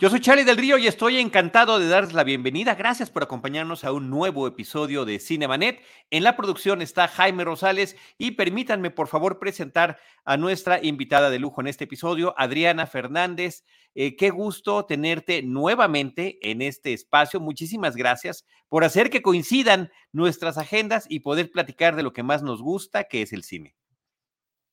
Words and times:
Yo 0.00 0.08
soy 0.10 0.20
Charlie 0.20 0.44
del 0.44 0.58
Río 0.58 0.78
y 0.78 0.86
estoy 0.86 1.16
encantado 1.16 1.80
de 1.80 1.88
darles 1.88 2.12
la 2.12 2.22
bienvenida. 2.22 2.76
Gracias 2.76 3.10
por 3.10 3.24
acompañarnos 3.24 3.82
a 3.82 3.90
un 3.90 4.08
nuevo 4.10 4.46
episodio 4.46 5.04
de 5.04 5.18
Cinemanet. 5.18 5.82
En 6.10 6.22
la 6.22 6.36
producción 6.36 6.82
está 6.82 7.08
Jaime 7.08 7.42
Rosales 7.42 7.96
y 8.16 8.30
permítanme 8.30 8.92
por 8.92 9.08
favor 9.08 9.40
presentar 9.40 9.98
a 10.24 10.36
nuestra 10.36 10.78
invitada 10.80 11.30
de 11.30 11.40
lujo 11.40 11.62
en 11.62 11.66
este 11.66 11.82
episodio, 11.82 12.32
Adriana 12.38 12.86
Fernández. 12.86 13.64
Eh, 13.96 14.14
qué 14.14 14.30
gusto 14.30 14.86
tenerte 14.86 15.42
nuevamente 15.42 16.38
en 16.48 16.62
este 16.62 16.92
espacio. 16.92 17.40
Muchísimas 17.40 17.96
gracias 17.96 18.46
por 18.68 18.84
hacer 18.84 19.10
que 19.10 19.20
coincidan 19.20 19.90
nuestras 20.12 20.58
agendas 20.58 21.06
y 21.08 21.20
poder 21.20 21.50
platicar 21.50 21.96
de 21.96 22.04
lo 22.04 22.12
que 22.12 22.22
más 22.22 22.44
nos 22.44 22.62
gusta, 22.62 23.02
que 23.02 23.22
es 23.22 23.32
el 23.32 23.42
cine. 23.42 23.74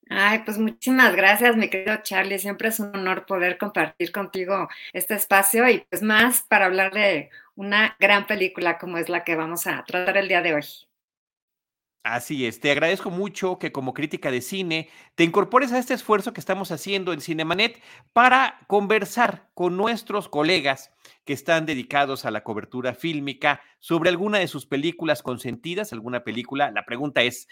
Ay, 0.10 0.44
pues 0.46 0.60
muchísimas 0.60 1.16
gracias, 1.16 1.58
mi 1.58 1.70
querido 1.70 1.98
Charlie. 2.04 2.38
Siempre 2.38 2.70
es 2.70 2.80
un 2.80 2.96
honor 2.96 3.26
poder 3.26 3.58
compartir 3.58 4.12
contigo 4.12 4.70
este 4.94 5.16
espacio 5.16 5.68
y 5.68 5.80
pues 5.90 6.04
más 6.04 6.44
para 6.44 6.66
hablar 6.66 6.94
de 6.94 7.32
una 7.56 7.96
gran 8.00 8.28
película 8.28 8.78
como 8.78 8.98
es 9.00 9.10
la 9.10 9.24
que 9.24 9.36
vamos 9.36 9.66
a 9.66 9.84
tratar 9.84 10.18
el 10.18 10.28
día 10.28 10.42
de 10.42 10.54
hoy. 10.54 10.66
Así 12.04 12.46
es, 12.46 12.60
te 12.60 12.70
agradezco 12.70 13.10
mucho 13.10 13.58
que 13.58 13.72
como 13.72 13.96
crítica 13.96 14.30
de 14.30 14.42
cine 14.42 14.90
te 15.16 15.24
incorpores 15.24 15.72
a 15.72 15.80
este 15.80 15.96
esfuerzo 15.96 16.34
que 16.34 16.40
estamos 16.40 16.72
haciendo 16.72 17.14
en 17.14 17.20
Cinemanet 17.20 17.82
para 18.14 18.60
conversar 18.68 19.50
con 19.56 19.76
nuestros 19.76 20.30
colegas 20.30 20.92
que 21.26 21.34
están 21.34 21.66
dedicados 21.66 22.26
a 22.26 22.30
la 22.30 22.44
cobertura 22.44 22.94
fílmica 22.94 23.60
sobre 23.80 24.12
alguna 24.12 24.38
de 24.38 24.48
sus 24.48 24.68
películas 24.68 25.24
consentidas, 25.24 25.94
alguna 25.94 26.24
película. 26.24 26.70
La 26.70 26.86
pregunta 26.86 27.24
es, 27.24 27.48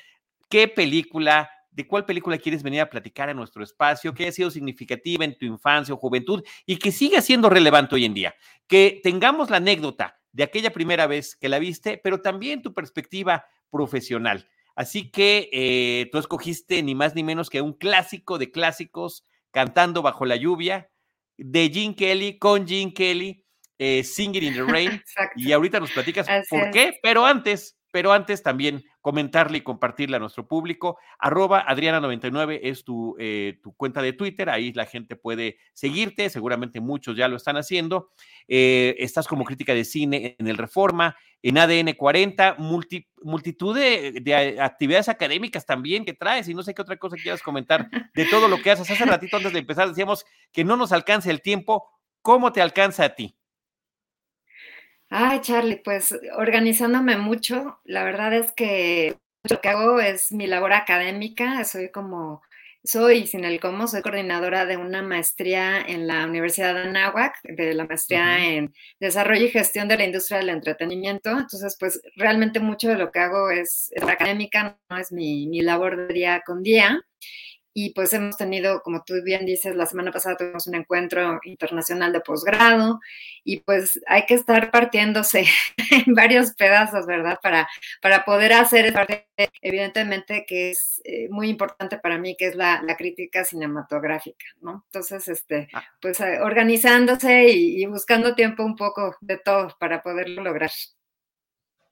¿qué 0.49 0.67
película 0.67 1.49
de 1.75 1.87
cuál 1.87 2.05
película 2.05 2.37
quieres 2.37 2.63
venir 2.63 2.81
a 2.81 2.89
platicar 2.89 3.29
en 3.29 3.37
nuestro 3.37 3.63
espacio, 3.63 4.13
que 4.13 4.23
haya 4.23 4.31
sido 4.31 4.51
significativa 4.51 5.25
en 5.25 5.37
tu 5.37 5.45
infancia 5.45 5.93
o 5.93 5.97
juventud 5.97 6.43
y 6.65 6.77
que 6.77 6.91
siga 6.91 7.21
siendo 7.21 7.49
relevante 7.49 7.95
hoy 7.95 8.05
en 8.05 8.13
día. 8.13 8.35
Que 8.67 8.99
tengamos 9.03 9.49
la 9.49 9.57
anécdota 9.57 10.19
de 10.31 10.43
aquella 10.43 10.71
primera 10.71 11.07
vez 11.07 11.35
que 11.35 11.49
la 11.49 11.59
viste, 11.59 11.99
pero 12.03 12.21
también 12.21 12.61
tu 12.61 12.73
perspectiva 12.73 13.45
profesional. 13.69 14.47
Así 14.75 15.11
que 15.11 15.49
eh, 15.51 16.09
tú 16.11 16.17
escogiste 16.17 16.81
ni 16.83 16.95
más 16.95 17.15
ni 17.15 17.23
menos 17.23 17.49
que 17.49 17.61
un 17.61 17.73
clásico 17.73 18.37
de 18.37 18.51
clásicos, 18.51 19.25
Cantando 19.51 20.01
bajo 20.01 20.25
la 20.25 20.35
lluvia, 20.35 20.89
de 21.37 21.69
Gene 21.69 21.95
Kelly, 21.95 22.39
con 22.39 22.67
Gene 22.67 22.91
Kelly, 22.91 23.45
eh, 23.77 24.03
Singing 24.03 24.41
in 24.41 24.53
the 24.55 24.63
Rain. 24.63 25.03
y 25.35 25.51
ahorita 25.51 25.79
nos 25.79 25.91
platicas 25.91 26.27
por 26.49 26.71
qué, 26.71 26.97
pero 27.03 27.23
antes 27.23 27.77
pero 27.93 28.11
antes 28.11 28.41
también 28.41 28.83
comentarle 29.01 29.59
y 29.59 29.61
compartirle 29.61 30.15
a 30.15 30.19
nuestro 30.19 30.47
público. 30.47 30.97
Arroba 31.19 31.63
Adriana99 31.67 32.59
es 32.63 32.83
tu, 32.83 33.15
eh, 33.19 33.59
tu, 33.61 33.71
cuenta 33.75 34.01
de 34.01 34.13
Twitter, 34.13 34.49
ahí 34.49 34.73
la 34.73 34.87
gente 34.87 35.15
puede 35.15 35.57
seguirte, 35.73 36.31
seguramente 36.31 36.79
muchos 36.79 37.15
ya 37.15 37.27
lo 37.27 37.35
están 37.35 37.55
haciendo. 37.55 38.09
Eh, 38.47 38.95
estás 38.97 39.27
como 39.27 39.43
crítica 39.43 39.75
de 39.75 39.85
cine 39.85 40.35
en 40.39 40.47
el 40.47 40.57
Reforma, 40.57 41.15
en 41.43 41.59
ADN 41.59 41.93
40, 41.93 42.55
multitud 42.57 43.75
de, 43.75 44.57
actividades 44.59 45.07
académicas 45.07 45.63
también 45.63 46.03
que 46.03 46.13
traes 46.13 46.49
y 46.49 46.55
no 46.55 46.63
sé 46.63 46.73
qué 46.73 46.81
otra 46.81 46.97
cosa 46.97 47.15
quieras 47.15 47.43
comentar 47.43 47.91
de 48.15 48.25
todo 48.25 48.47
lo 48.47 48.59
que 48.59 48.71
haces. 48.71 48.89
Hace 48.89 49.05
ratito 49.05 49.37
antes 49.37 49.53
de 49.53 49.59
empezar 49.59 49.87
decíamos 49.87 50.25
que 50.51 50.63
no 50.63 50.77
nos 50.77 50.91
alcance 50.91 51.29
el 51.29 51.43
tiempo. 51.43 51.87
¿Cómo 52.23 52.51
te 52.51 52.61
alcanza 52.63 53.05
a 53.05 53.09
ti? 53.09 53.35
Ay, 55.09 55.41
Charlie, 55.41 55.77
pues 55.83 56.15
organizándome 56.37 57.17
mucho, 57.17 57.79
la 57.83 58.03
verdad 58.03 58.33
es 58.33 58.51
que 58.53 59.15
lo 59.43 59.61
que 59.61 59.69
hago 59.69 59.99
es 59.99 60.31
mi 60.31 60.47
labor 60.47 60.73
académica, 60.73 61.63
soy 61.65 61.91
como, 61.91 62.41
soy, 62.83 63.27
sin 63.27 63.43
el 63.45 63.59
cómo, 63.59 63.87
soy 63.87 64.01
coordinadora 64.01 64.65
de 64.65 64.77
una 64.77 65.01
maestría 65.01 65.81
en 65.81 66.07
la 66.07 66.25
Universidad 66.25 66.73
de 66.73 66.81
Anáhuac, 66.81 67.41
de 67.43 67.73
la 67.73 67.85
maestría 67.85 68.43
en 68.45 68.73
Desarrollo 68.99 69.45
y 69.45 69.51
Gestión 69.51 69.87
de 69.87 69.97
la 69.97 70.05
Industria 70.05 70.39
del 70.39 70.49
Entretenimiento, 70.49 71.29
entonces 71.31 71.77
pues 71.79 72.01
realmente 72.15 72.59
mucho 72.59 72.87
de 72.89 72.95
lo 72.97 73.11
que 73.11 73.19
hago 73.19 73.51
es, 73.51 73.91
académica, 74.01 74.79
no 74.89 74.97
es 74.97 75.11
mi, 75.11 75.47
mi 75.47 75.61
labor 75.61 76.07
de 76.07 76.13
día 76.13 76.41
con 76.45 76.63
día 76.63 77.05
y 77.73 77.93
pues 77.93 78.13
hemos 78.13 78.37
tenido, 78.37 78.81
como 78.83 79.03
tú 79.03 79.15
bien 79.23 79.45
dices, 79.45 79.75
la 79.75 79.85
semana 79.85 80.11
pasada 80.11 80.37
tuvimos 80.37 80.67
un 80.67 80.75
encuentro 80.75 81.39
internacional 81.43 82.13
de 82.13 82.21
posgrado 82.21 82.99
y 83.43 83.61
pues 83.61 83.99
hay 84.07 84.25
que 84.25 84.35
estar 84.35 84.69
partiéndose 84.71 85.45
en 86.05 86.13
varios 86.13 86.53
pedazos, 86.53 87.05
¿verdad? 87.07 87.39
Para, 87.41 87.67
para 88.01 88.25
poder 88.25 88.53
hacer 88.53 88.93
parte, 88.93 89.27
evidentemente, 89.61 90.45
que 90.47 90.71
es 90.71 91.01
eh, 91.03 91.27
muy 91.29 91.49
importante 91.49 91.97
para 91.97 92.17
mí, 92.17 92.35
que 92.37 92.47
es 92.47 92.55
la, 92.55 92.81
crítica 92.95 93.43
cinematográfica, 93.43 94.45
¿no? 94.61 94.83
Entonces, 94.85 95.27
este, 95.27 95.67
ah. 95.73 95.83
pues 95.99 96.19
eh, 96.19 96.39
organizándose 96.41 97.49
y, 97.49 97.81
y 97.81 97.85
buscando 97.87 98.35
tiempo 98.35 98.63
un 98.63 98.75
poco 98.75 99.15
de 99.19 99.39
todo 99.39 99.75
para 99.79 100.03
poderlo 100.03 100.43
lograr. 100.43 100.69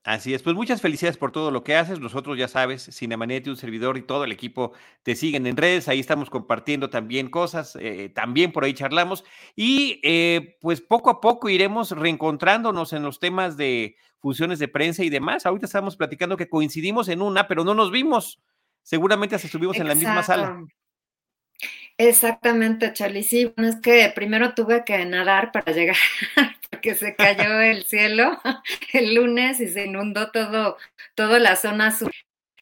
Así 0.03 0.34
es, 0.34 0.41
pues 0.41 0.56
muchas 0.56 0.81
felicidades 0.81 1.17
por 1.17 1.31
todo 1.31 1.51
lo 1.51 1.63
que 1.63 1.75
haces. 1.75 2.00
Nosotros 2.00 2.35
ya 2.35 2.47
sabes, 2.47 2.89
Cinemanet, 2.91 3.47
un 3.47 3.56
servidor 3.56 3.97
y 3.97 4.01
todo 4.01 4.23
el 4.23 4.31
equipo 4.31 4.73
te 5.03 5.16
siguen 5.16 5.45
en 5.45 5.57
redes. 5.57 5.88
Ahí 5.88 6.00
estamos 6.00 6.31
compartiendo 6.31 6.89
también 6.89 7.29
cosas, 7.29 7.78
eh, 7.79 8.09
también 8.09 8.51
por 8.51 8.63
ahí 8.63 8.73
charlamos. 8.73 9.23
Y 9.56 10.00
eh, 10.03 10.57
pues 10.59 10.81
poco 10.81 11.11
a 11.11 11.22
poco 11.22 11.50
iremos 11.50 11.91
reencontrándonos 11.91 12.94
en 12.94 13.03
los 13.03 13.19
temas 13.19 13.57
de 13.57 13.95
funciones 14.19 14.57
de 14.57 14.67
prensa 14.67 15.03
y 15.03 15.09
demás. 15.09 15.45
Ahorita 15.45 15.67
estamos 15.67 15.95
platicando 15.97 16.35
que 16.35 16.50
coincidimos 16.50 17.07
en 17.07 17.22
una, 17.22 17.47
pero 17.47 17.63
no 17.63 17.75
nos 17.75 17.91
vimos. 17.91 18.41
Seguramente 18.81 19.35
hasta 19.35 19.47
estuvimos 19.47 19.78
en 19.78 19.88
la 19.88 19.94
misma 19.94 20.23
sala. 20.23 20.66
Exactamente, 21.97 22.91
Charlie. 22.94 23.23
Sí, 23.23 23.53
bueno, 23.56 23.69
es 23.69 23.79
que 23.79 24.11
primero 24.16 24.56
tuve 24.56 24.84
que 24.84 25.06
nadar 25.06 25.51
para 25.51 25.72
llegar, 25.72 25.97
porque 26.81 26.96
se 26.96 27.16
cayó 27.16 27.59
el 27.59 27.84
cielo 27.84 28.40
el 28.94 29.14
lunes 29.14 29.59
y 29.59 29.68
se 29.68 29.86
inundó 29.86 30.31
todo, 30.31 30.78
toda 31.14 31.38
la 31.38 31.56
zona 31.56 31.96
sur. 31.96 32.12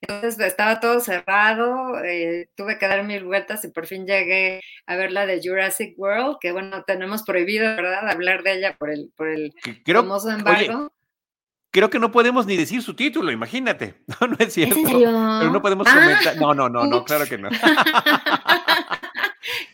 Entonces 0.02 0.40
estaba 0.40 0.82
todo 0.82 1.00
cerrado, 1.00 2.04
eh, 2.04 2.50
tuve 2.56 2.78
que 2.78 2.88
dar 2.88 3.04
mil 3.04 3.24
vueltas 3.24 3.64
y 3.64 3.70
por 3.70 3.86
fin 3.86 4.06
llegué 4.06 4.62
a 4.88 4.96
ver 4.98 5.14
la 5.14 5.26
de 5.26 5.42
Jurassic 5.42 5.98
World, 5.98 6.38
que 6.42 6.52
bueno, 6.52 6.84
tenemos 6.84 7.24
prohibido, 7.24 7.66
¿verdad?, 7.76 8.10
hablar 8.10 8.44
de 8.44 8.58
ella 8.58 8.76
por 8.78 8.90
el, 8.90 9.12
por 9.16 9.30
el 9.30 9.54
famoso 9.86 10.30
embargo. 10.30 10.92
creo 11.72 11.90
que 11.90 12.00
no 12.00 12.12
podemos 12.12 12.46
ni 12.46 12.58
decir 12.58 12.82
su 12.82 12.94
título, 12.94 13.32
imagínate. 13.32 13.96
No, 14.22 14.28
no 14.28 14.36
es 14.40 14.54
cierto. 14.54 14.76
Pero 14.86 15.52
no 15.52 15.62
podemos 15.62 15.88
ah. 15.90 15.94
comentar. 15.94 16.36
No, 16.38 16.54
no, 16.54 16.68
no, 16.68 16.86
no, 16.86 17.06
claro 17.06 17.26
que 17.26 17.38
no. 17.38 17.50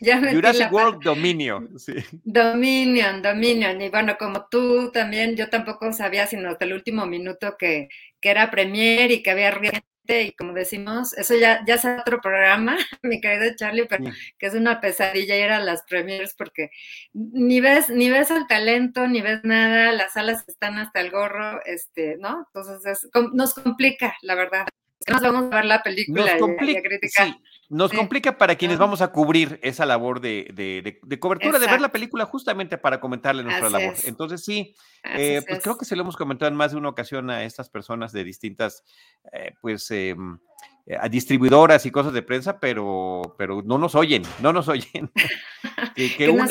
Jurassic 0.00 0.72
World 0.72 1.02
Dominion. 1.02 1.76
Dominion, 2.24 3.22
Dominion. 3.22 3.80
Y 3.80 3.88
bueno, 3.88 4.16
como 4.18 4.46
tú 4.50 4.90
también, 4.92 5.36
yo 5.36 5.48
tampoco 5.48 5.92
sabía 5.92 6.26
sino 6.26 6.50
hasta 6.50 6.64
el 6.64 6.72
último 6.72 7.06
minuto 7.06 7.56
que, 7.58 7.88
que 8.20 8.30
era 8.30 8.50
premier 8.50 9.10
y 9.10 9.22
que 9.22 9.30
había 9.30 9.52
gente 9.52 9.84
y 10.08 10.32
como 10.32 10.52
decimos, 10.52 11.12
eso 11.14 11.34
ya, 11.36 11.64
ya 11.66 11.74
es 11.74 11.84
otro 11.84 12.20
programa, 12.20 12.76
mi 13.02 13.20
querido 13.20 13.54
Charlie, 13.56 13.86
pero 13.86 14.04
que 14.38 14.46
es 14.46 14.54
una 14.54 14.80
pesadilla 14.80 15.36
ir 15.36 15.50
a 15.50 15.60
las 15.60 15.82
premiers 15.82 16.34
porque 16.34 16.70
ni 17.12 17.60
ves, 17.60 17.88
ni 17.90 18.10
ves 18.10 18.30
el 18.30 18.46
talento, 18.46 19.06
ni 19.08 19.20
ves 19.20 19.40
nada, 19.42 19.92
las 19.92 20.12
salas 20.12 20.44
están 20.48 20.78
hasta 20.78 21.00
el 21.00 21.10
gorro, 21.10 21.60
este, 21.64 22.16
¿no? 22.18 22.46
Entonces 22.46 23.08
nos 23.32 23.54
complica, 23.54 24.16
la 24.22 24.34
verdad. 24.34 24.66
Nos 25.08 25.22
vamos 25.22 25.52
a 25.52 25.56
ver 25.56 25.64
la 25.66 25.82
película 25.82 26.36
y, 26.62 26.76
a 26.76 26.82
criticar. 26.82 27.36
Nos 27.68 27.92
complica 27.92 28.38
para 28.38 28.54
quienes 28.54 28.78
vamos 28.78 29.00
a 29.00 29.08
cubrir 29.08 29.58
esa 29.62 29.86
labor 29.86 30.20
de, 30.20 30.98
cobertura, 31.20 31.58
de 31.58 31.66
ver 31.66 31.80
la 31.80 31.90
película 31.90 32.24
justamente 32.24 32.78
para 32.78 33.00
comentarle 33.00 33.42
nuestra 33.42 33.70
labor. 33.70 33.94
Entonces 34.04 34.44
sí, 34.44 34.74
eh, 35.04 35.42
pues 35.46 35.62
creo 35.62 35.76
que 35.76 35.84
se 35.84 35.96
lo 35.96 36.02
hemos 36.02 36.16
comentado 36.16 36.48
en 36.50 36.56
más 36.56 36.72
de 36.72 36.78
una 36.78 36.88
ocasión 36.88 37.28
a 37.30 37.44
estas 37.44 37.68
personas 37.68 38.12
de 38.12 38.24
distintas, 38.24 38.84
eh, 39.32 39.52
pues, 39.60 39.90
em, 39.90 40.38
eh, 40.86 40.96
a 41.00 41.08
distribuidoras 41.08 41.84
y 41.86 41.90
cosas 41.90 42.12
de 42.12 42.22
prensa, 42.22 42.60
pero, 42.60 43.34
pero 43.36 43.62
no 43.62 43.78
nos 43.78 43.96
oyen, 43.96 44.22
no 44.40 44.52
nos 44.52 44.68
oyen. 44.68 45.10
que, 45.96 46.28
una, 46.28 46.44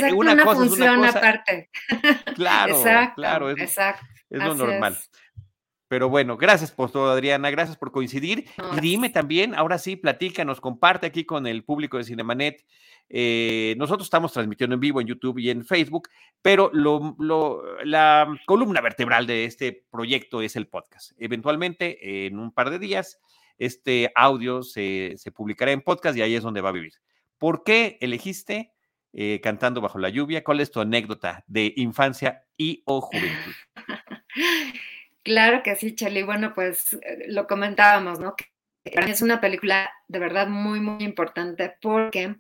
cosa 0.44 0.56
función 0.56 0.90
es 0.90 0.98
una 0.98 1.08
cosa. 1.08 1.20
aparte. 1.20 1.70
Claro, 2.36 2.84
claro, 3.16 3.50
es, 3.52 3.78
es 3.78 4.44
lo 4.44 4.56
normal. 4.56 4.98
Pero 5.88 6.10
bueno, 6.10 6.36
gracias 6.36 6.72
por 6.72 6.92
todo, 6.92 7.12
Adriana, 7.12 7.52
gracias 7.52 7.78
por 7.78 7.92
coincidir. 7.92 8.46
y 8.76 8.80
dime 8.82 9.10
también, 9.10 9.54
ahora 9.54 9.78
sí, 9.78 9.96
platícanos, 9.96 10.60
comparte 10.60 11.06
aquí 11.06 11.26
con 11.26 11.46
el 11.46 11.64
público 11.64 11.98
de 11.98 12.04
Cinemanet. 12.04 12.66
Eh, 13.08 13.76
nosotros 13.78 14.08
estamos 14.08 14.34
transmitiendo 14.34 14.74
en 14.74 14.80
vivo 14.80 15.00
en 15.00 15.08
YouTube 15.08 15.38
y 15.38 15.52
en 15.52 15.64
Facebook, 15.64 16.10
pero 16.42 16.72
la 16.74 18.28
columna 18.46 18.82
vertebral 18.82 19.28
de 19.28 19.46
este 19.46 19.86
proyecto 19.92 20.42
es 20.42 20.56
el 20.56 20.68
podcast. 20.68 21.12
Eventualmente, 21.18 22.26
en 22.26 22.40
un 22.40 22.52
par 22.52 22.72
de 22.72 22.80
días, 22.80 23.20
este 23.58 24.12
audio 24.16 24.64
se, 24.64 25.14
se 25.18 25.32
publicará 25.32 25.72
en 25.72 25.82
podcast 25.82 26.18
y 26.18 26.22
ahí 26.22 26.36
es 26.36 26.44
donde 26.44 26.62
va 26.62 26.70
a 26.70 26.74
vivir. 26.74 26.94
¿Por 27.38 27.64
qué 27.64 27.98
elegiste 28.02 28.72
eh, 29.18 29.40
Cantando 29.42 29.80
bajo 29.80 29.98
la 29.98 30.10
lluvia? 30.10 30.44
¿Cuál 30.44 30.60
es 30.60 30.72
tu 30.72 30.82
anécdota 30.82 31.44
de 31.48 31.74
infancia 31.78 32.44
y 32.58 32.84
o 32.86 33.00
juventud? 33.00 33.54
Claro 35.26 35.64
que 35.64 35.76
sí, 35.76 35.96
Charlie. 35.96 36.22
Bueno, 36.22 36.54
pues 36.54 36.94
eh, 36.94 37.26
lo 37.30 37.48
comentábamos, 37.48 38.20
¿no? 38.20 38.36
Que 38.36 38.46
para 38.94 39.08
mí 39.08 39.12
es 39.12 39.24
una 39.24 39.42
película 39.42 39.90
de 40.08 40.20
verdad 40.20 40.48
muy, 40.48 40.80
muy 40.80 41.04
importante 41.04 41.74
porque 41.82 42.36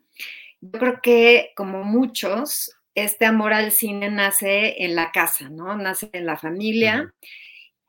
yo 0.62 0.80
creo 0.80 1.02
que 1.02 1.52
como 1.56 1.84
muchos, 1.84 2.78
este 2.94 3.26
amor 3.26 3.54
al 3.54 3.72
cine 3.72 4.12
nace 4.12 4.84
en 4.86 4.94
la 4.96 5.12
casa, 5.12 5.50
¿no? 5.50 5.76
Nace 5.76 6.12
en 6.14 6.28
la 6.28 6.38
familia. 6.38 7.12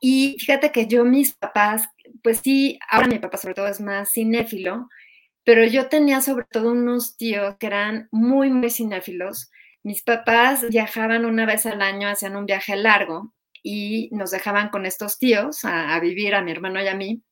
Y 0.01 0.39
fíjate 0.41 0.73
que 0.73 0.87
yo, 0.87 1.05
mis 1.05 1.35
papás, 1.35 1.89
pues 2.23 2.41
sí, 2.43 2.79
ahora 2.91 3.09
mi 3.09 3.19
papá 3.19 3.37
sobre 3.37 3.55
todo 3.55 3.67
es 3.69 3.83
más 3.83 4.13
cinéfilo, 4.13 4.89
pero 5.45 5.65
yo 5.67 5.89
tenía 5.91 6.23
sobre 6.23 6.47
todo 6.51 6.73
unos 6.73 7.19
tíos 7.19 7.57
que 7.59 7.67
eran 7.67 8.09
muy, 8.13 8.51
muy 8.51 8.71
cinéfilos. 8.71 9.51
Mis 9.83 10.03
papás 10.03 10.67
viajaban 10.71 11.27
una 11.27 11.45
vez 11.45 11.67
al 11.67 11.83
año, 11.83 12.09
hacían 12.09 12.37
un 12.37 12.47
viaje 12.47 12.77
largo 12.77 13.36
y 13.69 14.11
nos 14.13 14.31
dejaban 14.31 14.69
con 14.69 14.87
estos 14.87 15.19
tíos 15.19 15.65
a, 15.65 15.99
vivir, 15.99 16.37
a 16.37 16.41
mi 16.41 16.53
hermano 16.53 16.81
y 16.81 16.87
a 16.87 16.95
mí. 16.95 17.25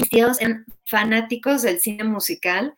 Mis 0.00 0.10
tíos 0.10 0.40
eran 0.40 0.64
fanáticos 0.84 1.62
del 1.62 1.78
cine 1.78 2.02
musical 2.02 2.74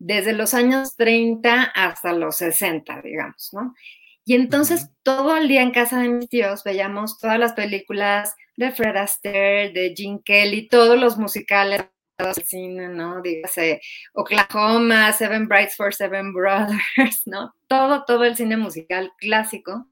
desde 0.00 0.32
los 0.32 0.52
años 0.52 0.96
30 0.96 1.62
hasta 1.62 2.12
los 2.12 2.38
60, 2.38 3.00
digamos, 3.02 3.50
¿no? 3.52 3.76
Y 4.24 4.34
entonces 4.34 4.90
todo 5.04 5.36
el 5.36 5.46
día 5.46 5.62
en 5.62 5.70
casa 5.70 6.00
de 6.00 6.08
mis 6.08 6.28
tíos 6.28 6.64
veíamos 6.64 7.16
todas 7.18 7.38
las 7.38 7.52
películas 7.52 8.34
de 8.56 8.72
Fred 8.72 8.96
Astaire, 8.96 9.70
de 9.70 9.94
Gene 9.96 10.20
Kelly, 10.24 10.66
todos 10.66 10.98
los 10.98 11.18
musicales 11.18 11.84
del 12.18 12.34
cine, 12.44 12.88
¿no? 12.88 13.22
Dígase 13.22 13.80
Oklahoma, 14.14 15.12
Seven 15.12 15.46
Brights 15.46 15.76
for 15.76 15.94
Seven 15.94 16.32
Brothers, 16.32 17.22
¿no? 17.26 17.54
Todo, 17.68 18.04
todo 18.04 18.24
el 18.24 18.34
cine 18.34 18.56
musical 18.56 19.12
clásico. 19.18 19.86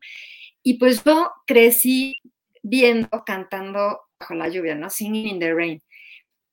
Y 0.64 0.74
pues 0.74 1.02
yo 1.04 1.32
crecí 1.46 2.20
viendo, 2.62 3.08
cantando 3.24 4.00
bajo 4.18 4.34
la 4.34 4.48
lluvia, 4.48 4.74
¿no? 4.74 4.90
Singing 4.90 5.26
in 5.26 5.38
the 5.40 5.54
Rain. 5.54 5.82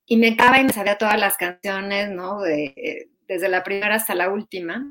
Y 0.06 0.16
me 0.16 0.30
acaba 0.30 0.58
y 0.58 0.64
me 0.64 0.72
sabía 0.72 0.96
todas 0.96 1.18
las 1.18 1.36
canciones, 1.36 2.10
¿no? 2.10 2.40
De, 2.40 3.08
desde 3.26 3.48
la 3.48 3.62
primera 3.62 3.94
hasta 3.94 4.14
la 4.14 4.30
última. 4.30 4.90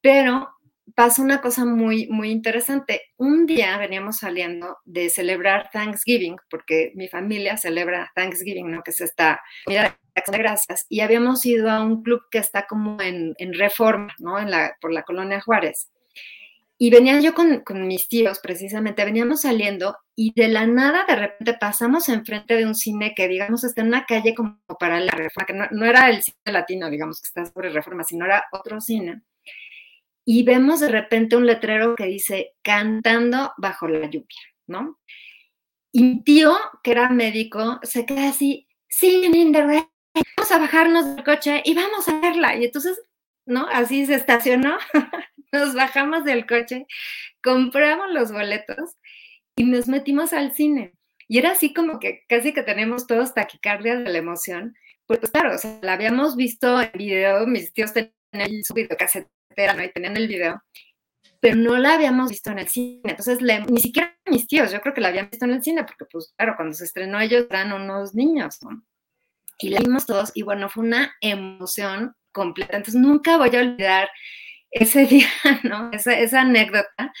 Pero 0.00 0.48
pasó 0.94 1.22
una 1.22 1.40
cosa 1.40 1.64
muy, 1.64 2.08
muy 2.08 2.30
interesante. 2.30 3.02
Un 3.16 3.46
día 3.46 3.78
veníamos 3.78 4.18
saliendo 4.18 4.78
de 4.84 5.08
celebrar 5.08 5.70
Thanksgiving, 5.72 6.36
porque 6.50 6.92
mi 6.94 7.08
familia 7.08 7.56
celebra 7.56 8.10
Thanksgiving, 8.14 8.70
¿no? 8.70 8.82
Que 8.82 8.90
es 8.90 9.00
esta 9.00 9.40
acción 10.14 10.32
de 10.32 10.38
gracias. 10.38 10.86
Y 10.88 11.00
habíamos 11.00 11.44
ido 11.46 11.70
a 11.70 11.82
un 11.82 12.02
club 12.02 12.22
que 12.30 12.38
está 12.38 12.66
como 12.66 13.00
en, 13.00 13.34
en 13.38 13.54
reforma, 13.54 14.14
¿no? 14.18 14.38
En 14.38 14.50
la, 14.50 14.76
por 14.80 14.92
la 14.92 15.02
colonia 15.02 15.40
Juárez. 15.40 15.90
Y 16.82 16.88
venía 16.88 17.20
yo 17.20 17.34
con, 17.34 17.62
mis 17.86 18.08
tíos, 18.08 18.38
precisamente, 18.38 19.04
veníamos 19.04 19.42
saliendo 19.42 19.98
y 20.16 20.32
de 20.34 20.48
la 20.48 20.66
nada 20.66 21.04
de 21.06 21.14
repente 21.14 21.58
pasamos 21.60 22.08
enfrente 22.08 22.56
de 22.56 22.64
un 22.64 22.74
cine 22.74 23.12
que, 23.14 23.28
digamos, 23.28 23.64
está 23.64 23.82
en 23.82 23.88
una 23.88 24.06
calle 24.06 24.34
como 24.34 24.58
para 24.78 24.98
la 24.98 25.12
reforma, 25.12 25.46
que 25.46 25.74
no, 25.76 25.84
era 25.84 26.08
el 26.08 26.22
cine 26.22 26.38
latino, 26.46 26.88
digamos, 26.88 27.20
que 27.20 27.26
está 27.26 27.44
sobre 27.44 27.68
reforma, 27.68 28.02
sino 28.02 28.24
era 28.24 28.46
otro 28.50 28.80
cine. 28.80 29.20
Y 30.24 30.42
vemos 30.42 30.80
de 30.80 30.88
repente 30.88 31.36
un 31.36 31.44
letrero 31.44 31.94
que 31.96 32.06
dice, 32.06 32.54
cantando 32.62 33.52
bajo 33.58 33.86
la 33.86 34.08
lluvia, 34.08 34.40
¿no? 34.66 35.00
Y 35.92 36.02
mi 36.02 36.24
tío, 36.24 36.56
que 36.82 36.92
era 36.92 37.10
médico, 37.10 37.78
se 37.82 38.06
queda 38.06 38.30
así, 38.30 38.66
singing 38.88 39.34
in 39.34 39.52
the 39.52 39.62
rain, 39.62 39.86
vamos 40.34 40.50
a 40.50 40.58
bajarnos 40.58 41.14
del 41.14 41.24
coche 41.26 41.60
y 41.62 41.74
vamos 41.74 42.08
a 42.08 42.18
verla. 42.20 42.56
Y 42.56 42.64
entonces, 42.64 42.98
¿no? 43.44 43.66
Así 43.70 44.06
se 44.06 44.14
estacionó 44.14 44.78
nos 45.52 45.74
bajamos 45.74 46.24
del 46.24 46.46
coche, 46.46 46.86
compramos 47.42 48.10
los 48.10 48.32
boletos 48.32 48.96
y 49.56 49.64
nos 49.64 49.88
metimos 49.88 50.32
al 50.32 50.52
cine. 50.52 50.94
Y 51.28 51.38
era 51.38 51.52
así 51.52 51.72
como 51.72 52.00
que 52.00 52.24
casi 52.28 52.52
que 52.52 52.62
tenemos 52.62 53.06
todos 53.06 53.34
taquicardia 53.34 53.96
de 53.96 54.10
la 54.10 54.18
emoción. 54.18 54.74
Pues, 55.06 55.20
claro, 55.30 55.54
o 55.54 55.58
sea, 55.58 55.78
la 55.82 55.92
habíamos 55.92 56.36
visto 56.36 56.80
en 56.80 56.90
video, 56.94 57.46
mis 57.46 57.72
tíos 57.72 57.92
tenían 57.92 58.64
su 58.64 58.74
videocasetera, 58.74 59.74
¿no? 59.74 59.84
Y 59.84 59.92
tenían 59.92 60.16
el 60.16 60.28
video, 60.28 60.62
pero 61.40 61.56
no 61.56 61.76
la 61.76 61.94
habíamos 61.94 62.30
visto 62.30 62.50
en 62.50 62.60
el 62.60 62.68
cine. 62.68 63.02
Entonces, 63.04 63.38
ni 63.40 63.80
siquiera 63.80 64.16
mis 64.26 64.46
tíos, 64.46 64.72
yo 64.72 64.80
creo 64.80 64.94
que 64.94 65.00
la 65.00 65.08
habían 65.08 65.30
visto 65.30 65.44
en 65.44 65.52
el 65.52 65.62
cine, 65.62 65.84
porque 65.84 66.04
pues 66.04 66.32
claro, 66.36 66.54
cuando 66.56 66.74
se 66.74 66.84
estrenó 66.84 67.20
ellos 67.20 67.46
eran 67.50 67.72
unos 67.72 68.14
niños, 68.14 68.58
¿no? 68.62 68.84
Y 69.58 69.70
la 69.70 69.80
vimos 69.80 70.06
todos 70.06 70.30
y 70.34 70.42
bueno, 70.42 70.68
fue 70.70 70.84
una 70.84 71.14
emoción 71.20 72.14
completa. 72.32 72.76
Entonces, 72.76 73.00
nunca 73.00 73.36
voy 73.36 73.54
a 73.54 73.60
olvidar 73.60 74.08
ese 74.70 75.06
día, 75.06 75.28
¿no? 75.62 75.90
Esa, 75.92 76.40
anécdota. 76.40 77.12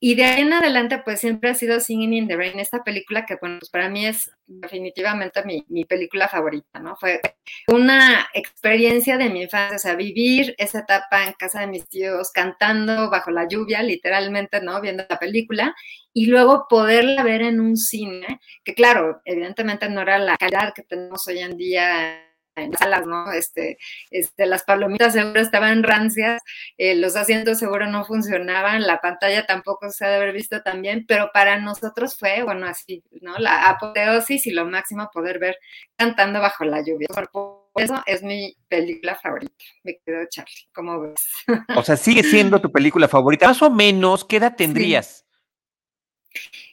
Y 0.00 0.14
de 0.14 0.24
ahí 0.24 0.42
en 0.42 0.52
adelante, 0.52 1.02
pues 1.04 1.18
siempre 1.18 1.50
ha 1.50 1.54
sido 1.54 1.80
Singing 1.80 2.12
in 2.12 2.28
the 2.28 2.36
Rain, 2.36 2.60
esta 2.60 2.84
película 2.84 3.26
que, 3.26 3.34
bueno, 3.40 3.58
pues 3.58 3.68
para 3.68 3.88
mí 3.88 4.06
es 4.06 4.30
definitivamente 4.46 5.44
mi, 5.44 5.64
mi, 5.68 5.86
película 5.86 6.28
favorita, 6.28 6.78
¿no? 6.78 6.94
Fue 6.94 7.20
una 7.66 8.28
experiencia 8.32 9.18
de 9.18 9.28
mi 9.28 9.42
infancia, 9.42 9.74
o 9.74 9.78
sea, 9.80 9.96
vivir 9.96 10.54
esa 10.56 10.80
etapa 10.80 11.26
en 11.26 11.32
casa 11.32 11.62
de 11.62 11.66
mis 11.66 11.88
tíos, 11.88 12.30
cantando 12.32 13.10
bajo 13.10 13.32
la 13.32 13.48
lluvia, 13.48 13.82
literalmente, 13.82 14.60
¿no? 14.60 14.80
Viendo 14.80 15.04
la 15.08 15.18
película, 15.18 15.74
y 16.12 16.26
luego 16.26 16.66
poderla 16.68 17.24
ver 17.24 17.42
en 17.42 17.60
un 17.60 17.76
cine, 17.76 18.40
que 18.62 18.74
claro, 18.74 19.20
evidentemente 19.24 19.88
no 19.90 20.02
era 20.02 20.18
la 20.20 20.36
calidad 20.36 20.74
que 20.74 20.84
tenemos 20.84 21.26
hoy 21.26 21.40
en 21.40 21.56
día 21.56 22.27
en 22.60 22.76
salas, 22.76 23.06
¿no? 23.06 23.32
Este, 23.32 23.78
este, 24.10 24.46
las 24.46 24.64
palomitas 24.64 25.12
seguro 25.12 25.40
estaban 25.40 25.82
rancias, 25.82 26.42
eh, 26.76 26.94
los 26.94 27.16
asientos 27.16 27.58
seguro 27.58 27.86
no 27.86 28.04
funcionaban, 28.04 28.86
la 28.86 29.00
pantalla 29.00 29.46
tampoco 29.46 29.90
se 29.90 30.04
ha 30.04 30.08
de 30.08 30.16
haber 30.16 30.32
visto 30.32 30.62
también, 30.62 31.04
pero 31.06 31.30
para 31.32 31.58
nosotros 31.58 32.16
fue, 32.16 32.42
bueno, 32.42 32.66
así, 32.66 33.02
¿no? 33.20 33.38
La 33.38 33.68
apoteosis 33.68 34.46
y 34.46 34.50
lo 34.50 34.64
máximo 34.64 35.10
poder 35.12 35.38
ver 35.38 35.58
cantando 35.96 36.40
bajo 36.40 36.64
la 36.64 36.82
lluvia. 36.82 37.08
Por 37.08 37.62
eso 37.76 38.02
es 38.06 38.22
mi 38.22 38.56
película 38.68 39.16
favorita, 39.16 39.52
me 39.84 39.98
quedo 40.04 40.24
Charlie, 40.28 40.68
¿cómo 40.72 41.00
ves? 41.00 41.28
O 41.76 41.82
sea, 41.82 41.96
sigue 41.96 42.22
siendo 42.22 42.60
tu 42.60 42.72
película 42.72 43.08
favorita. 43.08 43.46
Más 43.46 43.62
o 43.62 43.70
menos, 43.70 44.24
¿qué 44.24 44.36
edad 44.36 44.56
tendrías? 44.56 45.24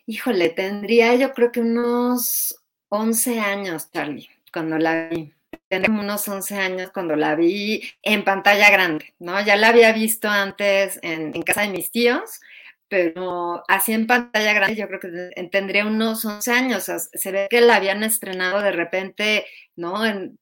Híjole, 0.05 0.49
tendría 0.49 1.15
yo 1.15 1.33
creo 1.33 1.51
que 1.51 1.61
unos 1.61 2.55
11 2.89 3.39
años, 3.39 3.91
Charlie, 3.91 4.29
cuando 4.51 4.77
la 4.77 5.07
vi 5.09 5.33
tenía 5.67 5.89
unos 5.89 6.27
11 6.27 6.55
años 6.55 6.91
cuando 6.93 7.15
la 7.15 7.35
vi 7.35 7.81
en 8.01 8.23
pantalla 8.23 8.69
grande, 8.69 9.13
¿no? 9.19 9.43
Ya 9.43 9.55
la 9.55 9.69
había 9.69 9.91
visto 9.93 10.29
antes 10.29 10.99
en, 11.01 11.31
casa 11.43 11.61
de 11.61 11.69
mis 11.69 11.91
tíos, 11.91 12.39
pero 12.87 13.63
así 13.67 13.93
en 13.93 14.07
pantalla 14.07 14.53
grande 14.53 14.75
yo 14.75 14.87
creo 14.87 14.99
que 14.99 15.49
tendría 15.51 15.85
unos 15.85 16.23
11 16.25 16.51
años. 16.51 16.83
se 16.85 17.31
ve 17.31 17.47
que 17.49 17.61
la 17.61 17.77
habían 17.77 18.03
estrenado 18.03 18.61
de 18.61 18.71
repente, 18.71 19.45
¿no? 19.75 20.05
En 20.05 20.37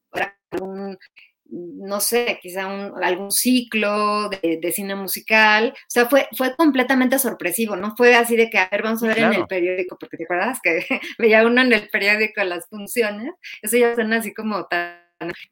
algún, 0.51 0.97
no 1.45 1.99
sé, 1.99 2.39
quizá 2.41 2.67
algún 3.01 3.31
ciclo 3.31 4.29
de, 4.29 4.71
cine 4.73 4.95
musical. 4.95 5.73
O 5.75 5.89
sea, 5.89 6.07
fue, 6.07 6.27
fue 6.37 6.55
completamente 6.55 7.19
sorpresivo, 7.19 7.75
¿no? 7.75 7.95
Fue 7.95 8.15
así 8.15 8.35
de 8.35 8.49
que, 8.49 8.57
a 8.57 8.69
ver, 8.69 8.83
vamos 8.83 9.03
a 9.03 9.07
ver 9.07 9.19
en 9.19 9.33
el 9.33 9.47
periódico, 9.47 9.97
porque 9.99 10.17
te 10.17 10.23
acuerdas 10.25 10.59
que 10.61 10.85
veía 11.17 11.45
uno 11.45 11.61
en 11.61 11.73
el 11.73 11.89
periódico 11.89 12.43
las 12.43 12.67
funciones. 12.67 13.33
Eso 13.61 13.77
ya 13.77 13.95
suena 13.95 14.17
así 14.17 14.33
como 14.33 14.65
tan 14.65 15.02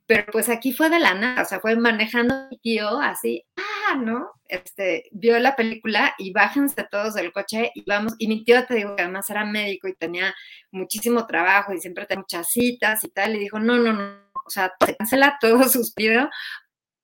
pero 0.05 0.25
pues 0.31 0.49
aquí 0.49 0.73
fue 0.73 0.89
de 0.89 0.99
la 0.99 1.13
nada, 1.13 1.43
o 1.43 1.45
sea, 1.45 1.59
fue 1.59 1.75
manejando 1.75 2.47
mi 2.49 2.57
tío 2.59 2.99
así, 2.99 3.45
ah, 3.57 3.95
¿no? 3.95 4.31
Este, 4.47 5.09
vio 5.11 5.39
la 5.39 5.55
película 5.55 6.13
y 6.17 6.31
bájense 6.33 6.83
todos 6.89 7.13
del 7.13 7.31
coche 7.31 7.71
y 7.75 7.83
vamos, 7.85 8.15
y 8.17 8.27
mi 8.27 8.43
tío 8.43 8.65
te 8.65 8.75
digo 8.75 8.95
que 8.95 9.03
además 9.03 9.29
era 9.29 9.45
médico 9.45 9.87
y 9.87 9.95
tenía 9.95 10.33
muchísimo 10.71 11.25
trabajo 11.27 11.73
y 11.73 11.79
siempre 11.79 12.05
tenía 12.05 12.21
muchas 12.21 12.49
citas 12.49 13.03
y 13.03 13.09
tal, 13.09 13.35
y 13.35 13.39
dijo, 13.39 13.59
no, 13.59 13.77
no, 13.77 13.93
no, 13.93 14.31
o 14.45 14.49
sea, 14.49 14.73
se 14.85 14.95
cancela 14.95 15.37
todo 15.39 15.63
suspiro 15.69 16.29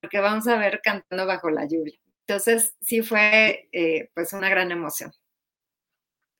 porque 0.01 0.19
vamos 0.19 0.47
a 0.47 0.57
ver 0.57 0.81
cantando 0.83 1.25
bajo 1.25 1.49
la 1.49 1.65
lluvia. 1.65 1.97
Entonces, 2.27 2.75
sí 2.81 3.01
fue 3.01 3.69
eh, 3.71 4.09
pues 4.13 4.33
una 4.33 4.49
gran 4.49 4.71
emoción. 4.71 5.11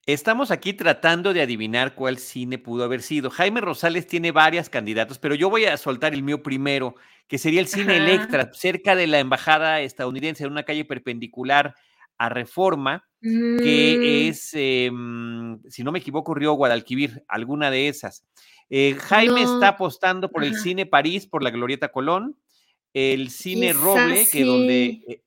Estamos 0.08 0.52
aquí 0.52 0.72
tratando 0.72 1.34
de 1.34 1.42
adivinar 1.42 1.94
cuál 1.94 2.18
cine 2.18 2.58
pudo 2.58 2.86
haber 2.86 3.02
sido. 3.02 3.30
Jaime 3.30 3.60
Rosales 3.60 4.08
tiene 4.08 4.32
varias 4.32 4.70
candidatos, 4.70 5.20
pero 5.20 5.36
yo 5.36 5.50
voy 5.50 5.66
a 5.66 5.76
soltar 5.76 6.14
el 6.14 6.24
mío 6.24 6.42
primero, 6.42 6.96
que 7.28 7.38
sería 7.38 7.60
el 7.60 7.68
cine 7.68 7.98
Electra, 7.98 8.50
cerca 8.54 8.96
de 8.96 9.06
la 9.06 9.20
embajada 9.20 9.82
estadounidense, 9.82 10.46
en 10.46 10.52
una 10.54 10.64
calle 10.64 10.86
perpendicular 10.86 11.76
a 12.18 12.30
Reforma, 12.30 13.06
que 13.22 14.30
mm. 14.30 14.30
es, 14.30 14.52
em, 14.54 15.60
si 15.68 15.84
no 15.84 15.92
me 15.92 16.00
equivoco, 16.00 16.34
Río 16.34 16.54
Guadalquivir, 16.54 17.26
alguna 17.28 17.70
de 17.70 17.90
esas. 17.90 18.26
Eh, 18.70 18.96
Jaime 18.98 19.42
está 19.42 19.68
apostando 19.68 20.32
por 20.32 20.46
el 20.46 20.56
Cine 20.56 20.86
París, 20.86 21.28
por 21.28 21.44
la 21.44 21.52
Glorieta 21.52 21.90
Colón, 21.90 22.38
el 22.94 23.30
Cine 23.30 23.74
Roble, 23.74 24.26
que 24.32 24.46
donde 24.46 25.02
eh, 25.06 25.22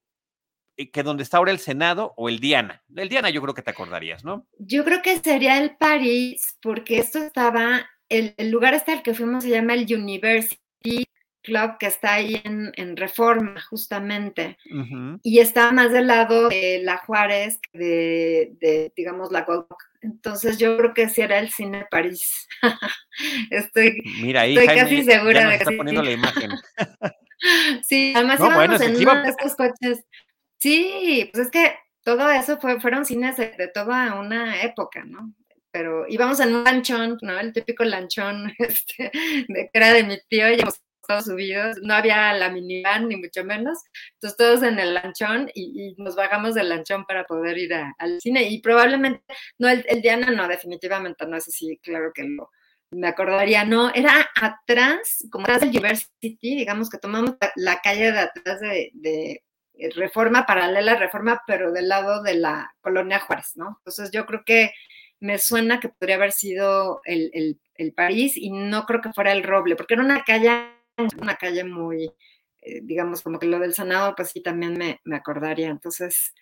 que 0.89 1.03
donde 1.03 1.23
está 1.23 1.37
ahora 1.37 1.53
el 1.53 1.59
Senado 1.59 2.15
o 2.17 2.29
el 2.29 2.41
Diana. 2.41 2.83
El 2.95 3.09
Diana 3.09 3.31
yo 3.31 3.43
creo 3.43 3.55
que 3.55 3.63
te 3.63 3.71
acordarías, 3.71 4.25
¿no? 4.25 4.47
Yo 4.59 4.85
creo 4.85 5.03
que 5.03 5.19
sería 5.19 5.59
el 5.59 5.77
París, 5.77 6.57
porque 6.63 6.99
esto 6.99 7.19
estaba, 7.19 7.87
el, 8.09 8.35
lugar 8.51 8.75
hasta 8.75 8.93
el 8.93 9.03
que 9.03 9.15
fuimos 9.15 9.45
se 9.45 9.51
llama 9.51 9.75
el 9.75 9.87
University 9.93 11.05
Club, 11.43 11.79
que 11.79 11.87
está 11.87 12.15
ahí 12.15 12.41
en, 12.45 12.97
Reforma, 12.97 13.61
justamente. 13.63 14.59
Y 15.23 15.39
está 15.39 15.73
más 15.73 15.93
del 15.93 16.07
lado 16.07 16.49
de 16.49 16.81
la 16.83 16.99
Juárez 16.99 17.61
de, 17.73 18.93
digamos, 18.97 19.33
la 19.33 19.45
Cuauhtémoc. 19.45 19.91
Entonces 20.03 20.59
yo 20.59 20.77
creo 20.79 20.95
que 20.95 21.09
sí 21.09 21.21
era 21.21 21.39
el 21.39 21.51
cine 21.51 21.87
París. 21.91 22.49
estoy 23.51 24.03
Mira, 24.23 24.43
ahí, 24.43 24.57
estoy 24.57 24.77
casi 24.77 25.05
segura 25.05 25.49
de 25.49 25.59
que 25.59 25.65
está 25.65 25.77
poniendo 25.77 26.03
la 26.03 26.13
imagen. 26.13 26.51
sí, 27.83 28.13
además 28.15 28.41
íbamos 28.41 28.81
en 28.81 28.97
uno 28.97 29.23
de 29.23 29.29
estos 29.29 29.55
coches 29.57 30.05
Sí, 30.61 31.31
pues 31.33 31.47
es 31.47 31.51
que 31.51 31.75
todo 32.05 32.29
eso 32.31 32.59
fue, 32.61 32.81
fueron 32.81 33.07
cines 33.07 33.37
de, 33.37 33.71
toda 33.73 34.21
una 34.21 34.63
época, 34.63 35.05
¿no? 35.05 35.35
Pero 35.71 36.07
íbamos 36.09 36.41
en 36.41 36.55
un 36.55 36.65
lanchón, 36.65 37.19
¿no? 37.23 37.39
El 37.39 37.53
típico 37.53 37.85
lanchón 37.85 38.53
este, 38.59 39.11
de 39.49 39.71
que 39.73 39.79
era 39.79 39.93
de 39.93 40.05
mi 40.05 40.19
tío, 40.29 40.53
y 40.53 40.59
todos 41.09 41.25
subidos, 41.25 41.79
no 41.83 41.95
había 41.95 42.33
la 42.35 42.51
minivan 42.51 43.09
ni 43.09 43.17
mucho 43.17 43.43
menos, 43.45 43.79
entonces 44.15 44.37
todos 44.37 44.63
en 44.63 44.79
el 44.79 44.95
lanchón 44.95 45.51
y, 45.55 45.95
nos 45.99 46.15
bajamos 46.15 46.55
del 46.55 46.69
lanchón 46.69 47.05
para 47.05 47.25
poder 47.25 47.59
ir 47.59 47.73
al 47.75 48.21
cine 48.21 48.45
y 48.45 48.61
probablemente, 48.61 49.23
no, 49.59 49.69
el, 49.69 50.03
Diana 50.03 50.31
no, 50.31 50.47
definitivamente 50.47 51.27
no, 51.27 51.37
es 51.37 51.49
así, 51.49 51.81
claro 51.83 52.13
que 52.15 52.25
lo, 52.25 52.51
me 52.93 53.09
acordaría, 53.09 53.65
no, 53.65 53.93
era 53.93 54.31
atrás, 54.41 55.27
como 55.31 55.45
atrás 55.45 55.61
del 55.63 55.71
University, 55.71 56.39
digamos 56.43 56.91
que 56.91 56.99
tomamos 56.99 57.35
la, 57.57 57.81
calle 57.81 58.13
de 58.13 58.19
atrás 58.21 58.61
de 58.61 59.43
reforma 59.95 60.47
paralela, 60.47 60.97
reforma, 60.97 61.43
pero 61.47 61.73
del 61.73 61.89
lado 61.89 62.23
de 62.23 62.35
la 62.35 62.75
colonia 62.81 63.21
Juárez, 63.21 63.53
¿no? 63.57 63.77
Entonces 63.79 64.11
yo 64.11 64.27
creo 64.27 64.43
que 64.45 64.73
me 65.21 65.39
suena 65.39 65.81
que 65.81 65.91
podría 65.91 66.17
haber 66.17 66.33
sido 66.33 67.01
el, 67.05 67.59
París 67.97 68.37
y 68.37 68.51
no 68.51 68.85
creo 68.85 69.01
que 69.01 69.13
fuera 69.13 69.33
el 69.33 69.43
Roble, 69.43 69.75
porque 69.75 69.95
era 69.95 70.03
una 70.03 70.23
calle, 70.23 70.51
una 71.19 71.37
calle 71.37 71.65
muy, 71.65 72.13
eh, 72.61 72.81
digamos, 72.83 73.23
como 73.23 73.39
que 73.39 73.47
lo 73.47 73.59
del 73.59 73.73
Senado, 73.73 74.15
pues 74.15 74.31
sí 74.31 74.43
también 74.43 74.75
me, 74.75 75.17
acordaría. 75.17 75.69
Entonces, 75.69 76.35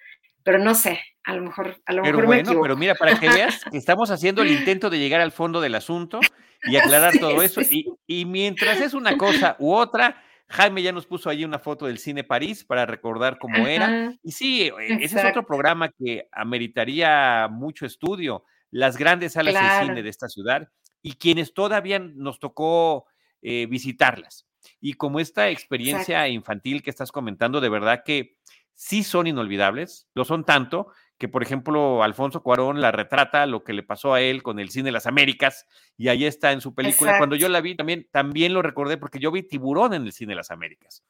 pero 0.42 0.58
no 0.58 0.74
sé, 0.74 1.00
a 1.22 1.34
lo 1.34 1.42
mejor, 1.42 1.80
a 1.86 1.92
lo 1.92 2.02
pero 2.02 2.18
mejor 2.18 2.26
bueno, 2.26 2.60
pero 2.60 2.76
mira, 2.76 2.94
para 2.96 3.18
que 3.18 3.28
veas 3.28 3.60
estamos 3.72 4.10
haciendo 4.10 4.42
el 4.42 4.50
intento 4.50 4.90
de 4.90 4.98
llegar 4.98 5.20
al 5.20 5.30
fondo 5.30 5.60
del 5.60 5.76
asunto 5.76 6.18
y 6.64 6.76
aclarar 6.76 7.16
todo 7.18 7.40
eso, 7.42 7.60
Y, 7.62 7.86
y 8.06 8.24
mientras 8.24 8.80
es 8.80 8.94
una 8.94 9.16
cosa 9.16 9.54
u 9.60 9.74
otra, 9.74 10.24
Jaime 10.50 10.82
ya 10.82 10.92
nos 10.92 11.06
puso 11.06 11.28
ahí 11.28 11.44
una 11.44 11.58
foto 11.58 11.86
del 11.86 11.98
Cine 11.98 12.24
París 12.24 12.64
para 12.64 12.86
recordar 12.86 13.38
cómo 13.38 13.66
era. 13.66 14.14
Y 14.22 14.32
sí, 14.32 14.62
eh, 14.62 14.72
ese 15.00 15.18
es 15.18 15.24
otro 15.24 15.44
programa 15.44 15.90
que 15.90 16.26
ameritaría 16.32 17.48
mucho 17.50 17.84
estudio, 17.84 18.44
las 18.70 18.96
grandes 18.96 19.34
salas 19.34 19.54
de 19.54 19.86
cine 19.86 20.02
de 20.02 20.08
esta 20.08 20.28
ciudad 20.28 20.68
y 21.02 21.12
quienes 21.14 21.52
todavía 21.52 21.98
nos 21.98 22.40
tocó 22.40 23.06
eh, 23.42 23.66
visitarlas. 23.66 24.46
Y 24.80 24.94
como 24.94 25.20
esta 25.20 25.50
experiencia 25.50 26.26
infantil 26.28 26.82
que 26.82 26.90
estás 26.90 27.12
comentando, 27.12 27.60
de 27.60 27.68
verdad 27.68 28.02
que 28.04 28.38
sí 28.74 29.02
son 29.02 29.26
inolvidables, 29.26 30.08
lo 30.14 30.24
son 30.24 30.44
tanto 30.44 30.88
que, 31.18 31.28
por 31.28 31.42
ejemplo, 31.42 32.02
Alfonso 32.02 32.42
Cuarón 32.42 32.80
la 32.80 32.92
retrata 32.92 33.44
lo 33.46 33.64
que 33.64 33.72
le 33.72 33.82
pasó 33.82 34.14
a 34.14 34.20
él 34.20 34.42
con 34.44 34.60
el 34.60 34.70
cine 34.70 34.86
de 34.86 34.92
las 34.92 35.06
Américas, 35.06 35.66
y 35.96 36.08
ahí 36.08 36.24
está 36.24 36.52
en 36.52 36.60
su 36.60 36.74
película. 36.74 37.18
Cuando 37.18 37.34
yo 37.34 37.48
la 37.48 37.60
vi, 37.60 37.74
también, 37.74 38.06
también 38.12 38.54
lo 38.54 38.62
recordé 38.62 38.96
porque 38.96 39.18
yo 39.18 39.32
vi 39.32 39.42
Tiburón 39.42 39.94
en 39.94 40.04
el 40.04 40.12
cine 40.12 40.30
de 40.30 40.36
las 40.36 40.52
Américas. 40.52 41.02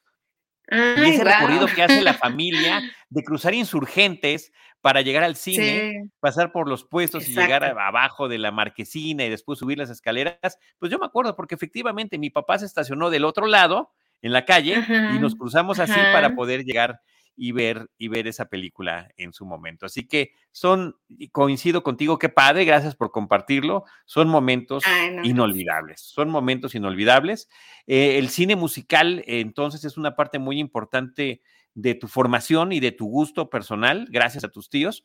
y 0.67 1.09
ese 1.09 1.23
recorrido 1.23 1.67
que 1.67 1.83
hace 1.83 2.01
la 2.01 2.13
familia 2.15 2.81
de 3.09 3.23
cruzar 3.23 3.53
insurgentes 3.53 4.51
para 4.81 5.01
llegar 5.01 5.23
al 5.23 5.35
cine, 5.35 6.09
pasar 6.19 6.51
por 6.51 6.67
los 6.67 6.85
puestos 6.85 7.27
y 7.27 7.35
llegar 7.35 7.63
abajo 7.63 8.27
de 8.27 8.39
la 8.39 8.51
marquesina 8.51 9.25
y 9.25 9.29
después 9.29 9.59
subir 9.59 9.77
las 9.77 9.89
escaleras, 9.91 10.57
pues 10.79 10.91
yo 10.91 10.97
me 10.97 11.05
acuerdo 11.05 11.35
porque 11.35 11.55
efectivamente 11.55 12.17
mi 12.17 12.31
papá 12.31 12.57
se 12.57 12.65
estacionó 12.65 13.09
del 13.09 13.25
otro 13.25 13.45
lado 13.45 13.91
en 14.21 14.33
la 14.33 14.45
calle 14.45 14.83
y 15.15 15.19
nos 15.19 15.35
cruzamos 15.35 15.79
así 15.79 15.99
para 16.13 16.33
poder 16.35 16.63
llegar 16.63 17.01
y 17.41 17.53
ver, 17.53 17.89
y 17.97 18.09
ver 18.09 18.27
esa 18.27 18.49
película 18.49 19.09
en 19.15 19.31
su 19.31 19.45
momento. 19.45 19.85
Así 19.85 20.05
que 20.05 20.33
son, 20.51 20.97
coincido 21.31 21.83
contigo, 21.83 22.19
qué 22.19 22.27
padre, 22.27 22.65
gracias 22.65 22.97
por 22.97 23.11
compartirlo, 23.11 23.85
son 24.05 24.27
momentos 24.27 24.83
inolvidables, 25.23 26.01
son 26.01 26.29
momentos 26.29 26.75
inolvidables. 26.75 27.49
Eh, 27.87 28.17
el 28.17 28.27
cine 28.27 28.57
musical, 28.57 29.23
entonces, 29.25 29.85
es 29.85 29.97
una 29.97 30.17
parte 30.17 30.37
muy 30.37 30.59
importante 30.59 31.41
de 31.75 31.95
tu 31.95 32.07
formación 32.07 32.71
y 32.71 32.79
de 32.79 32.91
tu 32.91 33.07
gusto 33.07 33.49
personal, 33.49 34.07
gracias 34.09 34.43
a 34.43 34.49
tus 34.49 34.69
tíos. 34.69 35.03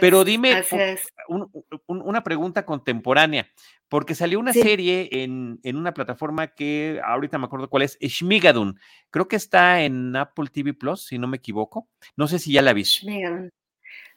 Pero 0.00 0.24
dime 0.24 0.62
una 1.86 2.22
pregunta 2.22 2.64
contemporánea, 2.64 3.48
porque 3.88 4.14
salió 4.14 4.38
una 4.38 4.52
serie 4.52 5.08
en, 5.10 5.58
una 5.64 5.94
plataforma 5.94 6.48
que 6.48 7.00
ahorita 7.04 7.38
me 7.38 7.46
acuerdo 7.46 7.68
cuál 7.68 7.82
es, 7.82 7.98
Shmigadun. 8.00 8.78
Creo 9.10 9.28
que 9.28 9.36
está 9.36 9.82
en 9.82 10.14
Apple 10.16 10.48
TV 10.52 10.74
Plus, 10.74 11.06
si 11.06 11.18
no 11.18 11.28
me 11.28 11.38
equivoco. 11.38 11.88
No 12.16 12.28
sé 12.28 12.38
si 12.38 12.52
ya 12.52 12.62
la 12.62 12.72
viste. 12.72 13.06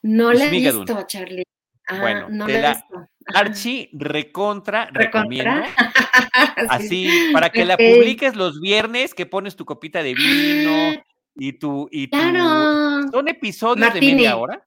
No 0.02 0.34
la 0.34 0.46
he 0.46 0.50
visto, 0.50 1.04
Charlie. 1.08 1.44
Ah, 1.88 2.00
bueno, 2.00 2.30
no 2.30 2.48
la, 2.48 2.74
visto. 2.74 3.10
Archie 3.34 3.90
recontra, 3.94 4.90
recomiendo. 4.92 5.52
Así, 6.70 7.30
para 7.32 7.50
que 7.52 7.66
la 7.66 7.78
publiques 7.78 8.36
los 8.36 8.60
viernes, 8.60 9.14
que 9.14 9.26
pones 9.26 9.56
tu 9.56 9.66
copita 9.66 10.02
de 10.02 10.14
vino 10.14 11.04
y 11.36 11.54
tu. 11.54 11.88
Y 11.92 12.08
tu 12.08 12.18
¿Son 12.18 13.28
episodios 13.28 13.94
de 13.94 14.02
media 14.02 14.38
hora? 14.38 14.66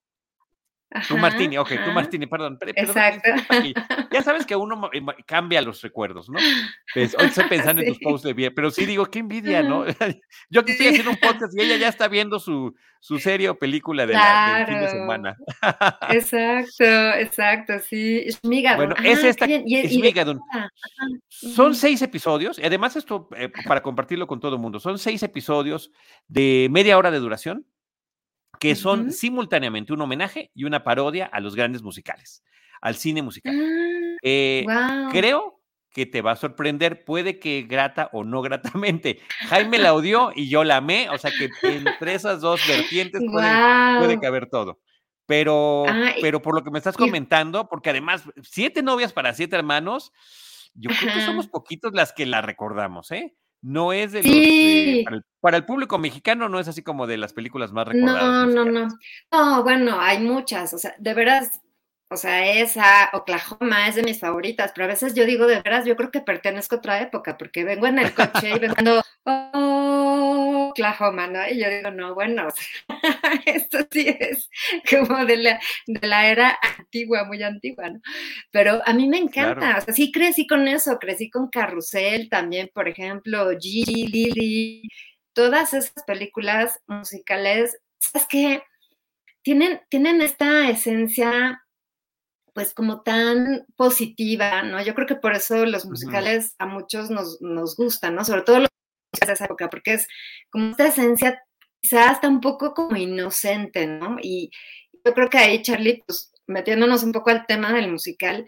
Tú 1.07 1.17
Martini, 1.19 1.59
ok, 1.59 1.71
tú 1.85 1.93
Martini, 1.93 2.27
perdón. 2.27 2.59
Exacto. 2.61 3.31
ya 4.13 4.23
sabes 4.23 4.47
que 4.47 4.57
uno 4.57 4.91
eh, 4.93 5.03
cambia 5.27 5.61
los 5.61 5.83
recuerdos, 5.83 6.29
¿no? 6.29 6.39
Pues, 6.95 7.15
hoy 7.19 7.27
estoy 7.27 7.45
pensando 7.45 7.83
en 7.83 7.89
tus 7.89 7.99
posts 7.99 8.27
de 8.27 8.33
bien, 8.33 8.53
pero 8.55 8.71
sí 8.71 8.87
digo, 8.87 9.07
qué 9.07 9.19
envidia, 9.19 9.63
¿no? 9.63 9.85
Yo 10.51 10.61
aquí 10.61 10.73
estoy 10.73 10.89
haciendo 10.89 11.11
un 11.11 11.19
podcast 11.19 11.53
y 11.57 11.63
ella 11.63 11.77
ya 11.77 11.89
está 11.89 12.09
viendo 12.09 12.39
su, 12.39 12.75
su 13.01 13.19
serie 13.19 13.51
o 13.51 13.59
película 13.59 14.07
de 14.07 14.15
la, 14.15 14.59
del 14.59 14.67
fin 14.67 14.81
de 14.81 14.89
semana. 14.89 15.37
exacto, 16.11 16.85
exacto, 17.19 17.79
sí. 17.81 18.27
Bueno, 18.43 18.95
es 19.05 19.25
esta, 19.25 19.47
Shmigadun. 19.47 20.41
Son 21.29 21.75
seis 21.75 22.01
episodios, 22.03 22.59
y 22.59 22.65
además 22.65 22.97
esto, 22.97 23.29
eh, 23.37 23.51
para 23.67 23.83
compartirlo 23.83 24.27
con 24.27 24.41
todo 24.41 24.55
el 24.55 24.61
mundo, 24.61 24.81
son 24.81 24.99
seis 24.99 25.23
episodios 25.23 25.93
de 26.29 26.69
media 26.71 26.97
hora 26.97 27.11
de 27.11 27.19
duración 27.19 27.67
que 28.61 28.75
son 28.75 29.13
simultáneamente 29.13 29.93
un 29.93 30.01
homenaje 30.01 30.51
y 30.55 30.65
una 30.65 30.85
parodia 30.85 31.27
a 31.27 31.41
los 31.41 31.55
grandes 31.55 31.83
musicales, 31.83 32.43
al 32.81 32.97
cine 32.97 33.23
musical. 33.23 33.55
Ah, 33.57 34.17
eh, 34.23 34.65
creo 35.11 35.59
que 35.91 36.07
te 36.07 36.23
va 36.23 36.33
a 36.33 36.37
sorprender, 36.37 37.05
puede 37.05 37.39
que 37.39 37.63
grata 37.63 38.11
o 38.13 38.25
no 38.25 38.43
gratamente. 38.43 39.21
Jaime 39.49 39.79
la 39.79 39.95
odió 39.95 40.33
y 40.35 40.49
yo 40.49 40.65
la 40.65 40.77
amé, 40.77 41.09
o 41.11 41.19
sea 41.19 41.31
que 41.31 41.49
entre 41.69 42.15
esas 42.15 42.41
dos 42.41 42.61
vertientes 42.69 43.23
puede, 43.31 44.21
caber 44.21 44.49
todo. 44.49 44.81
Pero, 45.27 45.85
pero 46.23 46.41
por 46.41 46.55
lo 46.55 46.65
que 46.65 46.71
me 46.71 46.79
estás 46.79 46.97
comentando, 46.97 47.69
porque 47.69 47.91
además, 47.91 48.25
siete 48.43 48.83
novias 48.83 49.13
para 49.13 49.35
siete 49.35 49.57
hermanos, 49.57 50.13
yo 50.73 50.91
creo 50.99 51.13
que 51.13 51.21
somos 51.21 51.49
poquitos 51.49 51.93
las 51.93 52.13
que 52.13 52.25
la 52.25 52.41
recordamos, 52.41 53.11
¿eh? 53.11 53.35
No 53.63 53.93
es 53.93 54.13
de 54.13 54.23
los 54.23 55.23
para, 55.41 55.57
el, 55.57 55.65
público 55.65 55.99
mexicano 55.99 56.49
no 56.49 56.59
es 56.59 56.69
así 56.69 56.83
como 56.83 57.07
de 57.07 57.17
las 57.17 57.33
películas 57.33 57.73
más 57.73 57.89
recordadas. 57.89 58.49
No, 58.49 58.65
no, 58.65 58.71
no. 58.71 58.89
No, 59.33 59.63
bueno, 59.63 60.01
hay 60.01 60.21
muchas, 60.21 60.73
o 60.75 60.79
sea, 60.79 60.95
de 60.99 61.15
veras, 61.15 61.61
o 62.11 62.17
sea, 62.17 62.53
esa 62.53 63.11
Oklahoma 63.13 63.89
es 63.89 63.95
de 63.95 64.03
mis 64.03 64.21
favoritas, 64.21 64.73
pero 64.75 64.85
a 64.85 64.89
veces 64.89 65.15
yo 65.15 65.25
digo 65.25 65.47
de 65.47 65.61
veras, 65.61 65.85
yo 65.87 65.97
creo 65.97 66.11
que 66.11 66.21
pertenezco 66.21 66.77
a 66.77 66.79
otra 66.79 67.01
época, 67.01 67.37
porque 67.37 67.65
vengo 67.65 67.87
en 67.87 67.99
el 67.99 68.15
coche 68.15 68.51
y 68.55 68.59
vengo, 68.59 69.03
Oklahoma, 69.29 71.27
¿no? 71.27 71.41
Y 71.49 71.61
yo 71.61 71.69
digo, 71.71 71.91
no, 71.91 72.15
bueno, 72.15 72.49
esto 73.47 73.79
sí 73.91 74.07
es 74.21 74.49
como 74.89 75.25
de 75.25 75.37
la, 75.37 75.61
de 75.87 76.07
la 76.07 76.29
era 76.29 76.59
antigua, 76.79 77.25
muy 77.25 77.43
antigua, 77.43 77.91
¿no? 77.91 78.01
Pero 78.51 78.83
a 78.85 78.93
mí 78.93 79.09
me 79.09 79.19
encanta, 79.19 79.79
o 79.79 79.81
sea, 79.81 79.95
sí 79.95 80.13
crecí 80.13 80.47
con 80.47 80.69
eso, 80.69 80.99
crecí 80.99 81.31
con 81.31 81.49
Carrusel 81.49 82.29
también, 82.29 82.71
por 82.73 82.89
ejemplo, 82.89 83.51
Gigi, 83.59 84.07
Lily, 84.07 84.83
todas 85.33 85.75
esas 85.75 86.05
películas 86.05 86.81
musicales, 86.87 87.79
¿sabes 87.99 88.27
qué? 88.29 88.63
Tienen, 89.43 89.81
tienen 89.89 90.21
esta 90.21 90.69
esencia 90.69 91.63
pues 92.59 92.75
como 92.75 93.03
tan 93.03 93.65
positiva, 93.77 94.63
¿no? 94.63 94.83
Yo 94.83 94.93
creo 94.93 95.07
que 95.07 95.15
por 95.15 95.33
eso 95.33 95.65
los 95.65 95.87
musicales 95.87 96.57
a 96.59 96.67
muchos 96.67 97.09
nos, 97.09 97.41
nos 97.41 97.77
gustan, 97.77 98.17
¿no? 98.17 98.25
Sobre 98.25 98.43
todo 98.43 98.59
los 98.59 98.69
de 99.27 99.33
esa 99.33 99.45
época, 99.45 99.71
porque 99.71 99.95
es 99.95 100.07
como 100.51 100.71
esta 100.71 100.89
esencia 100.89 101.43
quizás 101.81 102.19
un 102.25 102.41
poco 102.41 102.75
como 102.75 102.97
inocente, 102.97 103.87
¿no? 103.87 104.17
Y, 104.21 104.51
yo 105.05 105.15
creo 105.15 105.31
que 105.31 105.39
ahí, 105.39 105.63
Charlie, 105.63 106.03
pues 106.07 106.33
metiéndonos 106.47 107.03
un 107.03 107.13
poco 107.13 107.31
al 107.31 107.47
tema 107.47 107.73
del 107.73 107.91
musical, 107.91 108.47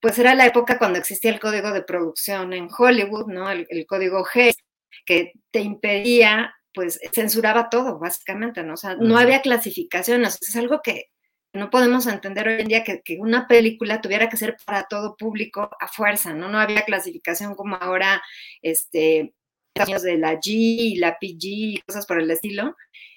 pues 0.00 0.18
era 0.18 0.34
la 0.34 0.46
época 0.46 0.78
cuando 0.78 0.98
existía 0.98 1.30
el 1.30 1.40
código 1.40 1.72
de 1.72 1.82
producción 1.82 2.52
en 2.52 2.68
Hollywood, 2.76 3.26
¿no? 3.26 3.50
El, 3.50 3.86
código 3.86 4.24
G, 4.24 4.54
que 5.06 5.32
te 5.50 5.60
impedía, 5.60 6.54
pues 6.74 7.00
censuraba 7.12 7.68
todo, 7.70 7.98
básicamente, 7.98 8.62
¿no? 8.62 8.74
O 8.74 8.76
sea, 8.76 8.96
no 8.96 9.16
había 9.16 9.42
clasificaciones, 9.42 10.38
es 10.40 10.56
algo 10.56 10.82
que 10.82 11.06
no 11.52 11.70
podemos 11.70 12.06
entender 12.06 12.48
hoy 12.48 12.60
en 12.60 12.68
día 12.68 12.84
que, 12.84 13.02
una 13.18 13.46
película 13.46 14.00
tuviera 14.00 14.28
que 14.28 14.36
ser 14.36 14.56
para 14.64 14.84
todo 14.84 15.16
público 15.16 15.70
a 15.78 15.88
fuerza, 15.88 16.32
¿no? 16.32 16.48
No 16.48 16.58
había 16.58 16.82
clasificación 16.82 17.54
como 17.54 17.76
ahora, 17.76 18.22
este, 18.62 19.34
de 19.74 20.18
la 20.18 20.34
G 20.34 20.50
y 20.50 20.96
la 20.96 21.18
PG 21.18 21.44
y 21.44 21.82
cosas 21.86 22.06
por 22.06 22.20
el 22.20 22.30
estilo, 22.30 22.76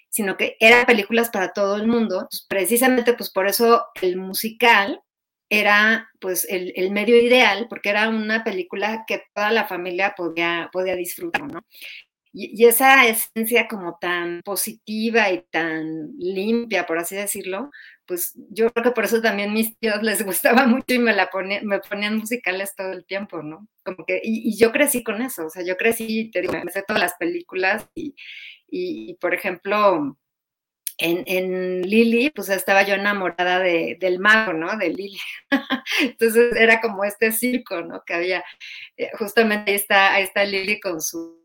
sino 0.09 0.37
que 0.37 0.55
eran 0.59 0.85
películas 0.85 1.29
para 1.29 1.51
todo 1.53 1.75
el 1.75 1.87
mundo. 1.87 2.27
precisamente, 2.47 3.13
pues 3.13 3.29
por 3.29 3.47
eso 3.47 3.85
el 4.01 4.17
musical 4.17 5.01
era 5.49 6.09
pues 6.19 6.47
el, 6.49 6.91
medio 6.91 7.21
ideal, 7.21 7.67
porque 7.69 7.89
era 7.89 8.09
una 8.09 8.43
película 8.43 9.03
que 9.07 9.23
toda 9.33 9.51
la 9.51 9.67
familia 9.67 10.13
podía, 10.15 10.69
podía 10.71 10.95
disfrutar, 10.95 11.51
¿no? 11.51 11.61
Y, 12.37 12.65
esa 12.65 13.07
esencia 13.07 13.67
como 13.69 13.97
tan 13.97 14.41
positiva 14.43 15.31
y 15.31 15.43
tan 15.49 16.11
limpia, 16.17 16.85
por 16.85 16.97
así 16.97 17.15
decirlo, 17.15 17.71
pues 18.05 18.33
yo 18.49 18.71
creo 18.71 18.83
que 18.83 18.91
por 18.91 19.05
eso 19.05 19.21
también 19.21 19.53
mis 19.53 19.77
tíos 19.79 20.03
les 20.03 20.21
gustaba 20.25 20.67
mucho 20.67 20.93
y 20.93 20.99
me 20.99 21.13
la 21.13 21.29
ponían, 21.29 21.65
me 21.65 21.79
ponían 21.79 22.17
musicales 22.17 22.75
todo 22.75 22.91
el 22.91 23.05
tiempo, 23.05 23.41
¿no? 23.41 23.67
Como 23.85 24.05
que, 24.05 24.19
y, 24.21 24.57
yo 24.57 24.73
crecí 24.73 25.01
con 25.03 25.21
eso, 25.21 25.45
o 25.45 25.49
sea, 25.49 25.63
yo 25.63 25.77
crecí, 25.77 26.29
te 26.31 26.41
digo, 26.41 26.53
me 26.53 26.71
todas 26.83 27.01
las 27.01 27.13
películas 27.15 27.87
y, 27.95 28.15
y 28.67 29.13
por 29.15 29.33
ejemplo, 29.33 30.17
en, 30.97 31.23
en, 31.27 31.81
Lily, 31.83 32.31
pues 32.31 32.49
estaba 32.49 32.83
yo 32.83 32.95
enamorada 32.95 33.59
de, 33.59 33.97
del 33.99 34.19
mago, 34.19 34.53
¿no? 34.53 34.77
De 34.77 34.89
Lily. 34.89 35.19
Entonces 36.01 36.55
era 36.57 36.81
como 36.81 37.05
este 37.05 37.31
circo, 37.31 37.81
¿no? 37.81 38.03
Que 38.05 38.13
había, 38.13 38.43
eh, 38.97 39.11
justamente 39.17 39.71
ahí 39.71 39.75
está, 39.77 40.13
ahí 40.13 40.23
está 40.23 40.43
Lily 40.45 40.79
con 40.81 41.01
su 41.01 41.44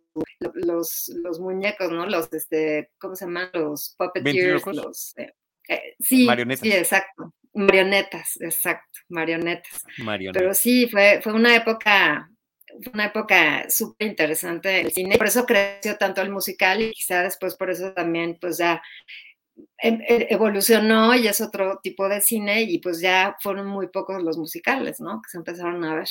los, 0.54 1.08
los 1.22 1.40
muñecos, 1.40 1.90
¿no? 1.90 2.06
Los, 2.06 2.32
este, 2.32 2.90
¿cómo 2.98 3.14
se 3.14 3.26
llaman? 3.26 3.50
Los 3.52 3.94
puppeteers, 3.98 4.64
los... 4.66 5.16
Eh, 5.18 5.32
eh, 5.68 5.96
sí, 6.00 6.26
marionetas. 6.26 6.60
sí, 6.60 6.72
exacto. 6.72 7.34
Marionetas, 7.52 8.40
exacto, 8.40 9.00
marionetas. 9.08 9.84
marionetas. 9.98 10.40
Pero 10.40 10.54
sí, 10.54 10.88
fue, 10.88 11.20
fue 11.22 11.32
una 11.32 11.56
época, 11.56 12.30
una 12.92 13.06
época 13.06 13.68
súper 13.68 14.06
interesante 14.06 14.80
el 14.80 14.92
cine, 14.92 15.18
por 15.18 15.26
eso 15.26 15.44
creció 15.44 15.96
tanto 15.96 16.22
el 16.22 16.30
musical 16.30 16.80
y 16.80 16.92
quizá 16.92 17.22
después 17.22 17.56
por 17.56 17.70
eso 17.70 17.92
también, 17.92 18.38
pues 18.40 18.58
ya 18.58 18.80
em, 19.78 20.00
e, 20.02 20.28
evolucionó 20.30 21.14
y 21.16 21.26
es 21.26 21.40
otro 21.40 21.80
tipo 21.82 22.08
de 22.08 22.20
cine 22.20 22.62
y 22.62 22.78
pues 22.78 23.00
ya 23.00 23.36
fueron 23.40 23.66
muy 23.66 23.88
pocos 23.88 24.22
los 24.22 24.38
musicales, 24.38 25.00
¿no? 25.00 25.20
Que 25.20 25.30
se 25.30 25.38
empezaron 25.38 25.84
a 25.84 25.96
ver. 25.96 26.08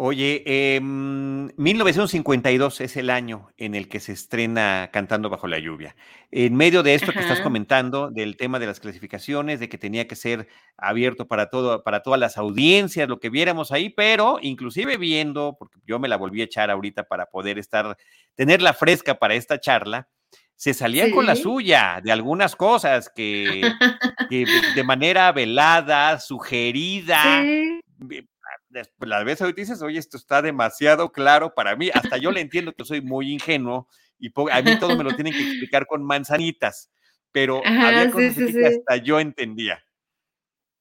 Oye, 0.00 0.78
1952 0.80 2.80
em, 2.80 2.84
es 2.84 2.96
el 2.96 3.10
año 3.10 3.50
en 3.56 3.74
el 3.74 3.88
que 3.88 3.98
se 3.98 4.12
estrena 4.12 4.90
Cantando 4.92 5.28
bajo 5.28 5.48
la 5.48 5.58
lluvia. 5.58 5.96
En 6.30 6.54
medio 6.54 6.84
de 6.84 6.94
esto 6.94 7.12
que 7.12 7.18
estás 7.18 7.40
comentando, 7.40 8.08
del 8.08 8.36
tema 8.36 8.60
de 8.60 8.68
las 8.68 8.78
clasificaciones, 8.78 9.58
de 9.58 9.68
que 9.68 9.76
tenía 9.76 10.06
que 10.06 10.14
ser 10.14 10.46
abierto 10.76 11.26
para 11.26 11.50
todo, 11.50 11.82
para 11.82 12.04
todas 12.04 12.20
las 12.20 12.38
audiencias, 12.38 13.08
lo 13.08 13.18
que 13.18 13.28
viéramos 13.28 13.72
ahí, 13.72 13.90
pero 13.90 14.38
inclusive 14.40 14.98
viendo, 14.98 15.56
porque 15.58 15.80
yo 15.84 15.98
me 15.98 16.06
la 16.06 16.16
volví 16.16 16.42
a 16.42 16.44
echar 16.44 16.70
ahorita 16.70 17.08
para 17.08 17.26
poder 17.26 17.58
estar, 17.58 17.96
tenerla 18.36 18.74
fresca 18.74 19.18
para 19.18 19.34
esta 19.34 19.58
charla, 19.58 20.06
se 20.54 20.74
salía 20.74 21.10
con 21.10 21.26
la 21.26 21.34
suya 21.34 22.00
de 22.04 22.12
algunas 22.12 22.54
cosas 22.54 23.10
que, 23.12 23.62
de 24.76 24.84
manera 24.84 25.32
velada, 25.32 26.20
sugerida, 26.20 27.42
la 28.98 29.24
vez 29.24 29.40
ahorita 29.40 29.60
dices, 29.60 29.82
oye, 29.82 29.98
esto 29.98 30.16
está 30.16 30.42
demasiado 30.42 31.12
claro 31.12 31.54
para 31.54 31.76
mí. 31.76 31.90
Hasta 31.92 32.18
yo 32.18 32.30
le 32.30 32.40
entiendo 32.40 32.74
que 32.74 32.84
soy 32.84 33.00
muy 33.00 33.32
ingenuo 33.32 33.88
y 34.18 34.32
a 34.50 34.62
mí 34.62 34.78
todo 34.78 34.96
me 34.96 35.04
lo 35.04 35.14
tienen 35.14 35.32
que 35.32 35.40
explicar 35.48 35.86
con 35.86 36.04
manzanitas, 36.04 36.90
pero 37.32 37.62
había 37.64 38.10
cosas 38.10 38.34
que 38.34 38.66
hasta 38.66 38.96
yo 38.96 39.20
entendía. 39.20 39.82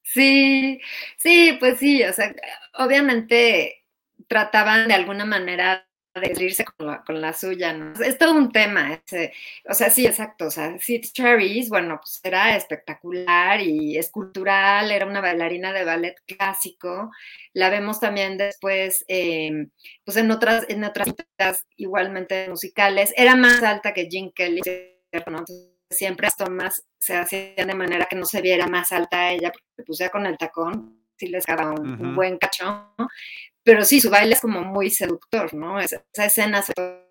Sí, 0.04 0.80
sí, 1.18 1.58
pues 1.60 1.80
sí, 1.80 2.04
o 2.04 2.14
sea, 2.14 2.34
obviamente 2.76 3.86
trataban 4.28 4.88
de 4.88 4.94
alguna 4.94 5.26
manera 5.26 5.87
de 6.20 6.44
irse 6.44 6.66
con 6.66 7.22
la, 7.22 7.34
suya, 7.34 7.74
¿no? 7.74 7.94
Es 8.02 8.18
todo 8.18 8.34
un 8.34 8.52
tema, 8.52 8.94
ese, 8.94 9.34
o 9.70 9.74
sea, 9.74 9.90
sí, 9.90 10.06
exacto, 10.06 10.46
o 10.46 10.52
sea, 10.52 10.78
Sid 10.80 11.06
Cherries, 11.14 11.70
bueno, 11.70 12.00
pues 12.02 12.20
era 12.24 12.56
espectacular 12.56 13.62
y 13.62 13.98
escultural, 13.98 14.92
era 14.92 15.06
una 15.06 15.22
bailarina 15.22 15.74
de 15.74 15.86
ballet 15.86 16.16
clásico, 16.26 17.12
la 17.54 17.70
vemos 17.70 18.00
también 18.00 18.38
después, 18.38 19.06
em, 19.08 19.70
pues 20.04 20.18
en 20.18 20.32
otras, 20.32 20.66
en 20.70 20.84
otras 20.84 21.14
igualmente 21.76 22.50
musicales, 22.50 23.14
era 23.18 23.36
más 23.36 23.64
alta 23.64 23.94
que 23.94 24.10
Jean 24.10 24.32
Kelly, 24.32 24.62
¿no? 25.28 25.46
siempre 25.90 26.26
las 26.28 26.36
tomas 26.36 26.86
se 27.00 27.16
hacían 27.16 27.68
de 27.68 27.76
manera 27.76 28.08
que 28.10 28.16
no 28.16 28.26
se 28.26 28.42
viera 28.42 28.68
más 28.68 28.92
alta 28.92 29.32
ella, 29.32 29.52
porque 29.52 29.84
pues 29.86 30.00
ya 30.00 30.10
con 30.10 30.26
el 30.26 30.38
tacón 30.38 31.04
sí 31.16 31.28
les 31.28 31.46
daba 31.46 31.72
un, 31.72 32.16
buen 32.16 32.38
cacho, 32.38 32.94
pero 33.68 33.84
sí, 33.84 34.00
su 34.00 34.10
baile 34.10 34.32
es 34.34 34.40
como 34.40 34.62
muy 34.62 34.90
seductor, 34.90 35.54
¿no? 35.54 35.78
Esa, 35.78 36.02
escena, 36.14 36.64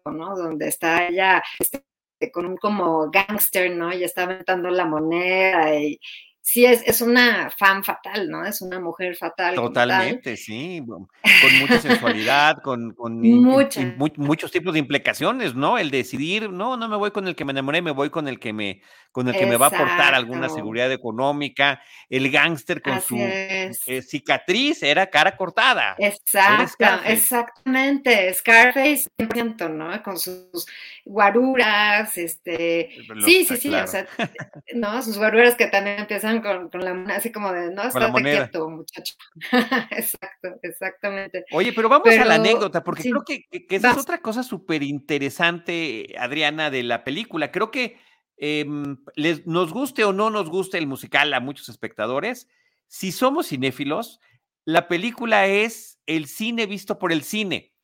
¿no? 0.06 0.34
Donde 0.34 0.68
está 0.68 1.06
ella 1.06 1.42
este, 1.58 1.84
con 2.32 2.46
un 2.46 2.56
como 2.56 3.10
gangster, 3.10 3.70
¿no? 3.76 3.92
Y 3.92 4.02
está 4.04 4.22
aventando 4.22 4.70
la 4.70 4.86
moneda 4.86 5.78
y, 5.78 6.00
sí 6.46 6.64
es, 6.64 6.80
es 6.86 7.00
una 7.00 7.50
fan 7.50 7.82
fatal, 7.82 8.30
¿no? 8.30 8.46
Es 8.46 8.60
una 8.60 8.78
mujer 8.78 9.16
fatal. 9.16 9.56
Totalmente, 9.56 10.36
sí, 10.36 10.80
con 10.86 11.58
mucha 11.58 11.80
sensualidad, 11.80 12.62
con, 12.62 12.92
con 12.92 13.20
muchos 13.20 14.52
tipos 14.52 14.72
de 14.72 14.78
implicaciones, 14.78 15.56
¿no? 15.56 15.76
El 15.76 15.90
decidir, 15.90 16.48
no, 16.48 16.76
no 16.76 16.88
me 16.88 16.96
voy 16.96 17.10
con 17.10 17.26
el 17.26 17.34
que 17.34 17.44
me 17.44 17.50
enamoré, 17.50 17.82
me 17.82 17.90
voy 17.90 18.10
con 18.10 18.28
el 18.28 18.38
que 18.38 18.52
me, 18.52 18.80
con 19.10 19.26
el 19.26 19.34
que 19.34 19.44
me 19.44 19.56
va 19.56 19.66
a 19.66 19.68
aportar 19.70 20.14
alguna 20.14 20.48
seguridad 20.48 20.92
económica. 20.92 21.82
El 22.08 22.30
gángster 22.30 22.80
con 22.80 23.00
su 23.00 23.16
eh, 23.18 23.72
cicatriz 24.06 24.84
era 24.84 25.08
cara 25.08 25.36
cortada. 25.36 25.96
Exacto, 25.98 26.86
exactamente. 27.06 28.32
Scarface, 28.34 29.08
¿no? 29.68 30.00
Con 30.04 30.16
sus 30.16 30.64
guaruras, 31.06 32.18
este. 32.18 32.90
sí, 33.24 33.44
sí, 33.44 33.56
sí, 33.56 33.72
o 33.72 33.86
sea, 33.86 34.08
¿no? 34.74 35.00
Sus 35.02 35.16
guaruras 35.16 35.54
que 35.54 35.68
también 35.68 36.00
empiezan 36.00 36.42
con, 36.42 36.68
la 36.82 36.94
moneda, 36.94 37.16
así 37.16 37.30
como 37.30 37.52
de, 37.52 37.70
no, 37.70 37.84
estate 37.84 38.22
quieto, 38.22 38.68
muchacho. 38.68 39.14
Exacto, 39.92 40.58
exactamente. 40.62 41.44
Oye, 41.52 41.72
pero 41.72 41.88
vamos 41.88 42.08
a 42.08 42.24
la 42.24 42.34
anécdota, 42.34 42.82
porque 42.82 43.04
creo 43.04 43.24
que, 43.24 43.46
esa 43.70 43.92
es 43.92 43.98
otra 43.98 44.18
cosa 44.18 44.42
súper 44.42 44.82
interesante, 44.82 46.16
Adriana, 46.18 46.70
de 46.70 46.82
la 46.82 47.04
película. 47.04 47.52
Creo 47.52 47.70
que 47.70 47.98
em, 48.36 48.96
les, 49.14 49.46
nos 49.46 49.72
guste 49.72 50.04
o 50.04 50.12
no 50.12 50.30
nos 50.30 50.50
guste 50.50 50.76
el 50.76 50.88
musical 50.88 51.32
a 51.34 51.40
muchos 51.40 51.68
espectadores, 51.68 52.48
si 52.88 53.12
somos 53.12 53.48
cinéfilos, 53.48 54.20
la 54.64 54.88
película 54.88 55.46
es 55.46 56.00
el 56.06 56.26
cine 56.26 56.66
visto 56.66 56.98
por 56.98 57.12
el 57.12 57.22
cine. 57.22 57.75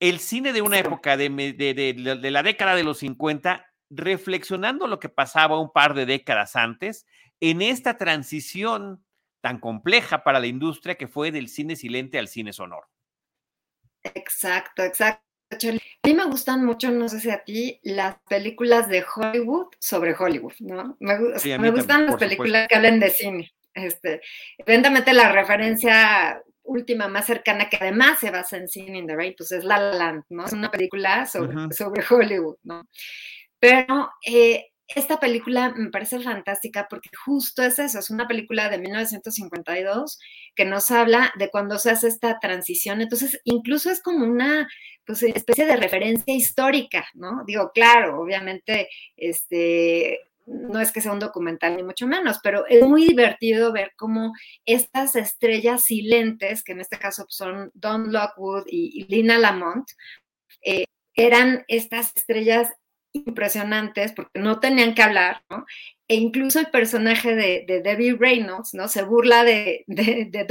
El 0.00 0.18
cine 0.18 0.52
de 0.52 0.62
una 0.62 0.78
época 0.78 1.16
de, 1.16 1.28
de, 1.30 2.30
la 2.30 2.42
década 2.42 2.74
de 2.74 2.84
los 2.84 2.98
50 2.98 3.66
reflexionando 3.90 4.86
lo 4.86 4.98
que 4.98 5.08
pasaba 5.08 5.58
un 5.58 5.72
par 5.72 5.94
de 5.94 6.06
décadas 6.06 6.56
antes 6.56 7.06
en 7.40 7.62
esta 7.62 7.96
transición 7.96 9.04
tan 9.40 9.60
compleja 9.60 10.24
para 10.24 10.40
la 10.40 10.46
industria 10.46 10.96
que 10.96 11.06
fue 11.06 11.30
del 11.30 11.48
cine 11.48 11.76
silente 11.76 12.18
al 12.18 12.28
cine 12.28 12.52
sonoro. 12.52 12.88
Exacto, 14.02 14.82
exacto. 14.82 15.22
A 15.52 16.08
mí 16.08 16.14
me 16.14 16.24
gustan 16.24 16.64
mucho, 16.64 16.90
no 16.90 17.08
sé 17.08 17.20
si 17.20 17.30
a 17.30 17.44
ti, 17.44 17.78
las 17.82 18.16
películas 18.28 18.88
de 18.88 19.04
Hollywood 19.04 19.68
sobre 19.78 20.14
Hollywood, 20.18 20.54
¿no? 20.60 20.96
Me, 20.98 21.70
gustan 21.70 22.06
las 22.06 22.16
películas 22.16 22.66
que 22.68 22.74
hablen 22.74 22.98
de 22.98 23.10
cine. 23.10 23.52
Este, 23.74 24.20
evidentemente 24.58 25.12
la 25.12 25.32
referencia 25.32 26.42
última 26.64 27.08
más 27.08 27.26
cercana 27.26 27.68
que 27.68 27.76
además 27.80 28.18
se 28.18 28.30
basa 28.30 28.56
en 28.56 28.68
cine 28.68 28.98
in 28.98 29.06
the 29.06 29.14
Rain, 29.14 29.34
pues 29.36 29.52
es 29.52 29.64
La 29.64 29.78
La 29.78 29.92
Land, 29.92 30.24
¿no? 30.30 30.46
Es 30.46 30.52
una 30.52 30.70
película 30.70 31.26
sobre, 31.26 31.72
sobre 31.72 32.02
Hollywood, 32.08 32.56
¿no? 32.62 32.88
Pero 33.58 34.10
eh, 34.26 34.66
esta 34.88 35.18
película 35.18 35.72
me 35.74 35.90
parece 35.90 36.20
fantástica 36.20 36.86
porque 36.88 37.10
justo 37.24 37.62
es 37.62 37.78
eso, 37.78 37.98
es 37.98 38.10
una 38.10 38.28
película 38.28 38.68
de 38.68 38.78
1952 38.78 40.18
que 40.54 40.64
nos 40.64 40.90
habla 40.90 41.32
de 41.38 41.50
cuando 41.50 41.78
se 41.78 41.90
hace 41.90 42.08
esta 42.08 42.38
transición, 42.38 43.00
entonces 43.00 43.40
incluso 43.44 43.90
es 43.90 44.02
como 44.02 44.24
una 44.24 44.68
pues, 45.06 45.22
especie 45.22 45.66
de 45.66 45.76
referencia 45.76 46.34
histórica, 46.34 47.06
¿no? 47.14 47.42
Digo, 47.46 47.70
claro, 47.74 48.20
obviamente, 48.20 48.88
este, 49.16 50.20
no 50.46 50.80
es 50.80 50.92
que 50.92 51.00
sea 51.00 51.12
un 51.12 51.18
documental 51.18 51.76
ni 51.76 51.82
mucho 51.82 52.06
menos, 52.06 52.38
pero 52.42 52.66
es 52.66 52.82
muy 52.86 53.06
divertido 53.06 53.72
ver 53.72 53.92
cómo 53.96 54.32
estas 54.64 55.16
estrellas 55.16 55.84
silentes, 55.84 56.62
que 56.62 56.72
en 56.72 56.80
este 56.80 56.98
caso 56.98 57.24
son 57.28 57.70
Don 57.74 58.12
Lockwood 58.12 58.64
y, 58.66 59.06
Lina 59.08 59.38
Lamont, 59.38 59.86
eh, 60.62 60.84
eran 61.14 61.64
estas 61.68 62.12
estrellas 62.16 62.68
impresionantes 63.14 64.12
porque 64.12 64.40
no 64.40 64.58
tenían 64.58 64.94
que 64.94 65.02
hablar, 65.02 65.42
¿no? 65.48 65.64
E 66.06 66.16
incluso 66.16 66.60
el 66.60 66.66
personaje 66.66 67.34
de, 67.34 67.64
Debbie 67.82 68.16
Reynolds, 68.18 68.74
¿no? 68.74 68.88
Se 68.88 69.02
burla 69.02 69.42
de, 69.44 69.84
de, 69.86 70.26
de 70.30 70.46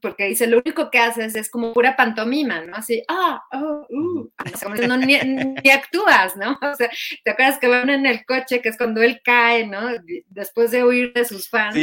porque 0.00 0.26
dice, 0.26 0.46
lo 0.46 0.62
único 0.64 0.90
que 0.90 0.98
haces 0.98 1.34
es 1.34 1.50
como 1.50 1.74
pura 1.74 1.96
pantomima, 1.96 2.64
¿no? 2.64 2.76
Así, 2.76 3.02
ah, 3.08 3.42
oh, 3.52 3.86
uh, 3.90 4.30
no, 4.86 4.96
ni, 4.96 5.16
actúas, 5.70 6.36
¿no? 6.36 6.58
O 6.62 6.74
sea, 6.76 6.88
¿te 7.24 7.30
acuerdas 7.30 7.58
que 7.58 7.68
van 7.68 7.90
en 7.90 8.06
el 8.06 8.24
coche, 8.24 8.62
que 8.62 8.70
es 8.70 8.78
cuando 8.78 9.02
él 9.02 9.20
cae, 9.22 9.66
¿no? 9.66 9.90
Después 10.28 10.70
de 10.70 10.84
huir 10.84 11.12
de 11.12 11.24
sus 11.24 11.50
fans, 11.50 11.76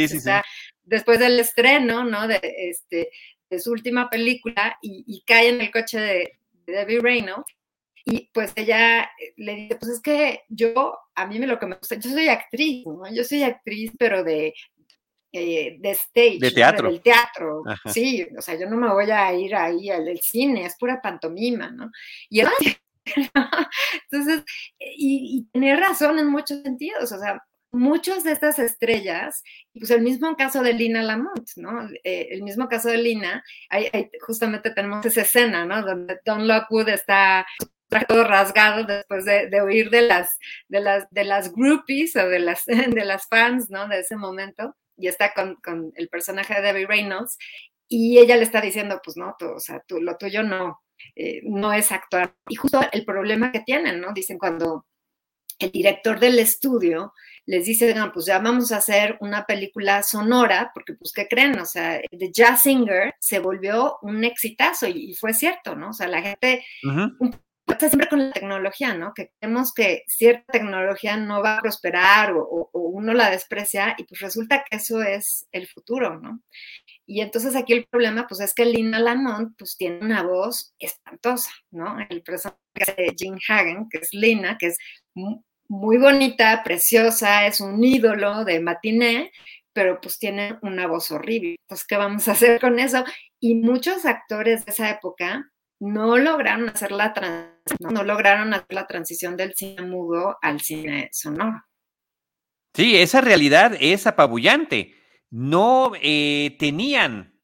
después 0.82 1.18
del 1.18 1.38
estreno, 1.38 2.04
¿no? 2.04 2.26
De, 2.26 2.40
este, 2.42 3.10
de 3.48 3.60
su 3.60 3.70
última 3.70 4.10
película 4.10 4.76
y, 4.82 5.04
y 5.06 5.22
cae 5.24 5.50
en 5.50 5.60
el 5.60 5.70
coche 5.70 6.00
de, 6.00 6.38
Debbie 6.66 7.00
Reynolds 7.00 7.44
y 8.04 8.30
pues 8.32 8.52
ella 8.54 9.02
eh, 9.02 9.34
le 9.36 9.54
dice, 9.54 9.76
pues 9.76 9.92
es 9.92 10.00
que 10.00 10.42
yo, 10.48 10.98
a 11.14 11.26
mí 11.26 11.38
me 11.38 11.46
lo 11.46 11.58
que 11.58 11.66
me 11.66 11.76
gusta, 11.76 11.96
yo 11.96 12.10
soy 12.10 12.28
actriz, 12.28 12.86
¿no? 12.86 13.02
Yo 13.12 13.24
soy 13.24 13.42
actriz, 13.42 13.92
pero 13.98 14.22
de, 14.22 14.54
eh, 15.32 15.76
de 15.78 15.90
stage. 15.90 16.38
De 16.38 16.50
teatro. 16.50 16.90
Del 16.90 17.00
teatro, 17.00 17.62
sí, 17.86 18.26
o 18.36 18.42
sea, 18.42 18.58
yo 18.58 18.68
no 18.68 18.76
me 18.76 18.92
voy 18.92 19.10
a 19.10 19.32
ir 19.32 19.54
ahí 19.54 19.90
al 19.90 20.18
cine, 20.20 20.66
es 20.66 20.76
pura 20.76 21.00
pantomima, 21.00 21.70
¿no? 21.70 21.90
Y 22.28 22.40
entonces, 24.10 24.44
y, 24.78 25.38
y 25.38 25.44
tenía 25.52 25.76
razón 25.76 26.18
en 26.18 26.28
muchos 26.28 26.62
sentidos, 26.62 27.10
o 27.10 27.18
sea, 27.18 27.42
muchas 27.74 28.24
de 28.24 28.32
estas 28.32 28.58
estrellas, 28.58 29.42
pues 29.72 29.90
el 29.90 30.02
mismo 30.02 30.36
caso 30.36 30.62
de 30.62 30.72
Lina 30.72 31.02
Lamont, 31.02 31.48
¿no? 31.56 31.88
Eh, 32.04 32.28
el 32.30 32.42
mismo 32.42 32.68
caso 32.68 32.88
de 32.88 32.98
Lina, 32.98 33.44
justamente 34.20 34.70
tenemos 34.70 35.04
esa 35.04 35.22
escena, 35.22 35.64
¿no? 35.64 35.82
Donde 35.82 36.18
Don 36.24 36.46
Lockwood 36.46 36.88
está 36.88 37.46
todo 38.02 38.24
rasgado 38.24 38.84
después 38.84 39.24
de, 39.24 39.48
de, 39.48 39.60
oír 39.60 39.90
de 39.90 40.02
las, 40.02 40.38
de, 40.68 40.80
las, 40.80 41.08
de 41.10 41.24
las 41.24 41.52
groupies 41.52 42.16
o 42.16 42.28
de 42.28 42.38
las, 42.38 42.64
de 42.66 43.04
las 43.04 43.28
fans, 43.28 43.70
¿no? 43.70 43.88
De 43.88 44.00
ese 44.00 44.16
momento, 44.16 44.74
y 44.96 45.08
está 45.08 45.32
con, 45.32 45.56
con 45.56 45.92
el 45.96 46.08
personaje 46.08 46.54
de 46.54 46.62
Debbie 46.62 46.86
Reynolds, 46.86 47.38
y 47.88 48.18
ella 48.18 48.36
le 48.36 48.42
está 48.42 48.60
diciendo, 48.60 49.00
pues 49.04 49.16
no, 49.16 49.36
tú, 49.38 49.46
o 49.46 49.60
sea, 49.60 49.82
tú, 49.86 50.00
lo 50.00 50.16
tuyo 50.16 50.42
no, 50.42 50.80
eh, 51.14 51.40
no 51.44 51.72
es 51.72 51.92
actuar. 51.92 52.34
Y 52.48 52.56
justo 52.56 52.80
el 52.92 53.04
problema 53.04 53.52
que 53.52 53.60
tienen, 53.60 54.00
¿no? 54.00 54.12
Dicen 54.12 54.38
cuando 54.38 54.86
el 55.58 55.70
director 55.70 56.18
del 56.18 56.38
estudio 56.38 57.12
les 57.46 57.66
dice, 57.66 57.94
pues 58.12 58.26
ya 58.26 58.38
vamos 58.38 58.72
a 58.72 58.78
hacer 58.78 59.18
una 59.20 59.44
película 59.44 60.02
sonora, 60.02 60.70
porque 60.74 60.94
pues, 60.94 61.12
¿qué 61.12 61.28
creen? 61.28 61.58
O 61.58 61.66
sea, 61.66 62.00
The 62.10 62.32
Jazz 62.32 62.62
Singer 62.62 63.14
se 63.20 63.38
volvió 63.38 63.98
un 64.02 64.24
exitazo 64.24 64.86
y, 64.86 65.14
fue 65.14 65.34
cierto, 65.34 65.76
¿no? 65.76 65.90
O 65.90 65.92
sea, 65.92 66.08
la 66.08 66.22
gente, 66.22 66.64
pasa 67.74 67.88
siempre 67.88 68.08
con 68.08 68.18
la 68.18 68.32
tecnología, 68.32 68.94
¿no? 68.94 69.12
Que 69.14 69.30
creemos 69.38 69.72
que 69.72 70.04
cierta 70.06 70.52
tecnología 70.52 71.16
no 71.16 71.42
va 71.42 71.58
a 71.58 71.60
prosperar 71.60 72.32
o, 72.36 72.70
uno 72.72 73.12
la 73.12 73.30
desprecia 73.30 73.94
y 73.98 74.04
pues 74.04 74.20
resulta 74.20 74.64
que 74.64 74.76
eso 74.76 75.02
es 75.02 75.46
el 75.52 75.66
futuro, 75.66 76.20
¿no? 76.20 76.40
Y 77.06 77.20
entonces 77.20 77.56
aquí 77.56 77.72
el 77.72 77.86
problema 77.86 78.26
pues 78.28 78.40
es 78.40 78.54
que 78.54 78.64
Lina 78.64 78.98
Lamont 78.98 79.54
pues 79.58 79.76
tiene 79.76 79.98
una 80.00 80.22
voz 80.22 80.74
espantosa, 80.78 81.50
¿no? 81.70 81.96
El 82.08 82.22
personaje 82.22 82.94
de 82.96 83.14
Jean 83.16 83.38
Hagen, 83.48 83.88
que 83.90 83.98
es 83.98 84.08
Lina, 84.12 84.56
que 84.58 84.68
es 84.68 84.78
muy 85.68 85.98
bonita, 85.98 86.62
preciosa, 86.62 87.46
es 87.46 87.60
un 87.60 87.82
ídolo 87.82 88.44
de 88.44 88.60
matiné, 88.60 89.32
pero 89.72 90.00
pues 90.00 90.18
tiene 90.18 90.58
una 90.62 90.86
voz 90.86 91.10
horrible. 91.10 91.56
Entonces, 91.62 91.86
¿qué 91.86 91.96
vamos 91.96 92.28
a 92.28 92.32
hacer 92.32 92.60
con 92.60 92.78
eso? 92.78 93.04
Y 93.40 93.56
muchos 93.56 94.06
actores 94.06 94.64
de 94.64 94.72
esa 94.72 94.90
época 94.90 95.50
no 95.80 96.16
lograron 96.16 96.68
hacer 96.68 96.92
la 96.92 97.12
transición, 97.12 97.53
no 97.78 98.02
lograron 98.04 98.54
hacer 98.54 98.66
la 98.70 98.86
transición 98.86 99.36
del 99.36 99.54
cine 99.54 99.82
mudo 99.82 100.36
al 100.42 100.60
cine 100.60 101.08
sonoro. 101.12 101.64
Sí, 102.74 102.96
esa 102.96 103.20
realidad 103.20 103.76
es 103.80 104.06
apabullante. 104.06 104.94
No 105.30 105.92
eh, 106.02 106.56
tenían 106.58 107.40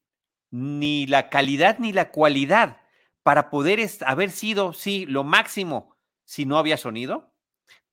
ni 0.50 1.06
la 1.06 1.30
calidad 1.30 1.78
ni 1.78 1.92
la 1.92 2.10
cualidad 2.10 2.78
para 3.22 3.50
poder 3.50 3.80
haber 4.06 4.30
sido, 4.30 4.72
sí, 4.72 5.06
lo 5.06 5.24
máximo 5.24 5.96
si 6.24 6.46
no 6.46 6.58
había 6.58 6.76
sonido, 6.76 7.32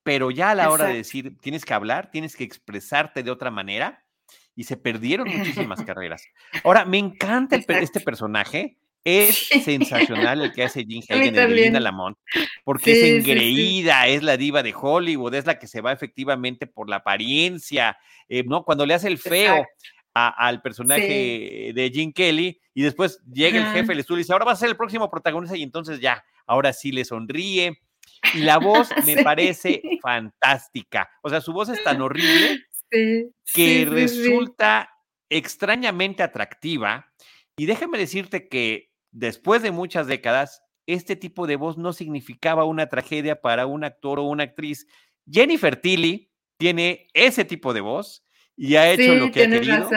pero 0.02 0.30
ya 0.30 0.50
a 0.50 0.54
la 0.54 0.70
hora 0.70 0.86
de 0.86 0.94
decir, 0.94 1.38
tienes 1.40 1.64
que 1.64 1.74
hablar, 1.74 2.10
tienes 2.10 2.34
que 2.34 2.44
expresarte 2.44 3.22
de 3.22 3.30
otra 3.30 3.50
manera, 3.50 4.04
y 4.54 4.64
se 4.64 4.76
perdieron 4.76 5.28
muchísimas 5.28 5.82
carreras. 5.84 6.24
Ahora, 6.64 6.84
me 6.84 6.98
encanta 6.98 7.56
este 7.56 8.00
personaje 8.00 8.78
es 9.08 9.48
sensacional 9.64 10.42
el 10.42 10.52
que 10.52 10.64
hace 10.64 10.84
Jim 10.84 11.02
Hagen, 11.08 11.34
de 11.34 11.48
Linda 11.48 11.80
Lamont, 11.80 12.16
porque 12.64 12.92
es 12.92 13.26
engreída, 13.26 14.06
es 14.06 14.22
la 14.22 14.36
diva 14.36 14.62
de 14.62 14.74
Hollywood, 14.78 15.34
es 15.34 15.46
la 15.46 15.58
que 15.58 15.66
se 15.66 15.80
va 15.80 15.92
efectivamente 15.92 16.66
por 16.66 16.88
la 16.88 16.96
apariencia, 16.96 17.98
eh, 18.28 18.44
¿no? 18.44 18.64
Cuando 18.64 18.84
le 18.84 18.94
hace 18.94 19.08
el 19.08 19.18
feo 19.18 19.66
al 20.14 20.60
personaje 20.62 21.70
de 21.74 21.90
Jim 21.94 22.12
Kelly 22.12 22.60
y 22.74 22.82
después 22.82 23.20
llega 23.32 23.58
el 23.58 23.72
jefe, 23.72 23.94
le 23.94 24.04
dice, 24.16 24.32
ahora 24.32 24.46
va 24.46 24.52
a 24.52 24.56
ser 24.56 24.68
el 24.68 24.76
próximo 24.76 25.08
protagonista 25.10 25.56
y 25.56 25.62
entonces 25.62 26.00
ya, 26.00 26.24
ahora 26.46 26.72
sí 26.72 26.92
le 26.92 27.04
sonríe. 27.04 27.78
Y 28.34 28.38
la 28.38 28.58
voz 28.58 28.88
me 29.06 29.22
parece 29.22 29.80
fantástica. 30.02 31.08
O 31.22 31.30
sea, 31.30 31.40
su 31.40 31.52
voz 31.52 31.68
es 31.68 31.82
tan 31.84 32.00
horrible 32.02 32.64
que 32.90 33.86
resulta 33.88 34.90
extrañamente 35.30 36.24
atractiva. 36.24 37.12
Y 37.56 37.66
déjame 37.66 37.98
decirte 37.98 38.48
que 38.48 38.90
después 39.10 39.62
de 39.62 39.70
muchas 39.70 40.06
décadas, 40.06 40.62
este 40.86 41.16
tipo 41.16 41.46
de 41.46 41.56
voz 41.56 41.76
no 41.76 41.92
significaba 41.92 42.64
una 42.64 42.88
tragedia 42.88 43.40
para 43.40 43.66
un 43.66 43.84
actor 43.84 44.18
o 44.18 44.24
una 44.24 44.44
actriz. 44.44 44.86
Jennifer 45.30 45.76
Tilly 45.76 46.30
tiene 46.56 47.08
ese 47.12 47.44
tipo 47.44 47.74
de 47.74 47.80
voz 47.80 48.24
y 48.56 48.76
ha 48.76 48.90
hecho 48.90 49.14
lo 49.14 49.30
que 49.30 49.44
ha 49.44 49.50
querido. 49.50 49.90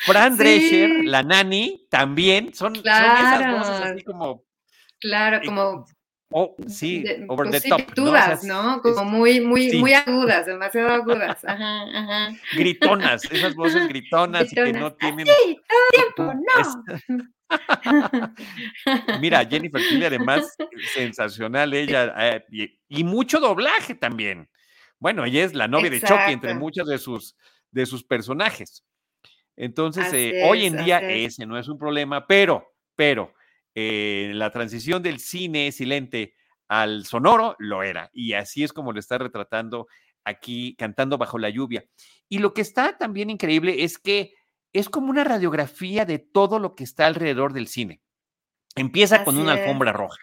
Fran 0.00 0.36
Drescher, 0.38 1.04
la 1.04 1.22
nani, 1.22 1.86
también 1.90 2.54
son, 2.54 2.76
esas 2.76 3.52
voces 3.52 3.80
así 3.80 4.04
como. 4.04 4.44
Claro, 5.00 5.40
como. 5.44 5.86
Oh, 6.30 6.54
sí, 6.66 7.04
over 7.28 7.48
pues 7.48 7.62
the 7.62 7.68
top. 7.70 7.80
¿no? 8.44 8.82
Como 8.82 9.04
muy, 9.04 9.40
muy, 9.40 9.72
muy 9.78 9.94
agudas, 9.94 10.44
demasiado 10.44 10.90
agudas. 10.90 11.42
Ajá, 11.42 11.84
ajá. 11.84 12.36
Gritonas, 12.54 13.24
esas 13.30 13.54
voces 13.54 13.88
gritonas, 13.88 14.52
y 14.52 14.54
que 14.54 14.72
no 14.74 14.92
tienen. 14.92 15.26
Sí, 15.26 15.58
todo 15.66 15.78
el 15.86 16.14
tiempo, 16.14 16.34
no. 16.34 16.98
Mira, 19.20 19.44
Jennifer 19.46 19.80
Tilly, 19.80 20.04
además, 20.04 20.54
sensacional 20.92 21.72
ella, 21.72 22.14
eh, 22.18 22.44
y, 22.88 23.04
mucho 23.04 23.40
doblaje 23.40 23.94
también. 23.94 24.50
Bueno, 24.98 25.24
ella 25.24 25.44
es 25.44 25.54
la 25.54 25.66
novia 25.66 25.88
de 25.88 26.00
Chucky 26.00 26.32
entre 26.32 26.54
muchos 26.54 26.86
de 26.86 26.98
sus, 26.98 27.36
de 27.70 27.86
sus 27.86 28.04
personajes. 28.04 28.84
Entonces, 29.56 30.12
eh, 30.12 30.42
hoy 30.44 30.66
en 30.66 30.84
día 30.84 30.98
ese 31.00 31.46
no 31.46 31.58
es 31.58 31.68
un 31.68 31.78
problema, 31.78 32.26
pero, 32.26 32.74
pero, 32.94 33.32
eh, 33.74 34.32
la 34.34 34.50
transición 34.50 35.02
del 35.02 35.20
cine 35.20 35.72
silente 35.72 36.34
al 36.68 37.06
sonoro 37.06 37.56
lo 37.58 37.82
era. 37.82 38.10
Y 38.12 38.34
así 38.34 38.64
es 38.64 38.72
como 38.72 38.92
lo 38.92 39.00
está 39.00 39.18
retratando 39.18 39.88
aquí, 40.24 40.74
cantando 40.76 41.18
bajo 41.18 41.38
la 41.38 41.50
lluvia. 41.50 41.84
Y 42.28 42.38
lo 42.38 42.52
que 42.52 42.60
está 42.60 42.98
también 42.98 43.30
increíble 43.30 43.84
es 43.84 43.98
que 43.98 44.34
es 44.72 44.88
como 44.88 45.10
una 45.10 45.24
radiografía 45.24 46.04
de 46.04 46.18
todo 46.18 46.58
lo 46.58 46.74
que 46.74 46.84
está 46.84 47.06
alrededor 47.06 47.52
del 47.52 47.68
cine. 47.68 48.02
Empieza 48.76 49.24
con 49.24 49.38
una 49.38 49.52
alfombra 49.52 49.92
roja, 49.92 50.20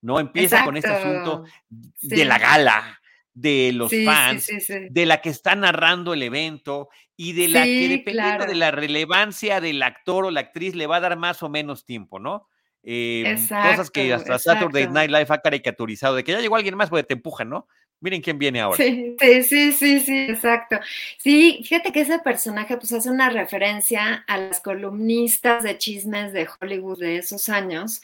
¿no? 0.00 0.20
Empieza 0.20 0.64
con 0.64 0.76
este 0.76 0.90
asunto 0.90 1.44
de 1.68 2.24
la 2.24 2.38
gala, 2.38 3.00
de 3.34 3.72
los 3.72 3.92
fans, 4.04 4.48
de 4.90 5.06
la 5.06 5.20
que 5.20 5.28
está 5.28 5.54
narrando 5.54 6.14
el 6.14 6.22
evento 6.22 6.88
y 7.16 7.32
de 7.32 7.48
la 7.48 7.64
que 7.64 7.88
dependiendo 7.88 8.46
de 8.46 8.54
la 8.54 8.70
relevancia 8.70 9.60
del 9.60 9.82
actor 9.82 10.26
o 10.26 10.30
la 10.30 10.40
actriz 10.40 10.74
le 10.74 10.86
va 10.86 10.96
a 10.96 11.00
dar 11.00 11.18
más 11.18 11.42
o 11.42 11.48
menos 11.48 11.84
tiempo, 11.84 12.18
¿no? 12.18 12.48
Eh, 12.82 13.36
cosas 13.48 13.90
que 13.90 14.12
hasta 14.12 14.38
Saturday 14.38 14.88
Night 14.88 15.10
Live 15.10 15.26
ha 15.28 15.38
caricaturizado, 15.38 16.16
de 16.16 16.24
que 16.24 16.32
ya 16.32 16.40
llegó 16.40 16.56
alguien 16.56 16.76
más, 16.76 16.90
pues 16.90 17.06
te 17.06 17.14
empujan, 17.14 17.48
¿no? 17.48 17.68
Miren 18.00 18.22
quién 18.22 18.38
viene 18.38 18.60
ahora. 18.60 18.78
Sí, 18.78 19.16
sí, 19.42 19.72
sí, 19.72 20.00
sí, 20.00 20.26
exacto. 20.30 20.78
Sí, 21.18 21.60
fíjate 21.62 21.92
que 21.92 22.00
ese 22.00 22.18
personaje 22.18 22.78
pues 22.78 22.92
hace 22.92 23.10
una 23.10 23.28
referencia 23.28 24.24
a 24.26 24.38
las 24.38 24.60
columnistas 24.60 25.62
de 25.62 25.76
chismes 25.76 26.32
de 26.32 26.48
Hollywood 26.60 26.98
de 26.98 27.18
esos 27.18 27.50
años, 27.50 28.00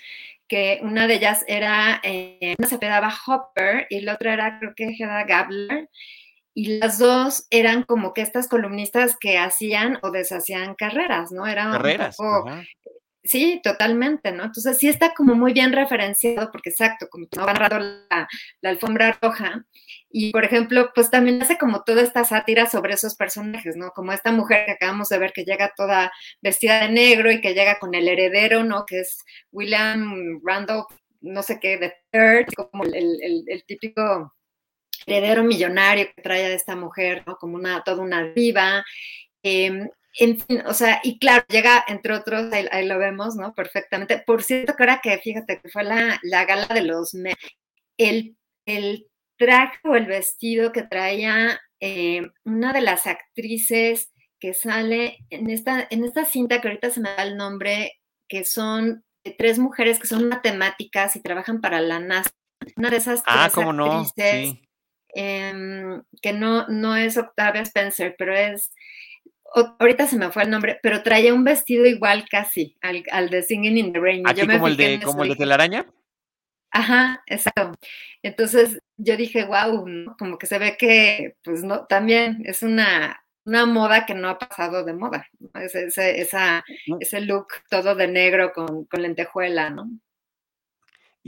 que 0.49 0.81
una 0.83 1.07
de 1.07 1.15
ellas 1.15 1.45
era, 1.49 2.01
eh, 2.03 2.55
una 2.59 2.69
se 2.69 2.79
pedaba 2.79 3.13
Hopper 3.27 3.87
y 3.89 4.01
la 4.01 4.15
otra 4.15 4.35
era 4.35 4.59
creo 4.59 4.75
que 4.77 4.85
Hedda 4.85 5.25
Gabler, 5.25 5.89
y 6.53 6.79
las 6.79 6.99
dos 6.99 7.47
eran 7.51 7.83
como 7.83 8.15
que 8.15 8.23
estas 8.23 8.49
columnistas 8.49 9.17
que 9.19 9.39
hacían 9.39 9.99
o 10.03 10.11
deshacían 10.11 10.75
carreras, 10.75 11.33
¿no? 11.33 11.47
Eran 11.47 11.73
carreras. 11.73 12.17
Sí, 13.27 13.61
totalmente, 13.63 14.33
¿no? 14.33 14.45
Entonces 14.45 14.79
sí 14.79 14.89
está 14.89 15.15
como 15.15 15.35
muy 15.35 15.53
bien 15.53 15.73
referenciado, 15.73 16.51
porque 16.53 16.71
exacto, 16.71 17.09
como 17.11 17.27
no 17.37 17.47
van 17.47 17.59
la, 17.59 18.29
la 18.61 18.71
alfombra 18.71 19.19
roja. 19.21 19.65
Y 20.11 20.33
por 20.33 20.45
ejemplo, 20.45 20.93
pues 20.95 21.11
también 21.11 21.43
hace 21.43 21.59
como 21.59 21.83
toda 21.83 22.03
esta 22.03 22.25
sátira 22.25 22.67
sobre 22.67 22.95
esos 22.95 23.17
personajes, 23.17 23.77
¿no? 23.77 23.91
Como 23.91 24.13
esta 24.13 24.33
mujer 24.33 24.67
que 24.67 24.73
acabamos 24.73 25.09
de 25.09 25.19
ver 25.19 25.33
que 25.33 25.45
llega 25.45 25.73
toda 25.77 26.13
vestida 26.41 26.81
de 26.81 26.93
negro 26.93 27.31
y 27.33 27.41
que 27.41 27.55
llega 27.55 27.79
con 27.79 27.95
el 27.95 28.09
heredero, 28.09 28.65
¿no? 28.65 28.87
Que 28.87 29.01
es 29.01 29.25
William 29.53 30.41
Randolph, 30.45 30.87
no 31.21 31.43
sé 31.43 31.59
qué, 31.61 31.79
de 31.79 31.95
Third, 32.11 32.47
como 32.55 32.85
el, 32.85 33.65
típico 33.67 34.35
heredero 35.07 35.43
millonario 35.43 36.07
que 36.15 36.23
trae 36.23 36.47
a 36.47 36.55
esta 36.55 36.77
mujer, 36.77 37.25
¿no? 37.27 37.37
Como 37.37 37.57
una, 37.57 37.83
toda 37.83 38.03
una 38.03 38.25
diva. 38.33 38.85
Em, 39.43 39.89
en 40.19 40.41
fin, 40.41 40.63
o 40.67 40.75
sea, 40.75 41.01
y 41.03 41.19
claro, 41.19 41.45
llega, 41.49 41.85
entre 41.89 42.15
otros, 42.15 42.53
ahí, 42.53 42.87
lo 42.87 42.99
vemos, 42.99 43.37
¿no? 43.37 43.55
Perfectamente. 43.55 44.19
Por 44.19 44.43
cierto, 44.43 44.75
que 44.77 44.83
ahora 44.83 45.01
que, 45.03 45.19
fíjate, 45.19 45.61
que 45.61 45.69
fue 45.69 45.85
la, 45.85 46.19
gala 46.23 46.67
de 46.67 46.83
los... 46.83 47.13
El, 47.99 48.37
el 48.67 49.07
traje 49.37 49.79
o 49.85 49.95
el 49.95 50.07
vestido 50.07 50.73
que 50.73 50.83
traía 50.83 51.61
eh, 51.81 52.23
una 52.45 52.73
de 52.73 52.81
las 52.81 53.07
actrices 53.07 54.13
que 54.41 54.55
sale 54.55 55.19
en 55.31 55.51
esta, 55.51 55.87
en 55.91 56.05
esta 56.05 56.25
cinta, 56.25 56.61
que 56.61 56.69
ahorita 56.69 56.91
se 56.91 57.01
me 57.01 57.11
da 57.11 57.23
el 57.23 57.37
nombre, 57.37 57.93
que 58.29 58.45
son 58.45 59.05
tres 59.39 59.59
mujeres 59.59 59.99
que 59.99 60.07
son 60.07 60.29
matemáticas 60.29 61.17
y 61.17 61.21
trabajan 61.21 61.61
para 61.61 61.81
la 61.81 62.01
NASA. 62.01 62.31
Una 62.77 62.91
de 62.91 62.97
esas 62.97 63.23
ah, 63.27 63.51
¿cómo 63.53 63.73
no? 63.73 64.07
Em, 65.19 66.03
que 66.21 66.33
no, 66.35 66.69
no 66.69 66.95
es 66.95 67.17
Octavia 67.17 67.63
Spencer, 67.63 68.15
pero 68.19 68.37
es 68.37 68.73
ahorita 69.55 70.07
se 70.07 70.17
me 70.17 70.31
fue 70.31 70.45
el 70.45 70.51
nombre, 70.51 70.79
pero 70.83 71.03
traía 71.03 71.35
un 71.35 71.45
vestido 71.45 71.87
igual 71.87 72.27
casi 72.31 72.77
al, 72.83 73.31
de 73.31 73.43
Singing 73.43 73.79
in 73.79 73.93
the 73.93 74.01
Rain. 74.01 74.23
¿Aquí 74.27 74.47
como, 74.47 74.69
el 74.69 74.77
de, 74.77 75.01
como 75.03 75.23
el 75.23 75.31
de 75.31 75.37
telaraña? 75.37 75.87
Ajá, 76.71 77.23
exacto. 77.27 77.79
Entonces 78.23 78.79
yo 78.97 79.17
dije, 79.17 79.45
wow, 79.45 80.15
como 80.19 80.39
que 80.39 80.47
se 80.47 80.59
ve 80.59 80.77
que, 80.77 81.37
pues 81.43 81.63
no, 81.63 81.87
también 81.87 82.43
es 82.45 82.63
una, 82.63 83.23
una 83.45 83.65
moda 83.65 84.05
que 84.05 84.15
no 84.15 84.29
ha 84.29 84.39
pasado 84.39 84.85
de 84.85 84.93
moda, 84.93 85.27
ese, 85.55 86.21
esa, 86.21 86.65
ese 87.01 87.21
look 87.21 87.47
todo 87.71 87.95
de 87.95 88.09
negro 88.09 88.53
con, 88.53 88.85
con 88.85 89.03
lentejuela, 89.03 89.71
¿no? 89.71 89.89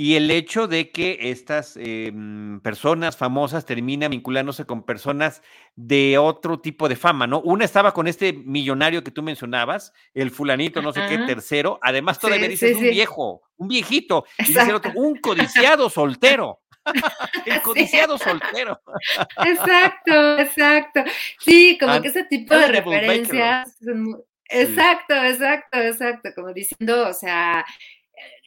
Y 0.00 0.14
el 0.14 0.30
hecho 0.30 0.68
de 0.68 0.92
que 0.92 1.18
estas 1.22 1.76
em, 1.76 2.60
personas 2.60 3.16
famosas 3.16 3.66
terminan 3.66 4.12
vinculándose 4.12 4.64
con 4.64 4.84
personas 4.84 5.42
de 5.74 6.18
otro 6.18 6.60
tipo 6.60 6.88
de 6.88 6.94
fama, 6.94 7.26
¿no? 7.26 7.40
Una 7.40 7.64
estaba 7.64 7.92
con 7.92 8.06
este 8.06 8.32
millonario 8.32 9.02
que 9.02 9.10
tú 9.10 9.24
mencionabas, 9.24 9.92
el 10.14 10.30
fulanito, 10.30 10.80
no 10.82 10.92
sé 10.92 11.00
qué, 11.08 11.18
tercero. 11.18 11.80
Además, 11.82 12.20
todavía 12.20 12.46
dices 12.46 12.76
un 12.76 12.82
viejo, 12.82 13.42
un 13.56 13.66
viejito. 13.66 14.24
Y 14.38 14.44
dice 14.44 14.62
el 14.62 14.76
otro, 14.76 14.92
un 14.94 15.16
codiciado 15.16 15.90
soltero. 15.90 16.60
el 17.46 17.60
codiciado 17.62 18.18
soltero. 18.18 18.80
exacto, 19.44 20.38
exacto. 20.38 21.02
Sí, 21.40 21.76
como 21.76 22.00
que 22.00 22.06
ese 22.06 22.22
tipo 22.22 22.56
de 22.56 22.68
referencias. 22.68 23.76
Exacto, 24.48 25.14
exacto, 25.14 25.78
exacto. 25.78 26.30
Como 26.36 26.52
diciendo, 26.52 27.08
o 27.08 27.12
sea, 27.12 27.66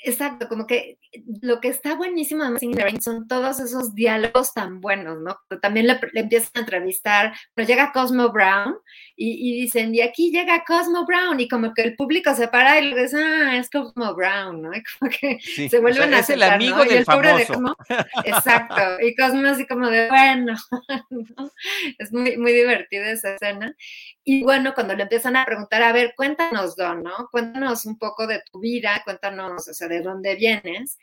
Exacto, 0.04 0.48
como 0.48 0.66
que 0.66 0.98
lo 1.42 1.60
que 1.60 1.68
está 1.68 1.94
buenísimo 1.96 2.44
de 2.44 2.52
Missing 2.52 2.74
the 2.74 3.02
son 3.02 3.28
todos 3.28 3.60
esos 3.60 3.94
diálogos 3.94 4.52
tan 4.54 4.82
buenos, 4.82 5.20
¿no? 5.20 5.38
También 5.62 5.86
le, 5.86 6.00
empiezan 6.14 6.52
a 6.56 6.60
entrevistar, 6.62 7.34
pero 7.54 7.68
llega 7.68 7.92
Cosmo 7.92 8.32
Brown 8.32 8.78
y, 9.16 9.62
dicen, 9.62 9.94
y 9.94 10.02
aquí 10.02 10.32
llega 10.32 10.64
Cosmo 10.66 11.06
Brown, 11.06 11.40
y 11.40 11.48
como 11.48 11.74
que 11.76 11.84
el 11.84 11.96
público 11.96 12.34
se 12.34 12.48
para 12.48 12.80
y 12.80 12.90
le 12.90 13.04
dice, 13.04 13.18
ah, 13.24 13.58
es 13.58 13.70
Cosmo 13.70 14.16
Brown, 14.16 14.62
¿no? 14.62 14.72
Y 14.82 14.84
como 14.84 15.12
que 15.12 15.40
se 15.70 15.80
vuelven 15.80 16.14
a 16.16 16.20
Es 16.20 16.30
el 16.32 16.42
amigo 16.42 16.80
del 16.84 16.94
y 16.94 16.98
el 16.98 17.06
famoso. 17.06 17.38
De 17.38 17.46
Cosmo, 17.46 17.76
exacto, 18.26 18.82
y 19.02 19.16
Cosmo 19.16 19.48
así 19.48 19.68
como 19.68 19.88
de, 19.88 20.08
bueno, 20.10 20.56
es 22.00 22.12
muy, 22.12 22.38
muy 22.38 22.54
divertida 22.54 23.12
esa 23.12 23.36
escena. 23.36 23.76
Y 24.24 24.44
bueno, 24.44 24.74
cuando 24.74 24.96
le 24.96 25.04
empiezan 25.04 25.36
a 25.36 25.46
preguntar, 25.46 25.82
a 25.82 25.92
ver, 25.92 26.14
cuéntanos, 26.16 26.76
Don, 26.76 27.02
¿no? 27.02 27.28
Cuéntanos 27.32 27.86
un 27.86 27.98
poco 27.98 28.28
de 28.28 28.42
tu 28.52 28.60
vida, 28.60 29.02
cuéntanos, 29.04 29.68
o 29.68 29.74
sea, 29.74 29.88
de 29.88 30.02
dónde 30.02 30.36
vienes. 30.36 30.98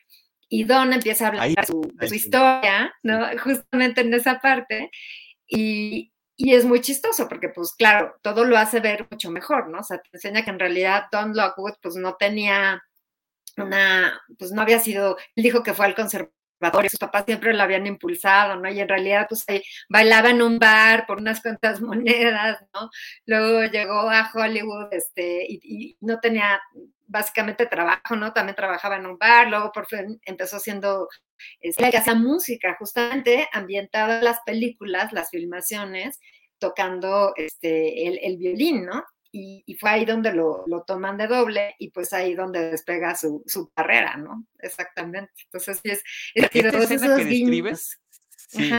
Y 0.48 0.64
Don 0.64 0.92
empieza 0.92 1.24
a 1.24 1.28
hablar 1.28 1.48
de, 1.48 1.66
su, 1.66 2.14
historia, 2.14 2.94
¿no? 3.02 3.26
Justamente 3.42 4.02
en 4.02 4.14
esa 4.14 4.40
parte. 4.40 4.90
Y, 5.48 6.12
y, 6.37 6.54
es 6.54 6.64
muy 6.64 6.81
chistoso 6.81 7.28
porque, 7.28 7.48
pues 7.48 7.74
claro, 7.74 8.14
todo 8.22 8.44
lo 8.44 8.57
hace 8.57 8.81
ver 8.81 9.07
mucho 9.11 9.31
mejor, 9.31 9.68
¿no? 9.68 9.81
O 9.81 9.85
sea, 9.85 9.98
te 9.98 10.09
enseña 10.12 10.44
que 10.44 10.50
en 10.50 10.59
realidad 10.59 11.07
Don 11.11 11.35
Lockwood, 11.35 11.74
pues 11.83 11.96
no 11.96 12.14
tenía 12.14 12.83
una, 13.57 14.20
pues 14.38 14.52
no 14.52 14.62
había 14.62 14.78
sido, 14.78 15.16
él 15.35 15.42
dijo 15.42 15.62
que 15.62 15.74
fue 15.74 15.87
al 15.87 15.94
conservatorio 15.94 16.35
y 16.35 16.38
sus 16.88 16.99
papás 16.99 17.25
siempre 17.27 17.55
lo 17.55 17.62
habían 17.62 17.87
impulsado, 17.87 18.57
¿no? 18.57 18.68
Y 18.71 18.81
en 18.81 18.88
realidad, 18.88 19.27
pues 19.29 19.44
ahí 19.49 19.62
bailaba 19.88 20.31
en 20.31 20.42
un 20.42 20.59
bar 20.59 21.07
por 21.07 21.18
unas 21.18 21.40
cuantas 21.42 21.81
monedas, 21.83 22.59
¿no? 22.75 22.90
Luego 23.27 23.71
llegó 23.71 24.01
a 24.11 24.31
Hollywood, 24.33 24.88
este, 24.92 25.47
y, 25.49 25.97
no 26.01 26.18
tenía 26.21 26.61
básicamente 27.07 27.66
trabajo, 27.66 28.16
¿no? 28.16 28.33
También 28.33 28.57
trabajaba 28.57 28.97
en 28.97 29.07
un 29.07 29.18
bar, 29.18 29.49
luego 29.49 29.73
por 29.73 29.87
fin 29.87 30.21
empezó 30.25 30.57
haciendo, 30.57 31.09
este, 31.61 31.90
que 31.90 31.97
hacía 31.97 32.14
música, 32.14 32.77
justamente 32.79 33.49
ambientada 33.53 34.23
las 34.23 34.40
películas, 34.44 35.12
las 35.12 35.31
filmaciones, 35.31 36.21
tocando 36.59 37.33
este, 37.37 38.09
el, 38.09 38.18
el 38.23 38.37
violín, 38.37 38.85
¿no? 38.85 39.05
Y, 39.30 39.76
fue 39.78 39.90
ahí 39.90 40.04
donde 40.04 40.32
lo, 40.32 40.64
toman 40.86 41.16
de 41.16 41.26
doble 41.26 41.74
y 41.78 41.90
pues 41.90 42.12
ahí 42.12 42.34
donde 42.34 42.70
despega 42.70 43.14
su, 43.14 43.70
carrera, 43.74 44.16
¿no? 44.16 44.46
Exactamente. 44.58 45.32
Entonces, 45.44 45.80
sí 45.82 45.90
es, 45.90 46.02
es 46.34 46.54
esa 46.54 46.94
escena 46.94 47.16
que 47.16 47.24
describes, 47.24 48.00
sí, 48.48 48.70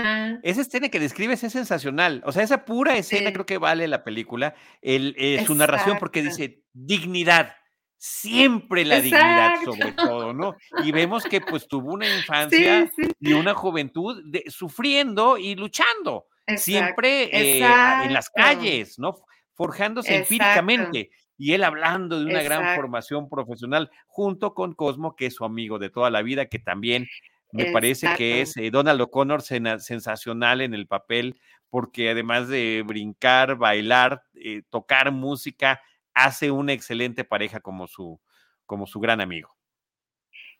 esa 0.43 0.61
escena 0.61 0.89
que 0.89 0.99
describes 0.99 1.43
es 1.43 1.53
sensacional. 1.53 2.23
O 2.25 2.31
sea, 2.31 2.43
esa 2.43 2.65
pura 2.65 2.97
escena 2.97 3.31
creo 3.31 3.45
que 3.45 3.57
vale 3.57 3.87
la 3.87 4.03
película, 4.03 4.55
el, 4.81 5.15
eh, 5.17 5.43
su 5.45 5.55
narración, 5.55 5.97
porque 5.99 6.23
dice 6.23 6.63
dignidad. 6.73 7.55
Siempre 8.01 8.85
la 8.85 9.01
dignidad 9.01 9.61
sobre 9.65 9.91
todo, 9.91 10.33
¿no? 10.33 10.55
Y 10.85 10.93
vemos 10.93 11.25
que 11.25 11.41
pues 11.41 11.67
tuvo 11.67 11.91
una 11.95 12.07
infancia 12.07 12.89
y 13.19 13.33
una 13.33 13.53
juventud 13.53 14.23
sufriendo 14.47 15.37
y 15.37 15.55
luchando, 15.55 16.27
siempre 16.55 17.23
eh, 17.25 17.57
en 17.57 18.13
las 18.13 18.29
calles, 18.29 18.97
¿no? 18.99 19.17
Forjándose 19.59 20.15
empíricamente 20.15 21.11
y 21.37 21.51
él 21.51 21.65
hablando 21.65 22.17
de 22.17 22.27
una 22.27 22.41
gran 22.41 22.77
formación 22.77 23.27
profesional 23.27 23.91
junto 24.07 24.53
con 24.53 24.73
Cosmo, 24.73 25.17
que 25.17 25.25
es 25.25 25.35
su 25.35 25.43
amigo 25.43 25.79
de 25.79 25.89
toda 25.89 26.09
la 26.09 26.21
vida, 26.21 26.45
que 26.45 26.59
también 26.59 27.09
me 27.51 27.65
parece 27.73 28.07
que 28.15 28.39
es 28.39 28.55
eh, 28.55 28.71
Donald 28.71 29.01
O'Connor 29.01 29.41
sensacional 29.41 30.61
en 30.61 30.73
el 30.73 30.87
papel, 30.87 31.41
porque 31.69 32.09
además 32.09 32.47
de 32.47 32.85
brincar, 32.87 33.57
bailar, 33.57 34.23
eh, 34.33 34.61
tocar 34.69 35.11
música, 35.11 35.81
hace 36.13 36.51
una 36.51 36.71
excelente 36.71 37.25
pareja 37.25 37.59
como 37.59 37.87
su, 37.87 38.17
como 38.65 38.87
su 38.87 39.01
gran 39.01 39.19
amigo. 39.19 39.57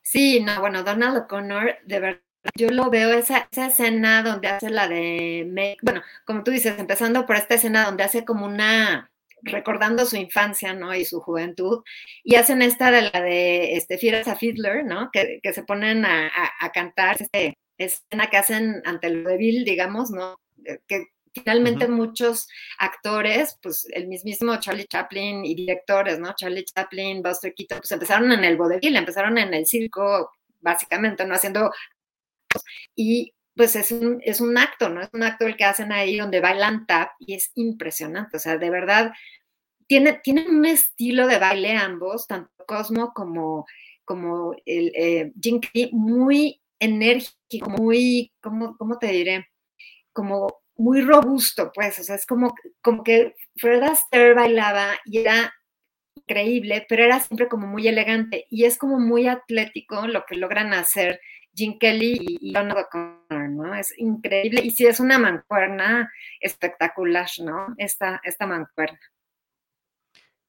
Sí, 0.02 0.40
no, 0.40 0.60
bueno, 0.60 0.82
Donald 0.82 1.16
O'Connor, 1.24 1.78
de 1.86 2.00
verdad 2.00 2.20
yo 2.56 2.70
lo 2.70 2.90
veo 2.90 3.12
esa, 3.12 3.48
esa, 3.50 3.66
escena 3.66 4.22
donde 4.22 4.48
hace 4.48 4.70
la 4.70 4.88
de, 4.88 5.76
bueno, 5.82 6.02
como 6.24 6.42
tú 6.42 6.50
dices, 6.50 6.78
empezando 6.78 7.26
por 7.26 7.36
esta 7.36 7.54
escena 7.54 7.84
donde 7.84 8.04
hace 8.04 8.24
como 8.24 8.46
una, 8.46 9.10
recordando 9.42 10.06
su 10.06 10.16
infancia, 10.16 10.72
¿no? 10.74 10.94
Y 10.94 11.04
su 11.04 11.20
juventud, 11.20 11.82
y 12.24 12.36
hacen 12.36 12.62
esta 12.62 12.90
de 12.90 13.02
la 13.02 13.20
de 13.20 13.76
este, 13.76 13.98
Fieras 13.98 14.28
a 14.28 14.36
Fiddler, 14.36 14.84
¿no? 14.84 15.10
Que, 15.12 15.40
que 15.42 15.52
se 15.52 15.64
ponen 15.64 16.04
a, 16.04 16.30
a, 16.60 16.72
cantar, 16.72 17.20
este, 17.20 17.58
escena 17.78 18.28
que 18.28 18.36
hacen 18.36 18.82
ante 18.84 19.08
el 19.08 19.24
Bill, 19.38 19.64
digamos, 19.64 20.10
¿no? 20.10 20.40
Eh, 20.64 20.80
que 20.86 21.06
finalmente 21.32 21.88
muchos 21.88 22.48
actores, 22.78 23.58
pues 23.62 23.86
el 23.92 24.08
mismísimo 24.08 24.58
Charlie 24.58 24.86
Chaplin 24.86 25.44
y 25.44 25.54
directores, 25.54 26.18
¿no? 26.18 26.34
Charlie 26.34 26.64
Chaplin, 26.64 27.22
Buster 27.22 27.54
Keaton, 27.54 27.78
pues 27.78 27.92
empezaron 27.92 28.32
en 28.32 28.44
el 28.44 28.56
vodevil, 28.56 28.96
empezaron 28.96 29.38
en 29.38 29.54
el 29.54 29.66
circo, 29.66 30.30
básicamente, 30.60 31.24
¿no? 31.24 31.34
Haciendo 31.34 31.70
y 32.94 33.34
pues 33.56 33.76
es 33.76 33.92
un, 33.92 34.20
es 34.24 34.40
un 34.40 34.56
acto, 34.56 34.88
¿no? 34.88 35.02
Es 35.02 35.10
un 35.12 35.22
acto 35.22 35.46
el 35.46 35.56
que 35.56 35.64
hacen 35.64 35.92
ahí 35.92 36.16
donde 36.16 36.40
bailan 36.40 36.86
tap 36.86 37.10
y 37.18 37.34
es 37.34 37.50
impresionante, 37.54 38.36
o 38.36 38.40
sea, 38.40 38.56
de 38.56 38.70
verdad, 38.70 39.12
tiene, 39.86 40.20
tienen 40.22 40.54
un 40.54 40.64
estilo 40.66 41.26
de 41.26 41.38
baile 41.38 41.76
ambos, 41.76 42.26
tanto 42.26 42.50
Cosmo 42.66 43.12
como, 43.12 43.66
como 44.04 44.54
el 44.64 44.92
eh, 44.94 45.32
Jim 45.42 45.60
muy 45.92 46.62
enérgico, 46.78 47.68
muy, 47.70 48.32
¿cómo, 48.40 48.76
¿cómo, 48.76 48.98
te 48.98 49.08
diré? 49.08 49.48
Como 50.12 50.62
muy 50.76 51.02
robusto, 51.02 51.72
pues, 51.74 51.98
o 51.98 52.04
sea, 52.04 52.14
es 52.14 52.26
como, 52.26 52.54
como 52.80 53.02
que 53.02 53.34
Fred 53.56 53.82
Astaire 53.82 54.34
bailaba 54.34 54.92
y 55.04 55.18
era 55.18 55.52
increíble, 56.14 56.86
pero 56.88 57.04
era 57.04 57.20
siempre 57.20 57.48
como 57.48 57.66
muy 57.66 57.88
elegante 57.88 58.46
y 58.48 58.64
es 58.64 58.78
como 58.78 58.98
muy 58.98 59.26
atlético 59.26 60.06
lo 60.06 60.24
que 60.26 60.36
logran 60.36 60.72
hacer 60.72 61.20
Jim 61.54 61.78
Kelly 61.78 62.38
y, 62.40 62.52
Donald 62.52 62.78
O'Connor, 62.78 63.50
¿no? 63.50 63.74
Es 63.74 63.96
increíble. 63.98 64.62
Y 64.64 64.70
sí, 64.70 64.86
es 64.86 65.00
una 65.00 65.18
mancuerna 65.18 66.10
espectacular, 66.40 67.28
¿no? 67.42 67.74
Esta, 67.76 68.20
esta 68.24 68.46
mancuerna. 68.46 68.98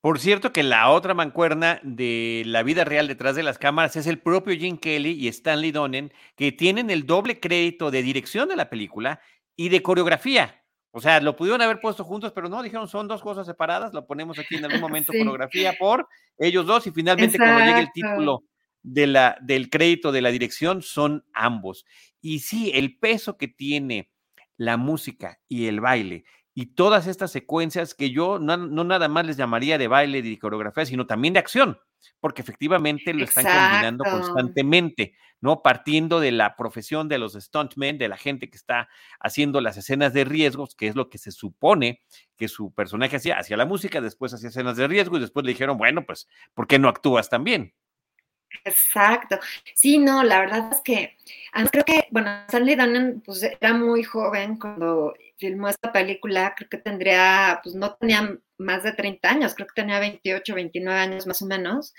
Por 0.02 0.20
cierto, 0.20 0.52
que 0.52 0.64
la 0.64 0.90
otra 0.90 1.14
mancuerna 1.14 1.80
de 1.84 2.42
la 2.48 2.64
vida 2.64 2.84
real 2.84 3.08
detrás 3.08 3.36
de 3.36 3.44
las 3.44 3.60
cámaras 3.60 3.96
es 3.96 4.08
el 4.08 4.18
propio 4.18 4.58
Jim 4.58 4.78
Kelly 4.78 5.12
y 5.12 5.28
Stanley 5.28 5.72
Donen, 5.72 6.12
que 6.36 6.52
tienen 6.52 6.90
el 6.90 7.06
doble 7.06 7.40
crédito 7.40 7.92
de 7.92 8.02
dirección 8.02 8.50
de 8.50 8.56
la 8.56 8.70
película 8.70 9.22
y 9.56 9.70
de 9.70 9.84
coreografía. 9.84 10.64
O 10.90 11.00
sea, 11.00 11.22
lo 11.22 11.36
pudieron 11.36 11.62
haber 11.62 11.80
puesto 11.80 12.04
juntos, 12.04 12.32
pero 12.34 12.50
no, 12.50 12.64
dijeron 12.64 12.88
son 12.88 13.08
dos 13.08 13.22
cosas 13.22 13.46
separadas, 13.46 13.94
lo 13.94 14.08
ponemos 14.08 14.40
aquí 14.40 14.56
en 14.56 14.66
algún 14.66 14.82
momento, 14.82 15.14
coreografía 15.18 15.74
por 15.80 16.08
ellos 16.38 16.66
dos, 16.66 16.88
y 16.88 16.92
finalmente 16.92 17.38
cuando 17.38 17.64
llegue 17.64 17.82
el 17.82 17.92
título 17.92 18.44
de 18.84 19.08
la, 19.08 19.38
del 19.42 19.70
crédito 19.70 20.12
de 20.12 20.22
la 20.22 20.32
dirección 20.32 20.82
son 20.82 21.26
ambos. 21.34 21.86
Y 22.22 22.40
sí, 22.40 22.72
el 22.74 22.98
peso 22.98 23.38
que 23.38 23.48
tiene 23.48 24.12
la 24.58 24.78
música 24.78 25.40
y 25.48 25.68
el 25.68 25.80
baile 25.80 26.24
y 26.54 26.68
todas 26.68 27.08
estas 27.08 27.32
secuencias 27.32 27.94
que 27.96 28.12
yo 28.12 28.38
no, 28.38 28.58
nada 28.58 29.08
más 29.08 29.26
les 29.26 29.38
llamaría 29.38 29.78
de 29.78 29.88
baile, 29.88 30.22
de 30.22 30.38
coreografía, 30.38 30.86
sino 30.86 31.08
también 31.08 31.34
de 31.34 31.40
acción, 31.40 31.80
porque 32.20 32.42
efectivamente 32.42 33.14
lo 33.14 33.24
están 33.24 33.46
combinando 33.46 34.04
constantemente, 34.04 35.16
¿no? 35.40 35.62
Partiendo 35.62 36.20
de 36.20 36.32
la 36.32 36.56
profesión 36.58 37.08
de 37.08 37.20
los 37.20 37.34
stuntmen, 37.34 37.98
de 37.98 38.10
la 38.10 38.18
gente 38.18 38.50
que 38.50 38.58
está 38.58 38.90
haciendo 39.20 39.62
las 39.62 39.78
escenas 39.78 40.14
de 40.14 40.26
riesgos, 40.26 40.76
que 40.76 40.88
es 40.88 40.96
lo 40.96 41.10
que 41.10 41.18
se 41.18 41.32
supone 41.32 42.02
que 42.36 42.50
su 42.50 42.74
personaje 42.74 43.16
hacía, 43.16 43.38
hacía 43.38 43.56
la 43.56 43.66
música, 43.66 44.02
después 44.02 44.34
hacía 44.34 44.50
escenas 44.50 44.76
de 44.76 44.88
riesgo 44.88 45.18
y 45.18 45.22
después 45.22 45.46
le 45.46 45.54
dijeron, 45.54 45.78
bueno, 45.78 46.06
pues, 46.06 46.28
¿por 46.54 46.68
qué 46.68 46.80
no 46.80 46.90
actúas 46.90 47.30
también? 47.30 47.74
Exacto. 48.64 49.40
Sí, 49.74 49.98
no, 49.98 50.24
la 50.24 50.40
verdad 50.40 50.70
es 50.72 50.82
que 50.82 51.18
creo 51.72 51.84
que, 51.86 52.08
bueno, 52.12 52.30
Stanley 52.48 52.76
Donen 52.76 53.22
pues 53.22 53.44
era 53.44 53.74
muy 53.74 54.04
joven 54.04 54.58
cuando 54.58 55.14
filmó 55.38 55.68
esta 55.70 55.92
película, 55.92 56.54
creo 56.56 56.70
que 56.70 56.78
tendría, 56.78 57.60
pues 57.64 57.76
no 57.76 57.96
tenía 57.96 58.38
más 58.58 58.84
de 58.84 58.94
30 58.94 59.30
años, 59.30 59.56
creo 59.56 59.68
que 59.68 59.82
tenía 59.82 60.00
28, 60.00 60.54
29 60.56 61.00
años 61.00 61.28
más 61.28 61.42
o 61.42 61.46
menos. 61.48 61.94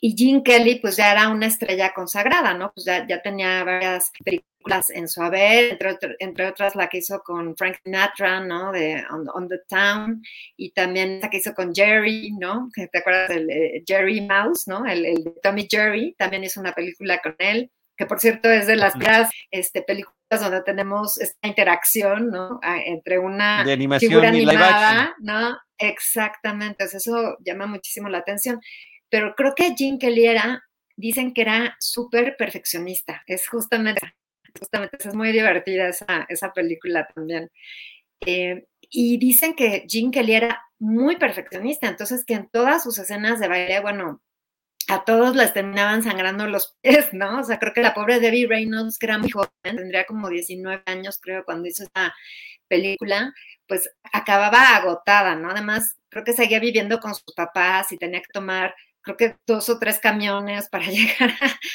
Y 0.00 0.16
Gene 0.16 0.42
Kelly, 0.42 0.80
pues 0.80 0.96
ya 0.96 1.12
era 1.12 1.28
una 1.28 1.46
estrella 1.46 1.92
consagrada, 1.94 2.54
¿no? 2.54 2.72
Pues 2.74 2.86
ya, 2.86 3.06
ya 3.06 3.22
tenía 3.22 3.62
varias 3.64 4.10
películas 4.24 4.51
en 4.94 5.08
su 5.08 5.22
haber, 5.22 5.72
entre, 5.72 6.16
entre, 6.18 6.46
otras 6.46 6.74
la 6.74 6.88
que 6.88 6.98
hizo 6.98 7.20
con 7.22 7.56
Frank 7.56 7.76
Sinatra, 7.84 8.40
¿no? 8.40 8.72
De 8.72 9.04
On, 9.10 9.48
the 9.48 9.60
Town, 9.68 10.22
y 10.56 10.72
también 10.72 11.20
la 11.20 11.30
que 11.30 11.38
hizo 11.38 11.54
con 11.54 11.74
Jerry, 11.74 12.32
¿no? 12.38 12.68
¿Te 12.74 12.98
acuerdas 12.98 13.28
del 13.28 13.50
eh, 13.50 13.82
Jerry 13.86 14.20
Mouse, 14.20 14.66
¿no? 14.66 14.86
El, 14.86 15.06
el 15.06 15.34
Tommy 15.42 15.66
Jerry, 15.70 16.14
también 16.18 16.44
hizo 16.44 16.60
una 16.60 16.72
película 16.72 17.18
con 17.18 17.34
él 17.38 17.70
que 17.96 18.06
por 18.06 18.20
cierto 18.20 18.50
es 18.50 18.66
de 18.66 18.76
las 18.76 18.94
primeras 18.94 19.30
este, 19.50 19.82
películas 19.82 20.16
donde 20.40 20.62
tenemos 20.62 21.20
esta 21.20 21.46
interacción, 21.46 22.30
¿no? 22.30 22.58
Entre 22.62 23.18
una 23.18 23.64
figura 23.98 24.28
animada, 24.28 25.14
¿no? 25.18 25.58
Exactamente, 25.78 26.84
eso 26.84 27.36
llama 27.44 27.66
muchísimo 27.66 28.08
la 28.08 28.18
atención. 28.18 28.60
Pero 29.10 29.34
creo 29.34 29.54
que 29.54 29.74
Jim 29.76 29.98
Kelly 29.98 30.26
era, 30.26 30.62
dicen 30.96 31.34
que 31.34 31.42
era 31.42 31.76
súper 31.80 32.36
perfeccionista. 32.36 33.22
Es 33.26 33.46
justamente, 33.46 34.00
justamente, 34.58 34.96
es 35.08 35.14
muy 35.14 35.32
divertida 35.32 35.88
esa, 35.88 36.26
esa 36.28 36.52
película 36.52 37.08
también. 37.14 37.50
Eh, 38.26 38.66
y 38.90 39.18
dicen 39.18 39.54
que 39.54 39.86
Jim 39.88 40.10
Kelly 40.10 40.34
era 40.34 40.62
muy 40.78 41.16
perfeccionista, 41.16 41.88
entonces 41.88 42.24
que 42.24 42.34
en 42.34 42.48
todas 42.50 42.82
sus 42.82 42.98
escenas 42.98 43.40
de 43.40 43.48
baile, 43.48 43.80
bueno, 43.80 44.20
a 44.88 45.04
todos 45.04 45.36
les 45.36 45.52
terminaban 45.54 46.02
sangrando 46.02 46.46
los 46.46 46.76
pies, 46.82 47.08
¿no? 47.12 47.40
O 47.40 47.44
sea, 47.44 47.58
creo 47.58 47.72
que 47.72 47.82
la 47.82 47.94
pobre 47.94 48.20
Debbie 48.20 48.46
Reynolds, 48.48 48.98
que 48.98 49.06
era 49.06 49.18
muy 49.18 49.30
joven, 49.30 49.50
tendría 49.62 50.04
como 50.06 50.28
19 50.28 50.82
años, 50.86 51.18
creo, 51.20 51.44
cuando 51.44 51.68
hizo 51.68 51.84
esta 51.84 52.14
película, 52.68 53.32
pues 53.66 53.90
acababa 54.12 54.76
agotada, 54.76 55.34
¿no? 55.36 55.50
Además, 55.50 55.96
creo 56.10 56.24
que 56.24 56.32
seguía 56.32 56.60
viviendo 56.60 57.00
con 57.00 57.14
sus 57.14 57.34
papás 57.34 57.92
y 57.92 57.98
tenía 57.98 58.20
que 58.20 58.32
tomar, 58.32 58.74
creo 59.02 59.16
que 59.16 59.36
dos 59.46 59.68
o 59.68 59.78
tres 59.78 59.98
camiones 59.98 60.68
para 60.68 60.86
llegar 60.90 61.34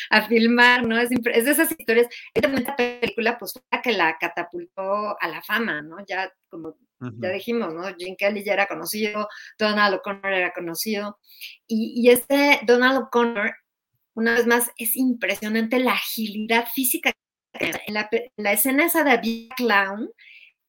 a, 0.10 0.28
filmar, 0.28 0.86
¿no? 0.86 0.98
Es, 0.98 1.10
es, 1.12 1.46
de 1.46 1.52
esas 1.52 1.72
historias. 1.72 2.08
Esta 2.34 2.76
película, 2.76 3.38
pues, 3.38 3.54
que 3.84 3.92
la 3.92 4.18
catapultó 4.18 5.20
a 5.20 5.28
la 5.28 5.42
fama, 5.42 5.82
¿no? 5.82 5.98
Ya 6.06 6.32
como 6.50 6.78
ya 7.00 7.30
dijimos, 7.30 7.74
¿no? 7.74 7.84
Jim 7.96 8.16
Kelly 8.18 8.44
ya 8.44 8.54
era 8.54 8.66
conocido, 8.66 9.28
Donald 9.60 9.96
O'Connor 9.96 10.34
era 10.34 10.52
conocido. 10.52 11.20
Y, 11.68 12.10
este 12.10 12.60
Donald 12.66 13.04
O'Connor, 13.04 13.56
una 14.16 14.34
vez 14.34 14.48
más, 14.48 14.72
es 14.78 14.96
impresionante 14.96 15.80
la 15.80 15.94
agilidad 15.94 16.68
física. 16.74 17.14
En 17.54 17.94
la, 17.94 18.10
la 18.36 18.52
escena 18.52 18.86
esa 18.86 19.04
de 19.04 19.18
Big 19.18 19.50
Clown, 19.56 20.10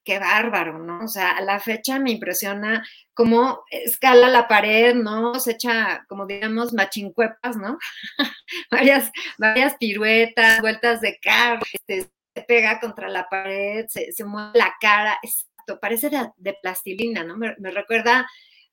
qué 0.09 0.19
bárbaro, 0.19 0.79
¿no? 0.79 1.05
O 1.05 1.09
sea, 1.09 1.33
a 1.33 1.43
la 1.43 1.61
fecha 1.61 1.99
me 1.99 2.13
impresiona 2.13 2.83
cómo 3.13 3.65
escala 3.71 4.31
la 4.31 4.49
pared, 4.49 4.95
¿no? 4.95 5.39
Se 5.39 5.51
echa, 5.53 6.07
como 6.09 6.25
digamos, 6.25 6.73
machincuepas, 6.73 7.59
¿no? 7.59 7.77
varias, 8.71 9.13
varias 9.37 9.77
piruetas, 9.77 10.63
vueltas 10.63 11.03
de 11.03 11.19
carro, 11.21 11.61
este, 11.71 12.09
se 12.35 12.43
pega 12.43 12.81
contra 12.81 13.11
la 13.11 13.29
pared, 13.29 13.85
se, 13.89 14.25
mueve 14.25 14.53
la 14.55 14.75
cara, 14.81 15.19
es 15.23 15.47
parece 15.83 16.09
de, 16.09 16.57
plastilina, 16.63 17.23
¿no? 17.23 17.37
Me, 17.37 17.55
recuerda 17.71 18.27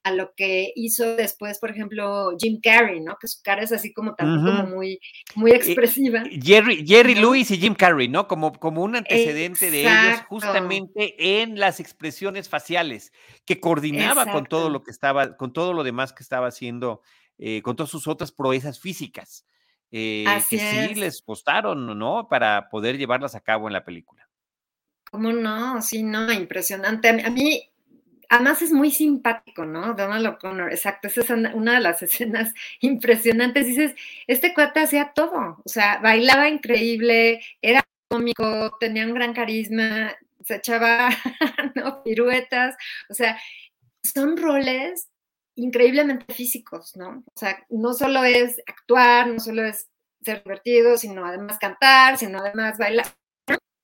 a 0.06 0.12
lo 0.12 0.36
que 0.36 0.72
hizo 0.76 1.16
después, 1.16 1.58
por 1.58 1.72
ejemplo, 1.72 2.30
Jim 2.38 2.60
Carrey, 2.62 3.02
¿no? 3.02 3.18
Que 3.20 3.28
su 3.28 3.42
cara 3.42 3.64
es 3.64 3.72
así 3.72 3.92
como 3.92 4.14
también 4.14 4.46
como 4.46 4.70
muy, 4.70 5.00
muy 5.34 5.50
expresiva. 5.50 6.24
Jerry, 6.30 6.86
Jerry 6.86 7.16
Lewis 7.16 7.50
y 7.50 7.58
Jim 7.58 7.74
Carrey, 7.74 8.08
¿no? 8.08 8.28
Como, 8.28 8.54
como 8.54 8.84
un 8.84 8.96
antecedente 8.96 9.72
de 9.72 9.82
ellos 9.82 10.22
justamente 10.30 11.42
en 11.42 11.60
las 11.60 11.80
expresiones 11.80 12.50
faciales, 12.50 13.12
que 13.46 13.60
coordinaba 13.60 14.32
con 14.32 14.46
todo 14.46 14.70
lo 14.70 14.84
que 14.84 14.92
estaba, 14.92 15.38
con 15.38 15.54
todo 15.54 15.74
lo 15.74 15.84
demás 15.84 16.14
que 16.14 16.22
estaba 16.22 16.50
haciendo, 16.50 17.02
eh, 17.40 17.64
con 17.64 17.76
todas 17.76 17.90
sus 17.90 18.08
otras 18.08 18.32
proezas 18.32 18.80
físicas, 18.80 19.48
eh, 19.90 20.24
que 20.48 20.60
sí 20.60 20.94
les 20.94 21.24
costaron, 21.24 21.98
¿no? 21.98 22.28
Para 22.30 22.70
poder 22.70 23.00
llevarlas 23.00 23.34
a 23.34 23.42
cabo 23.42 23.66
en 23.66 23.74
la 23.74 23.84
película. 23.84 24.30
¿Cómo 25.10 25.34
no? 25.34 25.82
Sí, 25.82 26.04
no, 26.04 26.32
impresionante. 26.32 27.10
A 27.10 27.32
mí, 27.32 27.72
además 28.36 28.62
es 28.62 28.72
muy 28.72 28.92
simpático, 28.92 29.66
¿no? 29.66 29.94
Donald 29.94 30.28
O'Connor, 30.28 30.72
exacto, 30.72 31.08
esa 31.08 31.22
es 31.22 31.30
una 31.30 31.76
de 31.76 31.80
las 31.80 32.02
escenas 32.04 32.54
impresionantes. 32.82 33.66
Dices, 33.66 33.96
este 34.28 34.54
cuate 34.54 34.82
hacía 34.82 35.12
todo, 35.14 35.62
o 35.64 35.70
sea, 35.70 36.00
bailaba 36.00 36.50
increíble, 36.50 37.42
era 37.62 37.84
cómico, 38.10 38.78
tenía 38.80 39.06
un 39.06 39.14
gran 39.14 39.34
carisma, 39.34 40.16
se 40.44 40.56
echaba. 40.56 41.10
Piruetas, 42.04 42.76
o 43.10 43.14
sea, 43.14 43.38
son 44.04 44.38
roles 44.38 45.10
increíblemente 45.56 46.34
físicos, 46.34 46.96
¿no? 46.96 47.24
O 47.26 47.40
sea, 47.40 47.66
no 47.70 47.94
solo 47.94 48.24
es 48.24 48.62
actuar, 48.68 49.28
no 49.28 49.40
solo 49.40 49.66
es 49.66 49.90
ser 50.22 50.44
divertido, 50.44 50.98
sino 50.98 51.26
además 51.26 51.58
cantar, 51.60 52.18
sino 52.18 52.40
además 52.40 52.78
bailar 52.78 53.08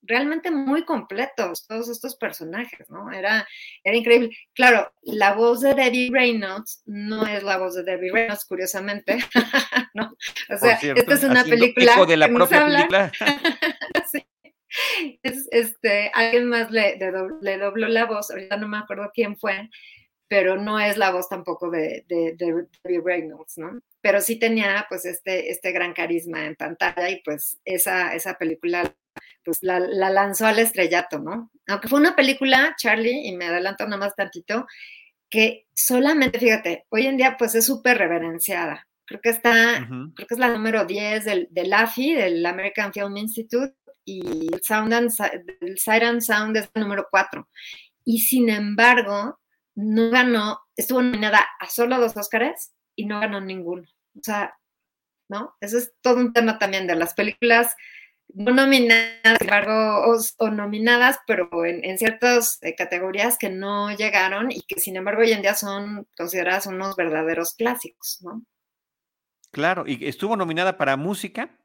realmente 0.04 0.52
muy 0.52 0.84
completos 0.84 1.66
todos 1.68 1.90
estos 1.90 2.16
personajes, 2.16 2.90
¿no? 2.90 3.12
Era, 3.12 3.48
era 3.84 3.96
increíble. 3.96 4.36
Claro, 4.54 4.92
la 5.04 5.34
voz 5.34 5.62
de 5.62 5.74
Debbie 5.74 6.10
Reynolds 6.12 6.82
no 6.86 7.26
es 7.28 7.44
la 7.44 7.58
voz 7.58 7.76
de 7.76 7.84
Debbie 7.84 8.12
Reynolds, 8.12 8.46
curiosamente, 8.46 9.18
¿no? 9.94 10.16
O 10.50 10.58
sea, 10.58 10.80
esta 10.82 11.14
es 11.14 11.24
una 11.24 11.44
película. 11.44 12.06
de 12.06 12.18
la 12.18 12.28
propia 12.30 12.66
película. 12.66 13.12
sí. 14.12 14.26
Es, 15.22 15.48
este, 15.52 16.12
alguien 16.14 16.48
más 16.48 16.72
le, 16.72 16.98
le, 17.42 17.58
dobló 17.58 17.88
la 17.90 18.06
voz, 18.06 18.32
ahorita 18.32 18.56
no 18.56 18.70
me 18.70 18.78
acuerdo 18.78 19.12
quién 19.14 19.38
fue, 19.38 19.70
pero 20.30 20.56
no 20.56 20.80
es 20.80 20.96
la 20.96 21.12
voz 21.12 21.28
tampoco 21.28 21.70
de, 21.70 22.06
de, 22.08 22.36
de 22.38 22.68
Debbie 22.84 23.02
Reynolds, 23.04 23.58
¿no? 23.58 23.82
Pero 24.00 24.22
sí 24.22 24.40
tenía 24.40 24.86
pues 24.88 25.04
este, 25.06 25.52
este 25.52 25.74
gran 25.74 25.94
carisma 25.94 26.46
en 26.46 26.56
pantalla 26.56 27.10
y 27.10 27.22
pues 27.22 27.60
esa, 27.66 28.16
esa 28.16 28.36
película 28.36 28.96
pues 29.44 29.60
la, 29.62 29.80
lanzó 29.80 30.46
al 30.46 30.60
estrellato, 30.60 31.20
¿no? 31.20 31.52
Aunque 31.68 31.88
fue 31.88 32.00
una 32.00 32.16
película, 32.16 32.76
Charlie, 32.78 33.28
y 33.28 33.36
me 33.36 33.46
adelanto 33.46 33.86
nada 33.86 33.98
más 33.98 34.16
tantito, 34.16 34.66
que 35.30 35.68
solamente, 35.74 36.40
fíjate, 36.40 36.86
hoy 36.90 37.08
en 37.08 37.18
día 37.18 37.36
pues 37.38 37.56
es 37.56 37.66
súper 37.66 37.98
reverenciada. 37.98 38.88
Creo 39.06 39.22
que 39.22 39.30
está, 39.30 39.88
creo 40.16 40.28
que 40.28 40.34
es 40.34 40.40
la 40.40 40.50
número 40.50 40.86
10 40.86 41.26
del, 41.26 41.48
del 41.52 41.74
AFI, 41.74 42.14
del 42.14 42.46
American 42.46 42.94
Film 42.94 43.18
Institute, 43.18 43.74
y 44.06 44.48
el, 44.54 44.62
Sound 44.64 44.94
and, 44.94 45.12
el 45.62 45.78
Sight 45.78 46.04
and 46.04 46.22
Sound 46.22 46.58
es 46.58 46.70
el 46.74 46.82
número 46.82 47.08
4. 47.10 47.48
Y 48.06 48.20
sin 48.20 48.50
embargo, 48.50 49.40
no 49.76 50.10
ganó, 50.10 50.60
estuvo 50.76 51.02
nominada 51.02 51.48
a 51.60 51.70
solo 51.70 52.00
dos 52.00 52.18
Óscares 52.18 52.74
y 52.96 53.06
no 53.06 53.20
ganó 53.20 53.42
ninguno. 53.42 53.84
O 54.18 54.24
sea, 54.24 54.56
¿no? 55.30 55.56
Eso 55.62 55.78
es 55.78 55.94
todo 56.02 56.18
un 56.18 56.34
tema 56.34 56.60
también 56.60 56.88
de 56.88 56.96
las 56.96 57.14
películas 57.14 57.76
no 58.34 58.54
nominadas, 58.54 59.38
o, 60.38 60.50
nominadas, 60.50 61.20
pero 61.28 61.50
en, 61.66 61.98
ciertas 61.98 62.60
eh, 62.62 62.76
categorías 62.76 63.38
que 63.38 63.50
no 63.50 63.96
llegaron 63.96 64.52
y 64.52 64.62
que 64.62 64.80
sin 64.80 64.96
embargo 64.96 65.22
hoy 65.22 65.32
en 65.32 65.42
día 65.42 65.56
son 65.56 66.08
consideradas 66.18 66.68
unos 66.68 66.96
verdaderos 66.96 67.54
clásicos, 67.54 68.20
¿no? 68.22 68.44
Claro, 69.52 69.84
y 69.86 70.08
estuvo 70.08 70.38
nominada 70.38 70.78
para 70.78 70.96
música 70.96 71.58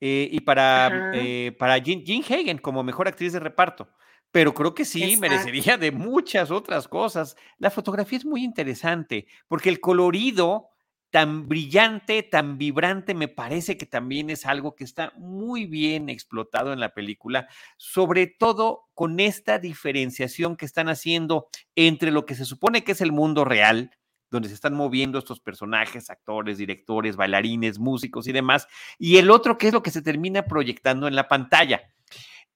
eh, 0.00 0.28
y 0.30 0.40
para, 0.40 1.12
eh, 1.14 1.52
para 1.58 1.76
Jean, 1.78 2.02
Hagen 2.22 2.58
como 2.58 2.82
mejor 2.82 3.06
actriz 3.06 3.32
de 3.32 3.40
reparto. 3.40 3.88
Pero 4.30 4.52
creo 4.52 4.74
que 4.74 4.84
sí, 4.84 5.16
merecería 5.16 5.76
de 5.78 5.92
muchas 5.92 6.50
otras 6.50 6.88
cosas. 6.88 7.36
La 7.58 7.70
fotografía 7.70 8.18
es 8.18 8.24
muy 8.24 8.42
interesante 8.42 9.28
porque 9.46 9.68
el 9.68 9.80
colorido 9.80 10.73
tan 11.14 11.46
brillante, 11.46 12.24
tan 12.24 12.58
vibrante, 12.58 13.14
me 13.14 13.28
parece 13.28 13.76
que 13.76 13.86
también 13.86 14.30
es 14.30 14.46
algo 14.46 14.74
que 14.74 14.82
está 14.82 15.12
muy 15.16 15.64
bien 15.64 16.08
explotado 16.08 16.72
en 16.72 16.80
la 16.80 16.92
película, 16.92 17.46
sobre 17.76 18.26
todo 18.26 18.88
con 18.94 19.20
esta 19.20 19.60
diferenciación 19.60 20.56
que 20.56 20.66
están 20.66 20.88
haciendo 20.88 21.46
entre 21.76 22.10
lo 22.10 22.26
que 22.26 22.34
se 22.34 22.44
supone 22.44 22.82
que 22.82 22.90
es 22.90 23.00
el 23.00 23.12
mundo 23.12 23.44
real, 23.44 23.92
donde 24.28 24.48
se 24.48 24.56
están 24.56 24.74
moviendo 24.74 25.20
estos 25.20 25.38
personajes, 25.38 26.10
actores, 26.10 26.58
directores, 26.58 27.14
bailarines, 27.14 27.78
músicos 27.78 28.26
y 28.26 28.32
demás, 28.32 28.66
y 28.98 29.18
el 29.18 29.30
otro 29.30 29.56
que 29.56 29.68
es 29.68 29.72
lo 29.72 29.84
que 29.84 29.92
se 29.92 30.02
termina 30.02 30.46
proyectando 30.46 31.06
en 31.06 31.14
la 31.14 31.28
pantalla. 31.28 31.93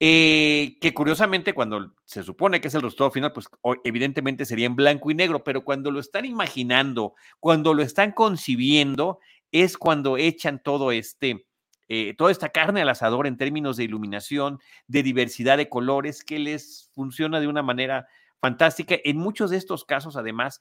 Eh, 0.01 0.78
que 0.80 0.94
curiosamente 0.94 1.53
cuando 1.53 1.94
se 2.05 2.22
supone 2.22 2.61
que 2.61 2.68
es 2.68 2.74
el 2.74 2.82
resultado 2.82 3.11
final, 3.11 3.32
pues 3.32 3.49
evidentemente 3.82 4.44
sería 4.44 4.66
en 4.66 4.76
blanco 4.76 5.11
y 5.11 5.14
negro, 5.14 5.42
pero 5.42 5.64
cuando 5.64 5.90
lo 5.90 5.99
están 5.99 6.24
imaginando, 6.24 7.14
cuando 7.40 7.74
lo 7.74 7.82
están 7.82 8.12
concibiendo, 8.12 9.18
es 9.51 9.76
cuando 9.76 10.16
echan 10.16 10.62
todo 10.62 10.92
este, 10.92 11.46
eh, 11.88 12.14
toda 12.16 12.30
esta 12.30 12.51
carne 12.51 12.82
al 12.82 12.88
asador 12.90 13.26
en 13.26 13.36
términos 13.36 13.76
de 13.76 13.84
iluminación, 13.84 14.61
de 14.86 15.03
diversidad 15.03 15.57
de 15.57 15.68
colores, 15.68 16.22
que 16.22 16.38
les 16.38 16.90
funciona 16.94 17.40
de 17.40 17.49
una 17.49 17.62
manera 17.62 18.07
fantástica. 18.40 18.96
En 19.03 19.16
muchos 19.16 19.51
de 19.51 19.57
estos 19.57 19.84
casos, 19.84 20.16
además, 20.16 20.61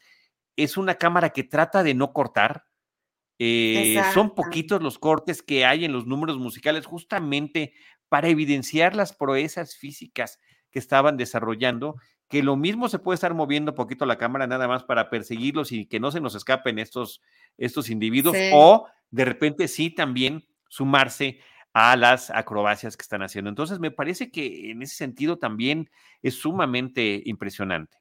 es 0.55 0.77
una 0.77 0.95
cámara 0.95 1.29
que 1.29 1.43
trata 1.43 1.83
de 1.83 1.93
no 1.93 2.11
cortar. 2.11 2.65
Eh, 3.39 4.01
son 4.15 4.33
poquitos 4.33 4.81
los 4.81 4.97
cortes 4.97 5.43
que 5.43 5.63
hay 5.63 5.85
en 5.85 5.93
los 5.93 6.07
números 6.07 6.39
musicales 6.39 6.87
justamente 6.87 7.73
para 8.09 8.27
evidenciar 8.27 8.95
las 8.95 9.13
proezas 9.13 9.75
físicas 9.75 10.39
que 10.71 10.79
estaban 10.79 11.17
desarrollando, 11.17 11.95
que 12.27 12.43
lo 12.43 12.55
mismo 12.55 12.89
se 12.89 12.99
puede 12.99 13.15
estar 13.15 13.33
moviendo 13.33 13.73
poquito 13.73 14.05
la 14.05 14.17
cámara 14.17 14.47
nada 14.47 14.67
más 14.67 14.83
para 14.83 15.09
perseguirlos 15.09 15.71
y 15.71 15.85
que 15.85 15.99
no 15.99 16.11
se 16.11 16.19
nos 16.19 16.35
escapen 16.35 16.79
estos, 16.79 17.21
estos 17.57 17.89
individuos, 17.89 18.35
o 18.53 18.87
de 19.11 19.25
repente 19.25 19.67
sí 19.67 19.89
también 19.89 20.45
sumarse 20.69 21.39
a 21.73 21.95
las 21.95 22.29
acrobacias 22.31 22.97
que 22.97 23.03
están 23.03 23.21
haciendo. 23.21 23.49
Entonces, 23.49 23.79
me 23.79 23.91
parece 23.91 24.31
que 24.31 24.71
en 24.71 24.81
ese 24.81 24.95
sentido 24.95 25.37
también 25.37 25.89
es 26.21 26.35
sumamente 26.35 27.21
impresionante. 27.25 27.97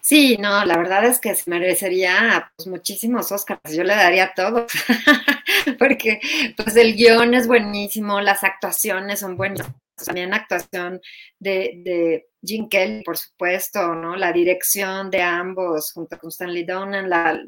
Sí, 0.00 0.36
no, 0.38 0.64
la 0.64 0.76
verdad 0.76 1.04
es 1.04 1.20
que 1.20 1.34
se 1.34 1.50
merecería 1.50 2.52
pues, 2.56 2.66
muchísimos 2.66 3.30
Oscars. 3.32 3.74
Yo 3.74 3.84
le 3.84 3.94
daría 3.94 4.32
todo, 4.34 4.66
porque 5.78 6.20
pues 6.56 6.76
el 6.76 6.94
guion 6.94 7.34
es 7.34 7.46
buenísimo, 7.46 8.20
las 8.20 8.44
actuaciones 8.44 9.20
son 9.20 9.36
buenas. 9.36 9.66
También 10.04 10.32
actuación 10.32 11.00
de, 11.40 11.80
de 11.84 12.28
Jim 12.42 12.68
Kelly, 12.68 13.02
por 13.02 13.18
supuesto, 13.18 13.94
¿no? 13.94 14.16
La 14.16 14.32
dirección 14.32 15.10
de 15.10 15.22
ambos, 15.22 15.92
junto 15.92 16.18
con 16.18 16.30
Stanley 16.30 16.64
Donen, 16.64 17.10
la, 17.10 17.40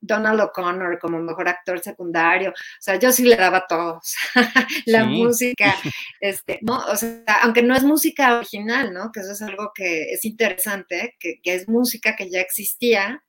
Donald 0.00 0.40
O'Connor 0.40 0.98
como 0.98 1.18
mejor 1.18 1.48
actor 1.48 1.80
secundario, 1.80 2.50
o 2.50 2.80
sea, 2.80 2.96
yo 2.96 3.12
sí 3.12 3.24
le 3.24 3.36
daba 3.36 3.66
todos, 3.66 4.14
la 4.86 5.04
música, 5.04 5.74
este, 6.20 6.58
¿no? 6.62 6.78
O 6.86 6.96
sea, 6.96 7.22
aunque 7.42 7.62
no 7.62 7.74
es 7.74 7.82
música 7.82 8.38
original, 8.38 8.92
¿no? 8.92 9.10
Que 9.12 9.20
eso 9.20 9.32
es 9.32 9.42
algo 9.42 9.72
que 9.74 10.12
es 10.12 10.24
interesante, 10.24 11.16
que, 11.18 11.40
es 11.44 11.68
música 11.68 12.16
que 12.16 12.30
ya 12.30 12.40
existía, 12.40 13.22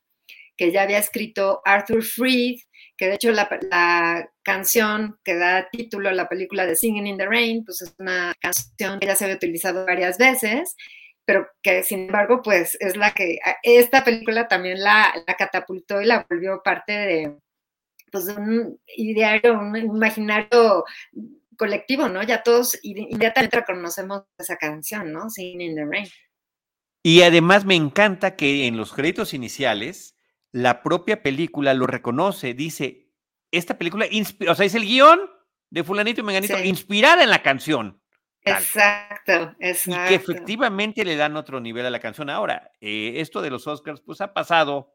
que 0.56 0.72
ya 0.72 0.84
había 0.84 0.98
escrito 0.98 1.62
Arthur 1.66 2.04
Freed, 2.04 2.60
que 2.98 3.08
de 3.08 3.16
hecho 3.16 3.32
la, 3.32 3.48
la, 3.70 4.30
canción 4.42 5.20
que 5.26 5.36
da 5.36 5.68
título 5.70 6.08
a 6.08 6.14
la 6.14 6.30
película 6.30 6.66
de 6.66 6.76
Singing 6.76 7.06
in 7.06 7.18
the 7.18 7.26
Rain, 7.26 7.66
pues 7.66 7.82
es 7.82 7.94
una 8.00 8.34
canción 8.40 8.98
que 9.00 9.08
ya 9.08 9.16
se 9.16 9.26
había 9.26 9.36
utilizado 9.36 9.86
varias 9.86 10.18
veces 10.18 10.76
pero 11.28 11.46
que 11.62 11.84
sin 11.84 12.06
embargo, 12.06 12.42
pues 12.42 12.78
es 12.80 12.96
la 12.96 13.12
que 13.12 13.40
esta 13.62 14.06
película 14.06 14.48
también 14.48 14.82
la, 14.82 15.14
catapultó 15.38 16.02
y 16.02 16.06
la 16.06 16.26
volvió 16.30 16.64
parte 16.64 16.94
de, 16.94 17.38
pues, 18.10 18.30
un 18.30 18.80
ideario, 18.96 19.60
un 19.60 19.76
imaginario 19.76 20.86
colectivo, 21.58 22.08
¿no? 22.08 22.24
Ya 22.24 22.44
todos 22.44 22.80
inmediatamente 22.82 23.58
reconocemos 23.58 24.24
esa 24.38 24.56
canción, 24.56 25.12
¿no? 25.12 25.30
Singing 25.30 25.60
in 25.60 25.76
the 25.76 25.84
Rain. 25.84 26.08
Y 27.04 27.24
además 27.24 27.66
me 27.66 27.76
encanta 27.76 28.38
que 28.38 28.66
en 28.66 28.78
los 28.78 28.94
créditos 28.94 29.34
iniciales 29.34 30.16
la 30.54 30.82
propia 30.82 31.22
película 31.24 31.74
lo 31.74 31.88
reconoce, 31.88 32.54
dice, 32.54 33.12
esta 33.52 33.78
película, 33.78 34.06
o 34.48 34.56
sea, 34.56 34.66
es 34.66 34.76
el 34.76 34.86
guion 34.86 35.20
de 35.72 35.84
fulanito 35.84 36.22
y 36.22 36.24
menganito, 36.24 36.58
inspirada 36.64 37.22
en 37.22 37.32
la 37.32 37.44
canción. 37.44 38.02
Exacto, 38.50 39.56
exacto. 39.60 40.06
Y 40.06 40.08
que 40.08 40.16
efectivamente 40.16 41.06
le 41.06 41.16
dan 41.16 41.36
otro 41.38 41.60
nivel 41.60 41.86
a 41.86 41.90
la 41.90 42.00
canción. 42.00 42.30
Ahora, 42.30 42.72
eh, 42.82 43.14
esto 43.18 43.42
de 43.42 43.50
los 43.50 43.68
Oscars, 43.68 44.02
pues 44.02 44.22
ha 44.22 44.34
pasado 44.34 44.94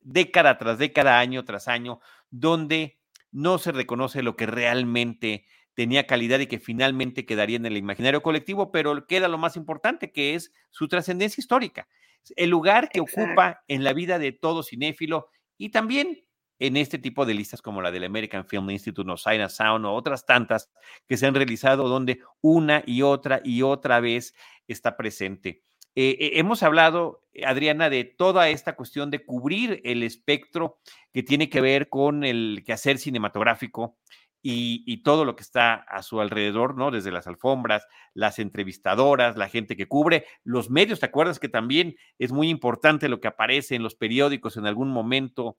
década 0.00 0.58
tras 0.58 0.78
década, 0.78 1.18
año 1.18 1.44
tras 1.44 1.68
año, 1.68 2.00
donde 2.30 2.98
no 3.32 3.58
se 3.58 3.72
reconoce 3.72 4.22
lo 4.22 4.36
que 4.36 4.46
realmente 4.46 5.46
tenía 5.74 6.06
calidad 6.06 6.38
y 6.38 6.46
que 6.46 6.60
finalmente 6.60 7.26
quedaría 7.26 7.56
en 7.56 7.66
el 7.66 7.76
imaginario 7.76 8.22
colectivo, 8.22 8.70
pero 8.70 9.06
queda 9.06 9.28
lo 9.28 9.38
más 9.38 9.56
importante, 9.56 10.12
que 10.12 10.34
es 10.34 10.52
su 10.70 10.88
trascendencia 10.88 11.40
histórica, 11.40 11.88
el 12.36 12.50
lugar 12.50 12.88
que 12.90 13.00
ocupa 13.00 13.64
en 13.66 13.82
la 13.82 13.92
vida 13.92 14.18
de 14.18 14.32
todo 14.32 14.62
cinéfilo 14.62 15.28
y 15.58 15.70
también 15.70 16.24
en 16.66 16.78
este 16.78 16.98
tipo 16.98 17.26
de 17.26 17.34
listas 17.34 17.60
como 17.60 17.82
la 17.82 17.90
del 17.90 18.04
American 18.04 18.46
Film 18.46 18.70
Institute 18.70 19.10
o 19.10 19.16
Sign 19.16 19.48
Sound 19.50 19.84
o 19.84 19.92
otras 19.92 20.24
tantas 20.24 20.70
que 21.06 21.16
se 21.18 21.26
han 21.26 21.34
realizado 21.34 21.88
donde 21.88 22.20
una 22.40 22.82
y 22.86 23.02
otra 23.02 23.42
y 23.44 23.60
otra 23.62 24.00
vez 24.00 24.34
está 24.66 24.96
presente. 24.96 25.62
Eh, 25.94 26.16
eh, 26.18 26.30
hemos 26.34 26.62
hablado, 26.62 27.22
Adriana, 27.46 27.90
de 27.90 28.04
toda 28.04 28.48
esta 28.48 28.76
cuestión 28.76 29.10
de 29.10 29.24
cubrir 29.24 29.80
el 29.84 30.02
espectro 30.02 30.78
que 31.12 31.22
tiene 31.22 31.50
que 31.50 31.60
ver 31.60 31.88
con 31.88 32.24
el 32.24 32.62
quehacer 32.66 32.98
cinematográfico 32.98 33.98
y, 34.42 34.82
y, 34.86 35.02
todo 35.02 35.24
lo 35.24 35.36
que 35.36 35.42
está 35.42 35.74
a 35.74 36.02
su 36.02 36.20
alrededor, 36.20 36.76
¿no? 36.76 36.90
Desde 36.90 37.10
las 37.10 37.26
alfombras, 37.26 37.86
las 38.12 38.38
entrevistadoras, 38.38 39.36
la 39.36 39.48
gente 39.48 39.76
que 39.76 39.88
cubre, 39.88 40.26
los 40.42 40.68
medios, 40.68 41.00
¿te 41.00 41.06
acuerdas 41.06 41.38
que 41.38 41.48
también 41.48 41.96
es 42.18 42.32
muy 42.32 42.50
importante 42.50 43.08
lo 43.08 43.20
que 43.20 43.28
aparece 43.28 43.74
en 43.74 43.82
los 43.82 43.94
periódicos 43.94 44.56
en 44.56 44.66
algún 44.66 44.90
momento 44.90 45.56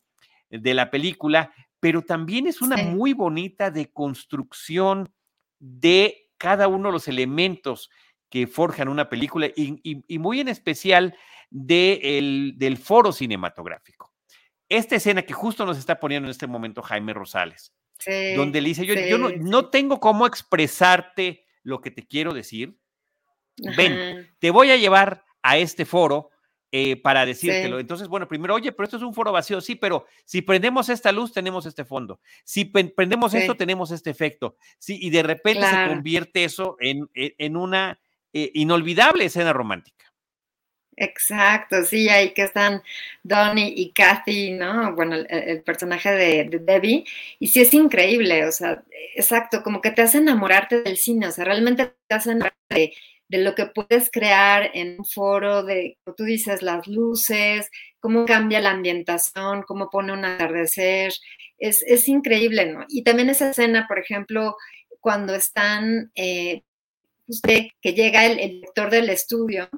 de 0.50 0.74
la 0.74 0.90
película, 0.90 1.54
pero 1.80 2.02
también 2.02 2.48
es 2.48 2.62
una 2.62 2.78
muy 2.78 3.14
bonita 3.14 3.72
deconstrucción 3.72 5.14
de 5.60 6.30
cada 6.38 6.68
uno 6.68 6.90
de 6.90 6.94
los 6.94 7.08
elementos 7.08 7.90
que 8.30 8.48
forjan 8.48 8.88
una 8.88 9.10
película 9.10 9.48
y, 9.56 10.20
muy 10.20 10.40
en 10.40 10.48
especial 10.48 11.16
de 11.50 12.54
del 12.58 12.78
foro 12.78 13.12
cinematográfico. 13.12 14.14
Esta 14.68 14.96
escena 14.96 15.22
que 15.22 15.34
justo 15.34 15.66
nos 15.66 15.78
está 15.78 16.00
poniendo 16.00 16.28
en 16.28 16.32
este 16.32 16.48
momento 16.48 16.82
Jaime 16.82 17.14
Rosales, 17.14 17.74
donde 18.36 18.62
le 18.62 18.70
dice, 18.70 18.86
yo, 18.86 18.96
yo 18.96 19.18
no, 19.18 19.30
no, 19.30 19.70
tengo 19.70 20.00
cómo 20.00 20.26
expresarte 20.26 21.46
lo 21.64 21.82
que 21.82 21.92
te 21.92 22.06
quiero 22.06 22.34
decir. 22.34 22.78
Ven, 23.78 24.36
te 24.40 24.52
voy 24.52 24.72
a 24.72 24.76
llevar 24.76 25.24
a 25.42 25.58
este 25.58 25.86
foro 25.86 26.30
eh, 26.78 26.98
para 26.98 27.26
decírtelo. 27.26 27.80
Entonces, 27.80 28.10
bueno, 28.10 28.28
primero, 28.28 28.54
oye, 28.54 28.74
pero 28.74 28.84
esto 28.84 28.98
es 28.98 29.04
un 29.04 29.14
foro 29.14 29.32
vacío, 29.32 29.62
sí, 29.62 29.76
pero 29.76 30.08
si 30.26 30.42
prendemos 30.42 30.90
esta 30.90 31.14
luz, 31.14 31.32
tenemos 31.32 31.66
este 31.66 31.86
fondo. 31.86 32.20
Si 32.44 32.66
prendemos 32.66 33.34
esto, 33.34 33.56
tenemos 33.56 33.92
este 33.92 34.10
efecto. 34.10 34.58
Sí, 34.78 35.00
y 35.02 35.10
de 35.10 35.24
repente 35.24 35.66
se 35.66 35.88
convierte 35.88 36.44
eso 36.44 36.76
en, 36.82 37.10
e, 37.16 37.34
en 37.38 37.56
una 37.56 37.98
eh, 38.34 38.52
inolvidable 38.56 39.24
escena 39.24 39.54
romántica. 39.54 40.12
Exacto, 40.98 41.84
sí, 41.84 42.10
ahí 42.10 42.34
que 42.34 42.44
están 42.44 42.84
Donnie 43.24 43.74
y 43.74 43.94
Kathy, 43.94 44.52
¿no? 44.52 44.94
Bueno, 44.96 45.16
el, 45.16 45.64
personaje 45.64 46.12
de, 46.12 46.44
de, 46.44 46.60
Debbie, 46.60 47.06
y 47.40 47.48
sí 47.48 47.62
es 47.62 47.74
increíble, 47.74 48.46
o 48.46 48.52
sea, 48.52 48.84
exacto, 49.16 49.64
como 49.64 49.80
que 49.80 49.92
te 49.92 50.02
hace 50.02 50.18
enamorarte 50.18 50.82
del 50.82 50.98
cine, 50.98 51.28
o 51.28 51.32
sea, 51.32 51.46
realmente 51.46 51.94
te 52.08 52.16
hace 52.16 52.32
enamorarte 52.32 52.76
de 52.76 52.94
de 53.28 53.40
lo 53.40 53.56
que 53.56 53.66
puedes 53.66 54.10
crear 54.12 54.72
en 54.74 55.00
un 55.00 55.06
foro, 55.06 55.64
de, 55.64 55.98
como 56.04 56.16
tú 56.16 56.24
dices, 56.24 56.62
las 56.62 56.88
luces, 56.88 57.70
cómo 58.00 58.26
cambia 58.26 58.62
la 58.62 58.72
ambientación, 58.72 59.64
cómo 59.64 59.90
pone 59.90 60.14
un 60.14 60.26
atardecer, 60.26 61.14
es, 61.58 62.08
increíble, 62.08 62.72
¿no? 62.72 62.86
Y 62.90 63.04
también 63.04 63.30
esa 63.30 63.52
escena, 63.52 63.88
por 63.88 64.00
ejemplo, 64.00 64.56
cuando 65.00 65.34
están, 65.34 66.12
eh, 66.16 66.64
usted, 67.28 67.68
que 67.82 67.94
llega 67.94 68.26
el, 68.26 68.40
el 68.40 68.52
director 68.52 68.90
del 68.90 69.10
estudio 69.10 69.70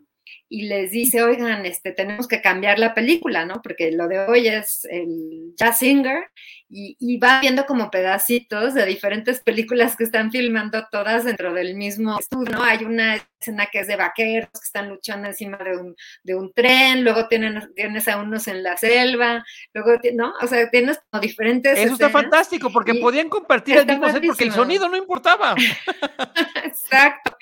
y 0.50 0.64
les 0.64 0.92
dice, 0.92 1.24
oigan, 1.24 1.66
este, 1.66 1.92
tenemos 1.92 2.28
que 2.28 2.42
cambiar 2.42 2.80
la 2.80 2.94
película, 2.94 3.46
¿no? 3.46 3.62
Porque 3.62 3.92
lo 3.92 4.08
de 4.08 4.20
hoy 4.20 4.48
es 4.48 4.86
el 4.86 5.54
Jazz 5.56 5.80
Singer 5.80 6.26
y, 6.70 7.18
va 7.18 7.40
viendo 7.40 7.66
como 7.66 7.90
pedacitos 7.90 8.74
de 8.74 8.86
diferentes 8.86 9.40
películas 9.40 9.96
que 9.96 10.04
están 10.04 10.32
filmando 10.32 10.86
todas 10.92 11.24
dentro 11.24 11.54
del 11.54 11.76
mismo 11.76 12.20
estudio, 12.20 12.52
¿no? 12.52 12.64
Hay 12.64 12.84
una 12.84 13.16
escena 13.40 13.68
que 13.72 13.80
es 13.80 13.88
de 13.88 13.96
vaqueros 13.96 14.50
que 14.52 14.66
están 14.66 14.90
luchando 14.90 15.28
encima 15.28 15.58
de 15.58 15.78
un, 15.78 15.96
de 16.24 16.36
un 16.36 16.52
tren, 16.54 17.04
luego 17.04 17.28
tienen, 17.28 17.72
tienes 17.74 18.08
a 18.08 18.18
unos 18.18 18.48
en 18.48 18.64
la 18.64 18.76
selva, 18.76 19.46
luego, 19.74 20.00
¿no? 20.14 20.34
O 20.42 20.48
sea, 20.48 20.70
tienes 20.70 21.00
como 21.10 21.22
diferentes. 21.22 21.78
Eso 21.78 21.94
está 21.94 22.10
fantástico 22.10 22.70
porque 22.72 22.96
podían 22.96 23.30
compartir 23.30 23.78
el 23.78 23.86
mismo 23.86 24.10
set 24.12 24.26
porque 24.26 24.44
el 24.44 24.52
sonido 24.52 24.90
no 24.90 24.98
importaba. 24.98 25.56
Exacto 26.66 27.38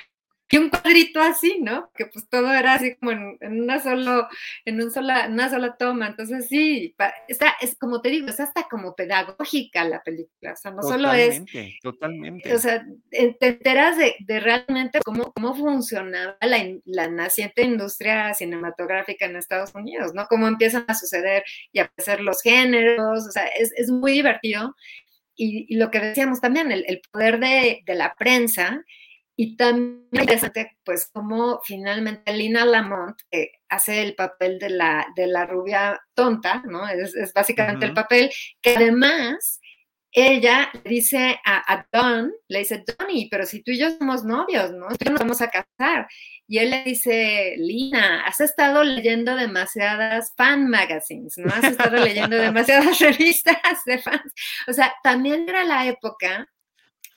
y 0.48 0.58
un 0.58 0.70
cuadrito 0.70 1.20
así, 1.22 1.60
¿no? 1.62 1.90
Que 1.96 2.06
pues 2.06 2.30
todo 2.30 2.54
era 2.54 2.76
así 2.76 2.96
como 2.96 3.12
en, 3.12 3.38
una 3.42 3.82
solo, 3.82 4.28
en 4.64 4.82
un 4.82 4.92
sola, 4.92 5.28
una 5.28 5.50
sola 5.50 5.76
toma. 5.76 6.08
Entonces 6.08 6.48
sí, 6.48 6.96
está, 7.28 7.56
es 7.62 7.76
como 7.78 8.02
te 8.02 8.10
digo, 8.10 8.28
es 8.28 8.40
hasta 8.40 8.64
como 8.70 8.96
pedagógica 8.96 9.84
la 9.86 10.04
película. 10.04 10.54
O 10.54 10.56
sea, 10.56 10.72
no 10.72 10.84
solo 10.84 11.12
es. 11.14 11.42
Totalmente. 11.82 12.54
O 12.54 12.60
sea, 12.60 12.86
te 13.10 13.48
enteras 13.48 13.98
de, 13.98 14.40
realmente 14.40 15.00
cómo, 15.04 15.34
cómo 15.34 15.56
funcionaba 15.56 16.38
la, 16.42 17.08
naciente 17.08 17.64
industria 17.64 18.34
cinematográfica 18.34 19.26
en 19.26 19.38
Estados 19.38 19.74
Unidos, 19.74 20.14
¿no? 20.14 20.28
Cómo 20.28 20.48
empiezan 20.48 20.86
a 20.88 20.94
suceder 20.94 21.44
y 21.72 21.80
a 21.80 21.86
aparecer 21.86 22.22
los 22.22 22.44
géneros. 22.44 23.26
O 23.28 23.32
sea, 23.32 23.48
es, 23.48 23.72
es 23.76 23.90
muy 23.90 24.12
divertido. 24.12 24.76
Y, 25.36 25.76
lo 25.76 25.92
que 25.92 26.00
decíamos 26.00 26.40
también, 26.40 26.72
el, 26.72 26.86
el 26.88 27.02
poder 27.12 27.40
de, 27.40 27.82
de 27.86 27.96
la 27.96 28.14
prensa 28.14 28.86
Y 29.38 29.58
también 29.58 30.08
interesante, 30.12 30.78
pues, 30.86 31.10
como 31.12 31.60
finalmente 31.64 32.34
Lina 32.34 32.66
Lamont, 32.66 33.18
que 33.30 33.52
hace 33.68 34.02
el 34.02 34.16
papel 34.16 34.60
de 34.60 34.70
la, 34.70 35.08
de 35.16 35.28
la 35.28 35.46
rubia 35.46 36.02
tonta, 36.14 36.64
¿no? 36.66 36.88
Es, 36.88 37.34
básicamente 37.34 37.86
el 37.86 37.94
papel, 37.94 38.32
que 38.62 38.76
además 38.76 39.60
ella 40.18 40.72
dice 40.86 41.38
a, 41.46 41.86
Don, 41.92 42.32
le 42.48 42.60
dice, 42.60 42.86
Donny, 42.98 43.28
pero 43.30 43.46
si 43.46 43.62
tú 43.62 43.72
y 43.72 43.78
yo 43.78 43.92
somos 43.98 44.24
novios, 44.24 44.72
¿no? 44.72 44.88
Tú 44.98 45.12
nos 45.12 45.20
vamos 45.20 45.42
a 45.42 45.50
casar. 45.50 46.08
Y 46.48 46.60
él 46.60 46.70
le 46.70 46.84
dice, 46.86 47.56
Lina, 47.58 48.22
has 48.22 48.40
estado 48.40 48.82
leyendo 48.86 49.36
demasiadas 49.36 50.32
fan 50.38 50.70
magazines, 50.70 51.38
¿no? 51.38 51.54
Has 51.54 51.66
estado 51.66 51.98
leyendo 51.98 52.38
demasiadas 52.38 52.98
revistas 53.00 53.84
de 53.86 54.00
fans. 54.00 54.32
O 54.70 54.72
sea, 54.72 54.94
también 55.04 55.50
era 55.50 55.66
la 55.66 55.86
época 55.86 56.48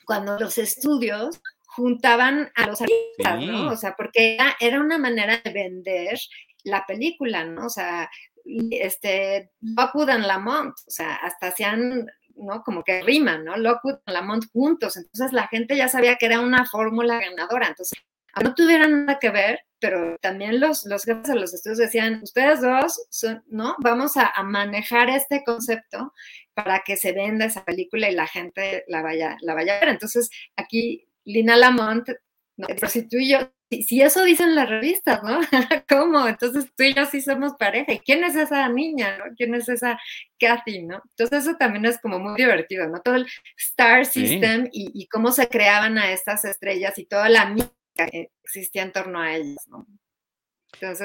cuando 0.05 0.37
los 0.41 0.59
estudios 0.59 1.41
juntaban 1.79 2.51
a 2.57 2.67
los 2.67 2.81
artistas, 2.81 3.41
¿no? 3.41 3.71
O 3.71 3.77
sea, 3.77 3.95
porque 3.97 4.35
era, 4.35 4.57
era, 4.59 4.81
una 4.81 4.99
manera 4.99 5.41
de 5.43 5.53
vender 5.53 6.19
la 6.65 6.85
película, 6.87 7.45
¿no? 7.45 7.67
O 7.67 7.71
sea, 7.71 8.11
este, 8.45 9.53
Lockwood 9.61 10.11
and 10.11 10.27
Lamont, 10.27 10.75
o 10.87 10.91
sea, 10.91 11.15
hasta 11.15 11.47
hacían, 11.47 12.11
¿no? 12.35 12.65
Como 12.65 12.83
que 12.83 13.03
riman, 13.03 13.45
¿no? 13.45 13.57
Lockwood 13.57 14.01
y 14.09 14.11
Lamont 14.11 14.45
juntos, 14.53 14.97
entonces 14.97 15.33
la 15.33 15.47
gente 15.47 15.77
ya 15.77 15.87
sabía 15.87 16.17
que 16.17 16.27
era 16.27 16.41
una 16.41 16.67
fórmula 16.67 17.21
ganadora, 17.21 17.69
entonces 17.69 17.97
no 18.43 18.55
tuvieran 18.55 19.07
nada 19.07 19.21
que 19.21 19.31
ver, 19.31 19.61
pero 19.79 20.17
también 20.21 20.59
los, 20.59 20.85
los 20.85 21.05
jefes 21.05 21.29
de 21.29 21.37
los 21.37 21.55
estudios 21.55 21.79
decían, 21.79 22.21
ustedes 22.25 22.61
dos, 22.61 23.07
son, 23.11 23.45
¿no? 23.47 23.77
Vamos 23.79 24.17
a, 24.17 24.27
a, 24.27 24.43
manejar 24.43 25.09
este 25.11 25.45
concepto 25.45 26.13
para 26.55 26.81
que 26.81 26.97
se 26.97 27.13
venda 27.13 27.45
esa 27.45 27.65
película 27.65 28.11
y 28.11 28.15
la 28.15 28.27
gente 28.27 28.85
la 28.89 29.03
vaya, 29.03 29.37
la 29.43 29.55
vaya 29.55 29.77
a 29.77 29.81
ver. 29.81 29.91
Entonces, 29.91 30.29
aquí 30.57 31.08
Lina 31.29 31.57
Lamont, 31.57 32.09
¿no? 32.57 32.67
pero 32.67 32.89
si 32.89 33.07
tú 33.07 33.19
y 33.19 33.31
yo, 33.31 33.53
si, 33.71 34.01
eso 34.01 34.25
dicen 34.25 34.55
las 34.55 34.69
revistas, 34.69 35.23
¿no? 35.23 35.41
¿Cómo? 35.89 36.27
Entonces 36.27 36.73
tú 36.75 36.85
y 36.85 36.95
yo 36.95 37.05
sí 37.05 37.21
somos 37.21 37.53
pareja. 37.59 37.93
¿Y 37.93 37.99
quién 38.01 38.25
es 38.25 38.35
esa 38.35 38.69
niña, 38.69 39.19
no? 39.19 39.25
¿Quién 39.37 39.55
es 39.55 39.69
esa 39.69 40.01
Kathy, 40.41 40.85
no? 40.85 41.03
Entonces 41.11 41.47
eso 41.47 41.57
también 41.57 41.85
es 41.85 42.01
como 42.01 42.19
muy 42.19 42.35
divertido, 42.37 42.89
¿no? 42.89 43.01
Todo 43.03 43.17
el 43.17 43.27
Star 43.59 44.07
System 44.07 44.69
y, 44.73 45.07
cómo 45.09 45.31
se 45.31 45.49
creaban 45.49 45.99
a 45.99 46.11
estas 46.13 46.45
estrellas 46.45 46.99
y 46.99 47.05
toda 47.05 47.29
la 47.29 47.47
mística 47.51 48.07
que 48.11 48.31
existía 48.43 48.83
en 48.83 48.93
torno 48.93 49.21
a 49.21 49.35
ellas, 49.37 49.67
¿no? 49.69 49.87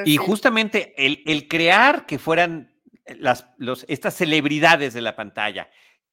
y 0.06 0.18
justamente 0.18 0.94
el, 0.98 1.24
el, 1.26 1.48
crear 1.48 2.06
que 2.06 2.20
fueran 2.20 2.76
las, 3.06 3.48
los, 3.58 3.86
estas 3.88 4.14
celebridades 4.14 4.94
de 4.94 5.02
la 5.02 5.16
pantalla, 5.16 5.70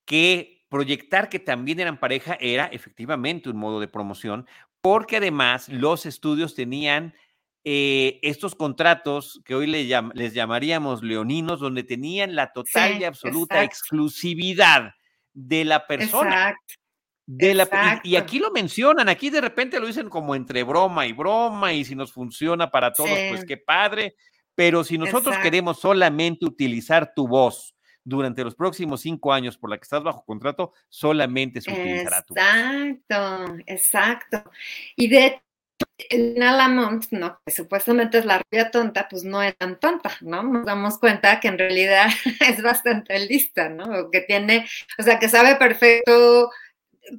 que 0.07 0.60
proyectar 0.71 1.29
que 1.29 1.41
también 1.41 1.81
eran 1.81 1.99
pareja 1.99 2.39
era 2.41 2.67
efectivamente 2.67 3.51
un 3.51 3.59
modo 3.59 3.81
de 3.81 3.89
promoción, 3.89 4.47
porque 4.81 5.19
además 5.19 5.69
los 5.69 6.07
estudios 6.07 6.55
tenían 6.55 7.13
eh, 7.65 8.21
estos 8.23 8.55
contratos 8.55 9.43
que 9.45 9.55
hoy 9.55 9.67
les 9.67 10.33
llamaríamos 10.33 11.03
leoninos, 11.03 11.61
donde 11.61 11.83
tenían 11.83 12.35
la 12.35 12.53
total 12.53 12.99
y 12.99 13.05
absoluta 13.05 13.63
exclusividad 13.63 14.93
de 15.35 15.65
la 15.67 15.87
persona. 15.87 16.57
De 17.27 17.55
la, 17.55 18.01
y, 18.03 18.17
aquí 18.17 18.39
lo 18.39 18.51
mencionan, 18.51 19.09
aquí 19.09 19.31
de 19.31 19.41
repente 19.41 19.79
lo 19.79 19.87
dicen 19.87 20.09
como 20.09 20.35
entre 20.35 20.65
broma 20.65 21.07
y 21.07 21.13
broma, 21.13 21.73
y 21.73 21.85
si 21.85 21.95
nos 21.95 22.13
funciona 22.13 22.71
para 22.71 22.93
todos, 22.93 23.19
pues 23.29 23.45
qué 23.45 23.57
padre. 23.57 24.15
Pero 24.55 24.83
si 24.83 24.99
nosotros 24.99 25.37
queremos 25.39 25.81
solamente 25.81 26.45
utilizar 26.45 27.13
tu 27.15 27.29
voz 27.29 27.75
durante 28.05 28.45
los 28.45 28.55
próximos 28.55 29.03
cinco 29.03 29.33
años 29.33 29.57
por 29.57 29.71
la 29.71 29.79
que 29.79 29.85
estás 29.85 30.03
bajo 30.03 30.25
contrato, 30.25 30.73
solamente 30.89 31.61
se 31.61 31.71
utilizará 31.71 32.23
tu 32.23 32.35
Exacto, 32.35 33.57
exacto. 33.67 34.51
Y 34.97 35.09
de 35.09 35.43
Lina 36.11 36.53
Lamont, 36.57 37.05
no, 37.11 37.41
que 37.45 37.53
supuestamente 37.53 38.19
es 38.19 38.25
la 38.25 38.39
rubia 38.39 38.71
tonta, 38.71 39.09
pues 39.09 39.25
no 39.25 39.43
es 39.43 39.57
tan 39.57 39.79
tonta, 39.79 40.11
¿no? 40.21 40.43
Nos 40.43 40.67
damos 40.67 40.99
cuenta 40.99 41.41
que 41.41 41.49
en 41.49 41.59
realidad 41.59 42.09
es 42.41 42.63
bastante 42.63 43.19
lista, 43.27 43.69
¿no? 43.69 44.11
Que 44.11 44.21
tiene, 44.23 44.67
o 44.99 45.03
sea, 45.03 45.19
que 45.19 45.29
sabe 45.29 45.57
perfecto 45.57 46.51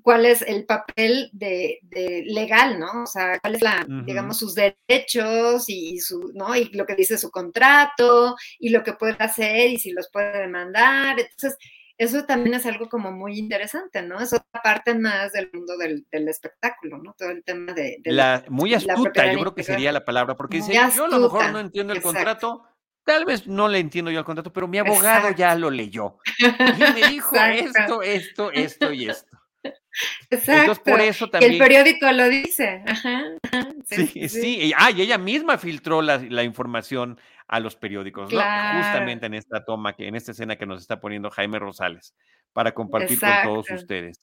cuál 0.02 0.26
es 0.26 0.42
el 0.42 0.66
papel 0.66 1.30
de, 1.34 1.80
legal, 2.26 2.80
¿no? 2.80 3.04
O 3.04 3.06
sea, 3.06 3.40
cuál 3.40 3.56
es 3.56 3.62
la, 3.62 3.86
digamos, 4.06 4.38
sus 4.38 4.56
derechos 4.56 5.66
y 5.68 6.00
su, 6.00 6.32
¿no? 6.34 6.56
Y 6.56 6.66
lo 6.74 6.86
que 6.86 6.96
dice 6.96 7.18
su 7.18 7.32
contrato 7.32 8.36
y 8.60 8.70
lo 8.70 8.84
que 8.84 8.94
puede 8.94 9.16
hacer 9.20 9.70
y 9.70 9.80
si 9.80 9.92
los 9.92 10.10
puede 10.12 10.40
demandar. 10.40 11.20
Entonces, 11.20 11.58
eso 11.98 12.26
también 12.26 12.56
es 12.56 12.66
algo 12.66 12.90
como 12.90 13.12
muy 13.12 13.38
interesante, 13.38 14.02
¿no? 14.02 14.20
Es 14.20 14.34
otra 14.34 14.62
parte 14.64 14.96
más 14.96 15.34
del 15.34 15.50
mundo 15.54 15.78
del, 15.78 16.06
espectáculo, 16.28 16.98
¿no? 16.98 17.14
Todo 17.18 17.30
el 17.30 17.44
tema 17.44 17.74
de... 17.74 18.00
la, 18.06 18.44
muy 18.50 18.74
astuta, 18.74 19.32
yo 19.32 19.40
creo 19.40 19.56
que 19.56 19.64
sería 19.64 19.92
la 19.92 20.04
palabra, 20.04 20.36
porque 20.36 20.58
dice, 20.58 20.74
yo 20.74 21.06
a 21.06 21.08
lo 21.08 21.20
mejor 21.20 21.52
no 21.52 21.60
entiendo 21.60 21.94
el 21.94 22.02
contrato, 22.02 22.64
Tal 23.04 23.26
vez 23.26 23.48
no 23.48 23.68
le 23.68 23.80
entiendo 23.80 24.12
yo 24.12 24.20
el 24.20 24.26
contrato, 24.26 24.54
pero 24.54 24.68
mi 24.68 24.78
abogado 24.78 25.32
ya 25.32 25.56
lo 25.56 25.72
leyó. 25.72 26.18
Y 26.38 26.94
me 26.94 27.08
dijo 27.10 27.36
esto, 27.36 28.02
esto, 28.04 28.52
esto 28.52 28.94
y 28.94 29.10
esto. 29.10 29.31
Exacto. 30.30 30.82
por 30.84 31.02
eso 31.02 31.30
también. 31.30 31.54
el 31.54 31.58
periódico 31.58 32.12
lo 32.12 32.30
dice. 32.30 32.84
Sí, 33.86 34.30
sí, 34.30 34.72
Ah, 34.78 34.92
y 34.92 35.02
ella 35.02 35.18
misma 35.18 35.58
filtró 35.58 36.02
la, 36.02 36.44
información 36.44 37.20
a 37.48 37.60
los 37.60 37.76
periódicos, 37.76 38.32
Justamente 38.32 39.26
en 39.26 39.34
esta 39.34 39.66
toma, 39.66 39.94
que, 39.94 40.08
en 40.08 40.16
esta 40.16 40.32
escena 40.32 40.56
que 40.56 40.66
nos 40.66 40.82
está 40.82 41.02
poniendo 41.02 41.30
Jaime 41.30 41.60
Rosales, 41.60 42.16
para 42.54 42.74
compartir 42.74 43.20
con 43.20 43.30
todos 43.44 43.72
ustedes. 43.72 44.22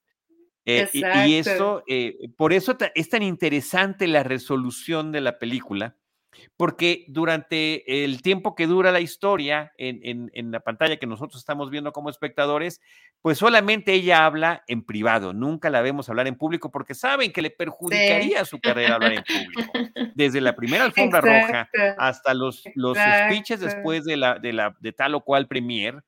Eh, 0.64 0.89
y, 0.93 1.34
eso, 1.34 1.82
eh, 1.86 2.30
por 2.36 2.53
eso 2.53 2.76
es 2.95 3.09
tan 3.09 3.22
interesante 3.22 4.07
la 4.07 4.22
resolución 4.22 5.12
de 5.12 5.22
la 5.22 5.39
película, 5.39 5.97
porque 6.57 7.05
durante 7.09 8.05
el 8.05 8.22
tiempo 8.22 8.55
que 8.55 8.66
dura 8.66 8.93
la 8.93 9.01
historia 9.01 9.72
en, 9.76 10.30
la 10.51 10.61
pantalla 10.61 10.97
que 10.97 11.07
nosotros 11.07 11.41
estamos 11.41 11.70
viendo 11.70 11.93
como 11.93 12.11
espectadores, 12.11 12.80
pues 13.22 13.39
solamente 13.39 13.93
ella 13.93 14.24
habla 14.24 14.64
en 14.66 14.84
privado, 14.84 15.32
nunca 15.32 15.70
la 15.70 15.82
vemos 15.82 16.09
hablar 16.09 16.26
en 16.26 16.36
público 16.36 16.70
porque 16.70 16.95
saben 16.95 17.32
que 17.32 17.43
le 17.43 17.51
perjudicaría 17.51 18.45
su 18.45 18.61
carrera 18.61 18.95
hablar 18.95 19.12
en 19.12 19.24
público. 19.24 19.72
Desde 20.14 20.41
la 20.41 20.55
primera 20.55 20.84
alfombra 20.84 21.20
roja 21.20 21.68
hasta 21.97 22.34
los, 22.34 22.64
los 22.74 22.97
speeches 22.97 23.61
después 23.61 24.05
de, 24.05 24.16
la, 24.16 24.39
de, 24.39 24.53
la, 24.53 24.76
de 24.80 24.93
tal 24.93 25.14
o 25.14 25.20
cual 25.20 25.47
premier. 25.47 26.03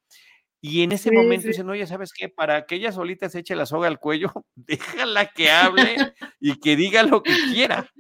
Y 0.63 0.83
en 0.83 0.93
ese 0.93 1.11
momento 1.11 1.49
dicen, 1.49 1.69
oye, 1.71 1.87
¿sabes 1.87 2.13
qué? 2.13 2.29
Para 2.29 2.67
que 2.67 2.75
ella 2.75 2.93
solita 2.93 3.31
se 3.31 3.39
eche 3.39 3.57
la 3.57 3.65
soga 3.65 3.89
al 3.89 3.99
cuello, 3.99 4.33
déjala 4.55 5.27
que 5.27 5.51
hable 5.51 5.97
y 6.39 6.61
que 6.61 6.77
diga 6.77 7.03
lo 7.03 7.23
que 7.23 7.35
quiera. 7.53 7.91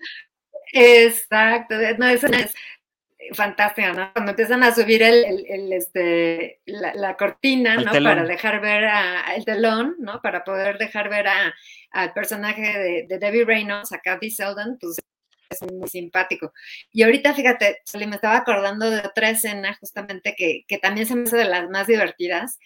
Exacto, 0.72 1.74
no, 1.98 2.08
eso 2.08 2.26
es 2.28 2.54
fantástico, 3.32 3.88
¿no? 3.92 4.12
Cuando 4.12 4.30
empiezan 4.30 4.62
a 4.62 4.74
subir 4.74 5.02
el, 5.02 5.44
el, 5.48 5.72
este, 5.72 6.60
la, 6.66 7.16
cortina, 7.16 7.76
¿no? 7.76 7.92
Para 7.92 8.24
dejar 8.24 8.60
ver 8.60 8.84
a, 8.84 9.34
el 9.34 9.44
telón, 9.44 9.96
¿no? 9.98 10.20
Para 10.22 10.44
poder 10.44 10.78
dejar 10.78 11.08
ver 11.08 11.28
a, 11.28 11.54
al 11.92 12.12
personaje 12.12 12.62
de, 12.62 13.06
de, 13.08 13.18
Debbie 13.18 13.44
Reynolds, 13.44 13.92
a 13.92 13.98
Kathy 13.98 14.30
Selden, 14.30 14.78
pues 14.80 14.96
es 15.50 15.62
muy 15.72 15.88
simpático. 15.88 16.52
Y 16.92 17.02
ahorita, 17.02 17.34
fíjate, 17.34 17.82
me 17.94 18.14
estaba 18.14 18.36
acordando 18.36 18.90
de 18.90 19.00
otra 19.00 19.30
escena 19.30 19.76
justamente 19.80 20.34
que, 20.36 20.64
que 20.66 20.78
también 20.78 21.06
se 21.06 21.16
me 21.16 21.22
hace 21.24 21.36
de 21.36 21.44
las 21.44 21.68
más 21.68 21.86
divertidas, 21.86 22.58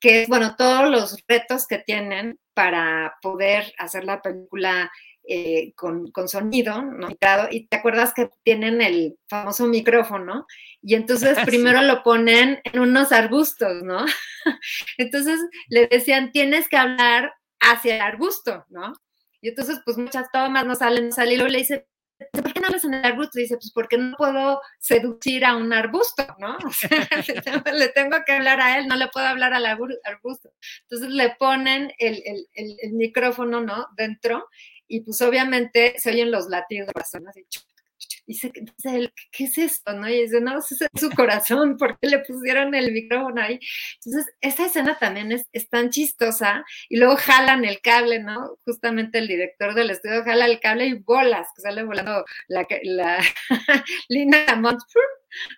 que 0.00 0.22
es, 0.22 0.28
bueno, 0.28 0.56
todos 0.56 0.90
los 0.90 1.22
retos 1.28 1.66
que 1.66 1.78
tienen 1.78 2.38
para 2.54 3.14
poder 3.20 3.72
hacer 3.78 4.04
la 4.04 4.22
película 4.22 4.90
eh, 5.32 5.74
con, 5.76 6.10
sonido, 6.26 6.82
¿no? 6.82 7.08
Y 7.52 7.68
te 7.68 7.76
acuerdas 7.76 8.12
que 8.12 8.30
tienen 8.42 8.82
el 8.82 9.16
famoso 9.28 9.68
micrófono 9.68 10.44
y 10.82 10.96
entonces 10.96 11.38
primero 11.46 11.82
lo 11.82 12.02
ponen 12.02 12.60
en 12.64 12.80
unos 12.80 13.12
arbustos, 13.12 13.84
¿no? 13.84 14.04
entonces 14.98 15.38
le 15.68 15.86
decían, 15.86 16.32
tienes 16.32 16.68
que 16.68 16.76
hablar 16.76 17.32
hacia 17.60 17.94
el 17.94 18.00
arbusto, 18.00 18.64
¿no? 18.70 18.92
Y 19.40 19.50
entonces, 19.50 19.80
pues 19.84 19.96
muchas 19.98 20.26
tomas 20.32 20.66
no 20.66 20.74
salen, 20.74 21.10
no 21.10 21.12
salen, 21.12 21.34
y 21.34 21.36
luego 21.36 21.52
le 21.52 21.58
dice, 21.58 21.86
¿por 22.32 22.52
qué 22.52 22.58
no 22.58 22.66
hablas 22.66 22.84
en 22.84 22.94
el 22.94 23.04
arbusto? 23.04 23.38
Y 23.38 23.42
dice, 23.42 23.56
pues 23.56 23.70
porque 23.72 23.98
no 23.98 24.16
puedo 24.16 24.60
seducir 24.80 25.44
a 25.44 25.54
un 25.54 25.72
arbusto, 25.72 26.26
¿no? 26.40 26.58
le 27.72 27.88
tengo 27.90 28.16
que 28.26 28.32
hablar 28.32 28.60
a 28.60 28.78
él, 28.78 28.88
no 28.88 28.96
le 28.96 29.06
puedo 29.06 29.28
hablar 29.28 29.54
al 29.54 29.64
arbusto. 29.64 30.52
Entonces 30.82 31.10
le 31.10 31.36
ponen 31.38 31.92
el, 31.98 32.20
el, 32.24 32.76
el 32.82 32.92
micrófono, 32.94 33.60
¿no? 33.60 33.86
Dentro 33.96 34.48
y 34.90 35.00
pues 35.02 35.22
obviamente 35.22 35.94
se 35.98 36.10
oyen 36.10 36.30
los 36.30 36.48
latidos 36.48 36.88
de 36.88 36.92
personas 36.92 37.36
y 37.36 37.44
dice, 38.26 38.52
dice 38.52 39.12
¿qué 39.30 39.44
es 39.44 39.58
esto? 39.58 39.92
¿no? 39.92 40.08
Y 40.08 40.22
dice, 40.22 40.40
no, 40.40 40.58
ese 40.58 40.74
es 40.74 41.00
su 41.00 41.10
corazón, 41.10 41.76
¿por 41.76 41.98
qué 41.98 42.08
le 42.08 42.18
pusieron 42.20 42.74
el 42.74 42.92
micrófono 42.92 43.40
ahí? 43.40 43.58
Entonces, 44.04 44.34
esa 44.40 44.66
escena 44.66 44.98
también 44.98 45.32
es, 45.32 45.68
tan 45.68 45.90
chistosa, 45.90 46.64
y 46.88 46.98
luego 46.98 47.16
jalan 47.16 47.64
el 47.64 47.80
cable, 47.80 48.20
¿no? 48.20 48.58
Justamente 48.64 49.18
el 49.18 49.28
director 49.28 49.74
del 49.74 49.90
estudio 49.90 50.24
jala 50.24 50.46
el 50.46 50.60
cable 50.60 50.86
y 50.86 50.94
bolas, 50.94 51.48
que 51.54 51.62
sale 51.62 51.84
volando 51.84 52.24
la, 52.48 52.66
la 52.82 53.18
Lina 54.08 54.56
Mont, 54.56 54.80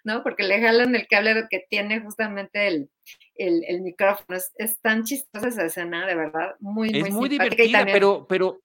¿no? 0.05 0.23
Porque 0.23 0.43
le 0.43 0.61
jalan 0.61 0.95
el 0.95 1.07
cable 1.07 1.47
que 1.49 1.65
tiene 1.71 2.01
justamente 2.01 2.67
el, 2.67 2.91
el, 3.37 3.81
micrófono. 3.81 4.39
Es, 4.57 4.81
tan 4.81 5.05
chistosa 5.05 5.49
esa 5.49 5.65
escena, 5.65 6.07
de 6.07 6.15
verdad, 6.15 6.55
muy, 6.61 6.91
es 6.95 7.11
muy, 7.11 7.29
divertida, 7.29 7.85
pero, 7.87 8.27
pero 8.29 8.61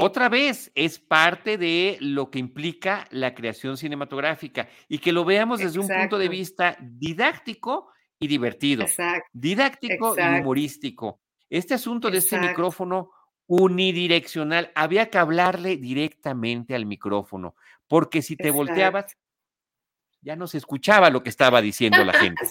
otra 0.00 0.28
vez 0.28 0.72
es 0.74 0.98
parte 0.98 1.58
de 1.58 1.98
lo 2.00 2.30
que 2.30 2.38
implica 2.38 3.06
la 3.10 3.34
creación 3.34 3.76
cinematográfica 3.76 4.68
y 4.88 4.98
que 4.98 5.12
lo 5.12 5.24
veamos 5.24 5.60
desde 5.60 5.78
un 5.78 5.88
punto 5.88 6.18
de 6.18 6.28
vista 6.28 6.76
didáctico 6.80 7.90
y 8.18 8.26
divertido, 8.26 8.86
didáctico 9.32 10.16
y 10.18 10.40
humorístico. 10.40 11.20
Este 11.48 11.74
asunto 11.74 12.10
de 12.10 12.18
este 12.18 12.38
micrófono 12.38 13.10
unidireccional, 13.46 14.72
había 14.74 15.08
que 15.08 15.18
hablarle 15.18 15.76
directamente 15.76 16.74
al 16.74 16.86
micrófono, 16.86 17.54
porque 17.86 18.22
si 18.22 18.36
te 18.36 18.50
volteabas, 18.50 19.16
ya 20.20 20.34
no 20.34 20.48
se 20.48 20.58
escuchaba 20.58 21.10
lo 21.10 21.22
que 21.22 21.30
estaba 21.30 21.62
diciendo 21.62 22.04
la 22.04 22.12
gente. 22.18 22.44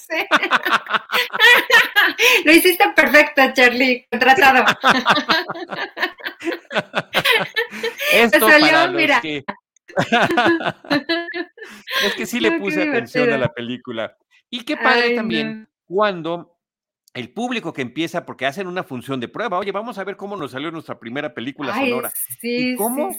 Lo 2.46 2.52
hiciste 2.52 2.86
perfecto, 2.96 3.42
Charlie, 3.54 4.08
contratado. 4.12 4.66
Esto 8.14 8.40
salió, 8.40 8.92
mira. 8.92 9.22
Que... 9.22 9.44
es 12.06 12.16
que 12.16 12.26
sí 12.26 12.40
le 12.40 12.60
puse 12.60 12.82
atención 12.84 13.32
a 13.32 13.38
la 13.38 13.50
película. 13.50 14.18
Y 14.50 14.64
qué 14.64 14.78
padre 14.78 15.16
también 15.16 15.68
cuando 15.86 16.56
el 17.16 17.32
público 17.32 17.72
que 17.72 17.82
empieza, 17.82 18.26
porque 18.26 18.46
hacen 18.46 18.68
una 18.68 18.84
función 18.84 19.22
de 19.22 19.30
prueba, 19.30 19.58
oye, 19.58 19.72
vamos 19.72 19.98
a 19.98 20.04
ver 20.04 20.18
cómo 20.18 20.36
nos 20.36 20.52
salió 20.52 20.70
nuestra 20.70 21.00
primera 21.00 21.34
película 21.34 21.74
sonora. 21.74 22.12
y 22.42 22.76
cómo 22.76 23.10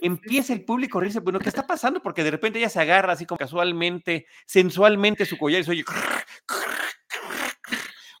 empieza 0.00 0.54
el 0.54 0.64
público 0.64 0.96
a 0.96 1.02
reírse, 1.02 1.20
bueno, 1.20 1.38
¿qué 1.38 1.50
está 1.50 1.66
pasando? 1.66 2.00
Porque 2.00 2.24
de 2.24 2.30
repente 2.30 2.58
ella 2.58 2.70
se 2.70 2.80
agarra 2.80 3.12
así 3.12 3.26
como 3.26 3.38
casualmente, 3.38 4.26
sensualmente 4.46 5.26
su 5.26 5.36
collar 5.36 5.60
y 5.60 5.64
se 5.64 5.70
oye, 5.70 5.84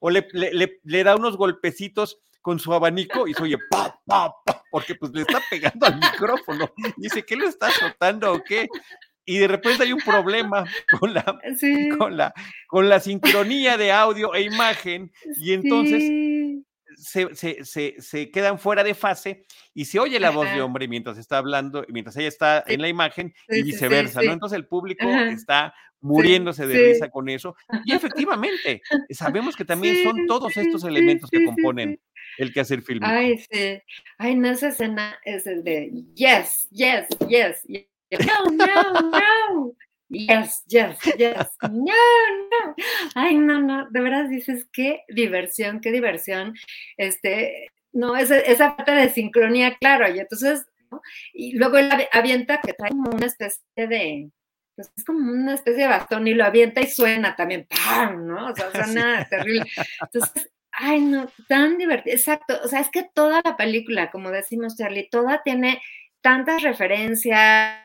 o 0.04 0.10
le, 0.10 0.26
le, 0.32 1.04
da 1.04 1.14
unos 1.14 1.36
golpecitos 1.36 2.18
con 2.40 2.58
su 2.58 2.74
abanico 2.74 3.28
y 3.28 3.34
se 3.34 3.42
oye, 3.44 3.56
pa, 3.70 4.00
pa, 4.04 4.34
pa, 4.44 4.64
porque 4.72 4.96
pues 4.96 5.12
le 5.12 5.20
está 5.20 5.40
pegando 5.48 5.86
al 5.86 5.94
micrófono. 5.94 6.68
Y 6.96 7.02
dice, 7.02 7.24
¿qué 7.24 7.36
le 7.36 7.46
está 7.46 7.68
azotando 7.68 8.32
o 8.32 8.42
qué? 8.42 8.68
y 9.24 9.38
de 9.38 9.46
repente 9.46 9.84
hay 9.84 9.92
un 9.92 10.00
problema 10.00 10.64
con 10.98 11.14
la, 11.14 11.24
con 11.96 12.16
la, 12.16 12.34
con 12.66 12.88
la 12.88 12.98
sincronía 12.98 13.76
de 13.76 13.92
audio 13.92 14.34
e 14.34 14.42
imagen 14.42 15.12
y 15.36 15.52
entonces 15.52 16.02
se, 16.96 18.30
quedan 18.32 18.58
fuera 18.58 18.82
de 18.82 18.94
fase 18.94 19.44
y 19.74 19.84
se 19.84 20.00
oye 20.00 20.18
la 20.18 20.30
voz 20.30 20.52
de 20.52 20.60
hombre 20.60 20.88
mientras 20.88 21.18
está 21.18 21.38
hablando, 21.38 21.84
mientras 21.88 22.16
ella 22.16 22.26
está 22.26 22.64
en 22.66 22.82
la 22.82 22.88
imagen 22.88 23.32
y 23.48 23.62
viceversa, 23.62 24.22
¿no? 24.22 24.32
Entonces 24.32 24.56
el 24.56 24.66
público 24.66 25.08
está 25.08 25.72
muriéndose 26.02 26.66
de 26.66 26.92
risa 26.92 27.10
con 27.10 27.28
eso 27.28 27.56
y 27.84 27.94
efectivamente 27.94 28.82
sabemos 29.10 29.56
que 29.56 29.64
también 29.64 30.02
son 30.02 30.26
todos 30.26 30.56
estos 30.56 30.84
elementos 30.84 31.30
que 31.30 31.44
componen 31.44 31.98
el 32.38 32.52
quehacer 32.52 32.82
fílmico. 32.82 33.10
Ay, 33.10 33.38
sí. 33.38 33.80
Ay, 34.18 34.34
no, 34.36 34.50
esa 34.50 34.68
escena 34.68 35.18
es 35.24 35.46
el 35.46 35.64
de 35.64 35.90
yes, 36.14 36.68
yes, 36.70 37.06
yes, 37.28 37.62
yes 37.66 37.86
no, 38.20 38.66
no, 38.66 39.10
no. 39.10 39.76
Yes, 40.08 40.62
yes, 40.66 40.98
yes. 41.16 41.56
No, 41.62 41.70
no. 41.70 42.74
Ay, 43.14 43.36
no, 43.36 43.60
no. 43.60 43.88
De 43.90 44.00
verdad 44.00 44.28
dices, 44.28 44.66
qué 44.70 45.00
diversión, 45.08 45.80
qué 45.80 45.90
diversión. 45.90 46.54
Este, 46.98 47.70
no, 47.92 48.16
esa, 48.16 48.38
esa 48.38 48.76
parte 48.76 48.92
de 48.92 49.08
sincronía, 49.08 49.76
claro. 49.78 50.14
Y 50.14 50.18
entonces, 50.18 50.66
y 51.32 51.56
luego 51.56 51.78
él 51.78 51.90
avienta 52.12 52.60
que 52.60 52.74
trae 52.74 52.90
como 52.90 53.10
una 53.10 53.26
especie 53.26 53.62
de, 53.74 54.30
pues 54.74 54.90
es 54.96 55.04
como 55.04 55.30
una 55.30 55.54
especie 55.54 55.82
de 55.82 55.88
bastón 55.88 56.26
y 56.26 56.34
lo 56.34 56.44
avienta 56.44 56.80
y 56.80 56.86
suena 56.86 57.36
también, 57.36 57.66
¡pam! 57.68 58.26
¿no? 58.26 58.50
O 58.50 58.54
sea, 58.54 58.70
suena 58.72 59.26
terrible. 59.28 59.66
Entonces, 60.00 60.50
ay, 60.72 61.00
no, 61.00 61.28
tan 61.48 61.78
divertido. 61.78 62.16
Exacto. 62.16 62.58
O 62.64 62.68
sea, 62.68 62.80
es 62.80 62.90
que 62.90 63.08
toda 63.14 63.42
la 63.44 63.56
película, 63.56 64.10
como 64.10 64.30
decimos, 64.30 64.76
Charlie, 64.76 65.08
toda 65.10 65.42
tiene 65.42 65.82
tantas 66.20 66.62
referencias 66.62 67.82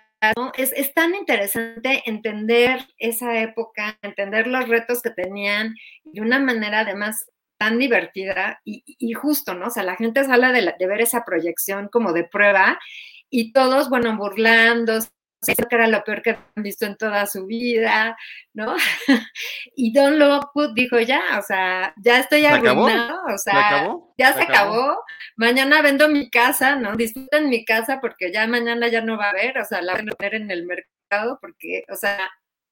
es, 0.58 0.94
tan 0.94 1.16
interesante 1.16 2.04
entender 2.06 2.88
esa 2.98 3.40
época, 3.40 3.98
entender 4.02 4.48
los 4.48 4.68
retos 4.68 5.02
que 5.02 5.12
tenían 5.12 5.76
de 6.04 6.22
una 6.22 6.40
manera 6.40 6.80
además 6.80 7.26
tan 7.60 7.80
divertida 7.80 8.60
y, 8.64 9.14
justo, 9.14 9.54
¿no? 9.54 9.68
O 9.68 9.70
sea, 9.70 9.84
la 9.84 9.96
gente 9.96 10.24
sale 10.24 10.52
de, 10.52 10.74
de, 10.78 10.88
ver 10.88 11.02
esa 11.02 11.24
proyección 11.26 11.88
como 11.88 12.14
de 12.14 12.24
prueba 12.24 12.80
y 13.30 13.52
todos, 13.52 13.90
bueno, 13.90 14.16
burlándose, 14.16 15.10
que 15.46 15.76
era 15.76 15.88
lo 15.88 16.04
peor 16.04 16.22
que 16.22 16.32
han 16.32 16.64
visto 16.64 16.86
en 16.86 16.98
toda 16.98 17.26
su 17.28 17.46
vida, 17.46 18.18
¿no? 18.54 18.76
y 19.76 19.94
Don 19.94 20.18
Lockwood 20.18 20.74
dijo, 20.74 21.00
ya, 21.00 21.22
o 21.38 21.42
sea, 21.42 21.94
ya 21.98 22.20
estoy 22.20 22.46
arruinado, 22.46 23.20
o 23.34 23.38
sea, 23.38 23.88
ya 24.18 24.34
se, 24.34 24.44
acabó? 24.44 25.04
mañana 25.36 25.82
vendo 25.82 26.08
mi 26.08 26.30
casa, 26.30 26.76
¿no? 26.76 26.96
Disfruten 26.96 27.50
mi 27.50 27.66
casa 27.66 28.00
porque 28.02 28.32
ya 28.32 28.48
mañana 28.48 28.88
ya 28.88 29.02
no 29.02 29.18
va 29.18 29.28
a 29.28 29.30
haber, 29.30 29.58
o 29.60 29.66
sea, 29.66 29.82
la 29.82 29.94
van 29.94 30.10
a 30.10 30.14
poner 30.14 30.36
en 30.36 30.52
el 30.52 30.66
mercado 30.66 31.38
porque, 31.40 31.84
o 31.90 31.96
sea, 31.96 32.30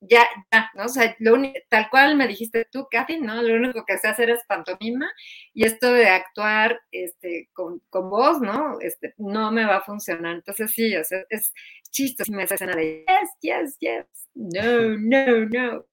ya, 0.10 0.26
ya, 0.52 0.70
¿no? 0.76 0.86
O 0.86 0.88
sea, 0.88 1.16
lo 1.20 1.36
tal 1.70 1.90
cual 1.90 2.16
me 2.16 2.28
dijiste 2.28 2.68
tú, 2.72 2.88
Kathy, 2.90 3.20
¿no? 3.20 3.42
Lo 3.42 3.56
único 3.56 3.86
que 3.86 3.98
sé 3.98 4.08
hacer 4.08 4.30
es 4.30 4.44
pantomima 4.48 5.12
y 5.54 5.66
esto 5.66 5.92
de 5.92 6.08
actuar 6.08 6.80
este, 6.92 7.50
con, 7.54 7.82
con 7.90 8.10
voz, 8.10 8.42
¿no? 8.42 8.80
Este, 8.80 9.14
no 9.18 9.52
me 9.52 9.66
va 9.66 9.78
a 9.78 9.84
funcionar. 9.84 10.36
Entonces, 10.36 10.72
sí, 10.72 10.96
o 10.96 11.04
sea, 11.04 11.20
es 11.30 11.54
chistosísima 11.92 12.44
esa 12.44 12.56
escena 12.56 12.76
de 12.76 13.06
yes, 13.08 13.30
yes, 13.42 13.78
yes, 13.80 14.06
no, 14.34 14.98
no, 14.98 15.46
no. 15.46 15.86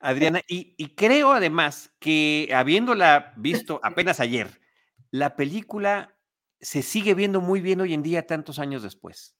Adriana, 0.00 0.42
y, 0.48 0.74
y 0.76 0.94
creo 0.94 1.32
además 1.32 1.92
que 1.98 2.48
habiéndola 2.54 3.32
visto 3.36 3.80
apenas 3.82 4.20
ayer, 4.20 4.48
la 5.10 5.36
película 5.36 6.16
se 6.60 6.82
sigue 6.82 7.14
viendo 7.14 7.40
muy 7.40 7.60
bien 7.60 7.80
hoy 7.80 7.94
en 7.94 8.02
día, 8.02 8.26
tantos 8.26 8.58
años 8.58 8.82
después. 8.82 9.36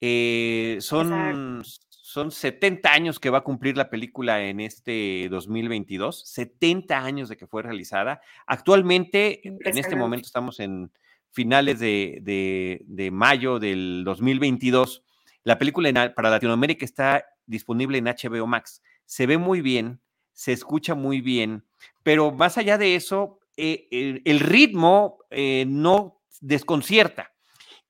Eh, 0.00 0.76
son, 0.80 1.62
son 2.06 2.30
70 2.30 2.88
años 2.92 3.18
que 3.18 3.30
va 3.30 3.38
a 3.38 3.40
cumplir 3.40 3.76
la 3.76 3.90
película 3.90 4.40
en 4.40 4.60
este 4.60 5.26
2022, 5.28 6.22
70 6.24 6.96
años 6.96 7.28
de 7.28 7.36
que 7.36 7.48
fue 7.48 7.64
realizada. 7.64 8.20
Actualmente, 8.46 9.40
en 9.42 9.76
este 9.76 9.96
momento 9.96 10.24
estamos 10.24 10.60
en 10.60 10.92
finales 11.32 11.80
de, 11.80 13.08
mayo 13.12 13.58
del 13.58 14.04
2022. 14.04 15.02
La 15.42 15.58
película 15.58 16.14
para 16.14 16.30
Latinoamérica 16.30 16.84
está 16.84 17.24
disponible 17.44 17.98
en 17.98 18.04
HBO 18.04 18.46
Max. 18.46 18.84
Se 19.04 19.26
ve 19.26 19.36
muy 19.36 19.60
bien, 19.60 20.00
se 20.32 20.52
escucha 20.52 20.94
muy 20.94 21.20
bien, 21.20 21.64
pero 22.04 22.30
más 22.30 22.56
allá 22.56 22.78
de 22.78 22.94
eso, 22.94 23.40
eh, 23.56 24.22
el, 24.24 24.38
ritmo 24.38 25.18
eh, 25.30 25.64
no 25.66 26.20
desconcierta. 26.40 27.32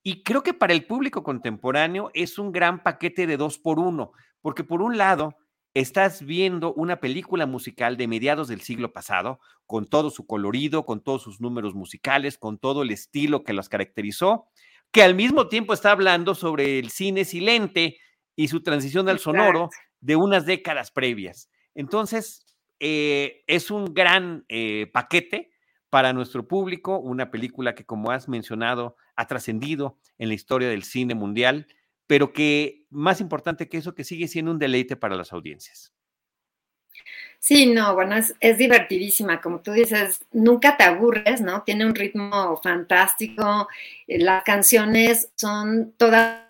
Y 0.07 0.23
creo 0.23 0.41
que 0.41 0.53
para 0.53 0.71
el 0.71 0.85
público 0.85 1.21
contemporáneo 1.21 2.11
es 2.13 2.39
un 2.39 2.53
gran 2.53 2.81
paquete 2.81 3.27
de 3.27 3.35
dos 3.35 3.59
por 3.59 3.77
uno, 3.77 4.13
porque 4.41 4.63
por 4.63 4.81
un 4.81 4.97
lado 4.97 5.35
estás 5.73 6.23
viendo 6.25 6.73
una 6.75 7.01
película 7.01 7.45
musical 7.45 7.97
de 7.97 8.07
mediados 8.07 8.47
del 8.47 8.61
siglo 8.61 8.93
pasado, 8.93 9.41
con 9.65 9.85
todo 9.85 10.09
su 10.09 10.25
colorido, 10.25 10.85
con 10.85 11.03
todos 11.03 11.23
sus 11.23 11.41
números 11.41 11.75
musicales, 11.75 12.37
con 12.37 12.57
todo 12.57 12.83
el 12.83 12.91
estilo 12.91 13.43
que 13.43 13.51
los 13.51 13.67
caracterizó, 13.67 14.47
que 14.93 15.03
al 15.03 15.13
mismo 15.13 15.49
tiempo 15.49 15.73
está 15.73 15.91
hablando 15.91 16.35
sobre 16.35 16.79
el 16.79 16.89
cine 16.89 17.25
silente 17.25 17.97
y 18.33 18.47
su 18.47 18.63
transición 18.63 19.09
al 19.09 19.19
sonoro 19.19 19.71
de 19.99 20.15
unas 20.15 20.45
décadas 20.45 20.89
previas. 20.89 21.49
Entonces, 21.75 22.55
eh, 22.79 23.43
es 23.45 23.71
un 23.71 23.93
gran 23.93 24.45
eh, 24.47 24.89
paquete 24.93 25.51
para 25.89 26.13
nuestro 26.13 26.47
público, 26.47 26.99
una 26.99 27.31
película 27.31 27.75
que, 27.75 27.85
como 27.85 28.11
has 28.11 28.27
mencionado, 28.27 28.95
ha 29.15 29.27
trascendido 29.27 29.97
en 30.17 30.29
la 30.29 30.35
historia 30.35 30.69
del 30.69 30.83
cine 30.83 31.15
mundial, 31.15 31.67
pero 32.07 32.33
que 32.33 32.85
más 32.89 33.21
importante 33.21 33.69
que 33.69 33.77
eso, 33.77 33.95
que 33.95 34.03
sigue 34.03 34.27
siendo 34.27 34.51
un 34.51 34.59
deleite 34.59 34.95
para 34.95 35.15
las 35.15 35.33
audiencias. 35.33 35.93
Sí, 37.39 37.67
no, 37.67 37.93
bueno, 37.93 38.15
es, 38.15 38.57
divertidísima, 38.57 39.39
como 39.41 39.61
tú 39.61 39.71
dices, 39.71 40.25
nunca 40.31 40.75
te 40.75 40.83
aburres, 40.83 41.39
¿no? 41.39 41.63
Tiene 41.63 41.85
un 41.85 41.95
ritmo 41.95 42.59
fantástico, 42.63 43.67
eh, 44.07 44.19
las 44.19 44.43
canciones 44.43 45.31
son 45.35 45.93
todas 45.97 46.46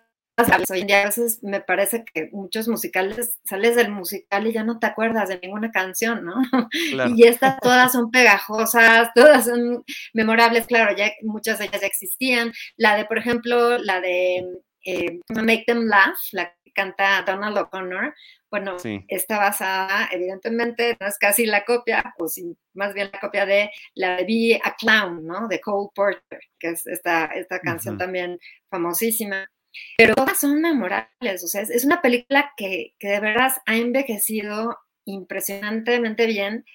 Hoy 0.70 0.82
en 0.82 0.88
día 0.88 1.02
a 1.02 1.06
veces 1.06 1.40
me 1.42 1.62
parece 1.62 2.06
que 2.06 2.30
muchos 2.32 2.68
musicales, 2.68 3.40
sales 3.44 3.76
del 3.76 3.90
musical 3.90 4.46
y 4.46 4.54
ya 4.54 4.64
no 4.64 4.78
te 4.78 4.86
acuerdas 4.86 5.30
de 5.30 5.40
ninguna 5.42 5.72
canción, 5.72 6.24
¿no? 6.24 6.36
Y 7.18 7.26
estas 7.26 7.60
todas 7.60 7.92
son 7.92 8.12
pegajosas, 8.12 9.10
todas 9.16 9.46
son 9.46 9.84
memorables, 10.14 10.68
claro, 10.68 10.96
ya 10.96 11.12
muchas 11.24 11.58
de 11.58 11.66
ellas 11.66 11.82
ya 11.82 11.88
existían. 11.88 12.54
La 12.76 12.96
de, 12.96 13.06
por 13.06 13.18
ejemplo, 13.18 13.80
la 13.80 14.00
de 14.00 14.46
eh, 14.86 15.20
Make 15.30 15.64
Them 15.66 15.88
Laugh, 15.88 16.18
la 16.34 16.54
que 16.64 16.72
canta 16.72 17.24
Donald 17.26 17.58
O'Connor, 17.58 18.14
bueno, 18.52 18.78
está 19.08 19.40
basada, 19.40 20.08
evidentemente, 20.12 20.96
no 21.00 21.08
es 21.08 21.18
casi 21.18 21.48
la 21.48 21.66
copia, 21.66 22.14
o 22.20 22.28
más 22.76 22.94
bien 22.94 23.10
la 23.12 23.20
copia 23.20 23.46
de 23.48 23.72
la 23.96 24.18
de 24.18 24.24
Be 24.24 24.62
a 24.64 24.76
Clown, 24.76 25.26
¿no? 25.26 25.48
De 25.48 25.60
Cole 25.60 25.90
Porter, 25.96 26.40
que 26.60 26.70
es 26.70 26.86
esta, 26.86 27.26
esta 27.26 27.60
canción 27.60 27.98
también 27.98 28.38
famosísima 28.70 29.50
pero 29.98 30.16
todas 30.16 30.40
son 30.40 30.62
memorables, 30.62 31.44
o 31.44 31.48
sea, 31.48 31.62
es, 31.62 31.86
una 31.86 32.02
película 32.02 32.52
que, 32.58 32.94
que, 33.00 33.08
de 33.10 33.20
verdad 33.20 33.52
ha 33.66 33.78
envejecido 33.78 34.78
impresionantemente 35.06 36.26
bien 36.26 36.66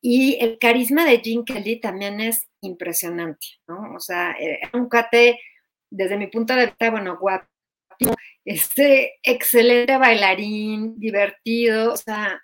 y 0.00 0.38
el 0.40 0.58
carisma 0.58 1.04
de 1.04 1.20
Gene 1.20 1.44
Kelly 1.44 1.80
también 1.80 2.20
es 2.20 2.48
impresionante, 2.60 3.46
¿no? 3.66 3.94
O 3.94 4.00
sea, 4.00 4.32
era 4.38 4.70
un 4.74 4.88
cuate, 4.88 5.40
desde 5.90 6.16
mi 6.16 6.28
punto 6.28 6.54
de 6.54 6.66
vista, 6.66 6.90
bueno, 6.90 7.18
guapo, 7.18 7.46
este, 8.44 9.14
excelente 9.22 9.96
bailarín, 9.96 10.98
divertido, 10.98 11.92
o 11.92 11.96
sea, 11.96 12.40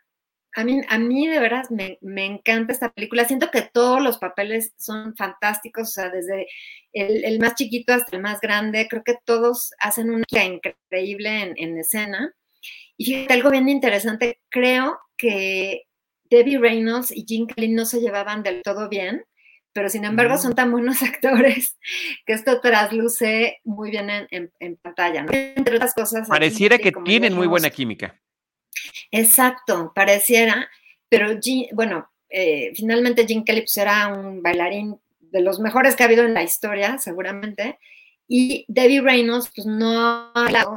a 0.54 0.64
mí, 0.64 0.80
a 0.88 0.98
mí 0.98 1.26
de 1.26 1.38
veras 1.38 1.70
me, 1.70 1.98
encanta 2.02 2.72
esta 2.72 2.92
película. 2.92 3.24
Siento 3.24 3.50
que 3.50 3.62
todos 3.62 4.02
los 4.02 4.18
papeles 4.18 4.72
son 4.76 5.16
fantásticos, 5.16 5.88
o 5.88 5.92
sea, 5.92 6.10
desde 6.10 6.46
el, 6.92 7.38
más 7.40 7.54
chiquito 7.54 7.94
hasta 7.94 8.16
el 8.16 8.22
más 8.22 8.40
grande. 8.40 8.86
Creo 8.88 9.02
que 9.02 9.16
todos 9.24 9.72
hacen 9.78 10.10
una 10.10 10.24
increíble 10.30 11.54
en, 11.56 11.78
escena. 11.78 12.34
Y 12.96 13.06
fíjate, 13.06 13.32
algo 13.32 13.50
bien 13.50 13.68
interesante, 13.68 14.40
creo 14.50 14.98
que 15.16 15.84
Debbie 16.28 16.58
Reynolds 16.58 17.10
y 17.10 17.24
Jim 17.26 17.46
Kelly 17.46 17.68
no 17.68 17.86
se 17.86 18.00
llevaban 18.00 18.42
del 18.42 18.62
todo 18.62 18.88
bien, 18.88 19.24
pero 19.72 19.88
sin 19.88 20.04
embargo 20.04 20.36
son 20.36 20.54
tan 20.54 20.70
buenos 20.70 21.02
actores 21.02 21.78
que 22.26 22.34
esto 22.34 22.60
trasluce 22.60 23.58
muy 23.64 23.90
bien 23.90 24.10
en, 24.10 24.76
pantalla, 24.76 25.26
Entre 25.30 25.76
otras 25.76 25.94
cosas. 25.94 26.28
Pareciera 26.28 26.78
que 26.78 26.92
tienen 26.92 27.34
muy 27.34 27.46
buena 27.46 27.70
química. 27.70 28.21
Exacto, 29.10 29.92
pareciera, 29.94 30.68
pero 31.08 31.38
bueno, 31.72 32.10
eh, 32.28 32.72
finalmente 32.74 33.26
Jim 33.26 33.44
Kelly 33.44 33.62
pues, 33.62 33.76
era 33.76 34.08
un 34.08 34.42
bailarín 34.42 34.98
de 35.20 35.40
los 35.40 35.60
mejores 35.60 35.96
que 35.96 36.02
ha 36.02 36.06
habido 36.06 36.24
en 36.24 36.34
la 36.34 36.42
historia, 36.42 36.98
seguramente, 36.98 37.78
y 38.28 38.64
Debbie 38.68 39.02
Reynolds, 39.02 39.50
pues 39.54 39.66
no 39.66 40.32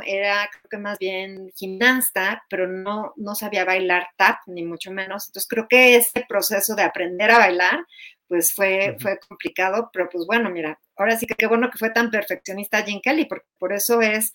era 0.06 0.50
creo 0.52 0.70
que 0.70 0.78
más 0.78 1.00
bien 1.00 1.52
gimnasta, 1.56 2.43
pero 2.50 2.68
no, 2.68 3.14
no 3.16 3.34
sabía 3.34 3.64
bailar 3.64 4.08
tap, 4.18 4.39
ni 4.48 4.66
mucho 4.66 4.91
menos. 4.91 5.28
Entonces 5.28 5.48
creo 5.48 5.68
que 5.70 5.96
ese 5.96 6.26
proceso 6.28 6.76
de 6.76 6.84
aprender 6.84 7.32
a 7.32 7.38
bailar, 7.38 7.86
pues 8.28 8.54
fue, 8.54 8.98
fue 9.00 9.20
complicado, 9.20 9.89
pero 9.93 10.10
pues 10.10 10.26
bueno, 10.26 10.50
mira, 10.50 10.78
ahora 10.98 11.18
sí 11.18 11.28
que 11.28 11.36
qué 11.36 11.48
bueno 11.48 11.70
que 11.72 11.78
fue 11.78 11.91
tan 11.91 12.12
perfeccionista 12.12 12.84
Jim 12.84 13.00
Kelly, 13.02 13.24
porque 13.26 13.48
por 13.58 13.72
eso 13.72 14.02
es, 14.02 14.34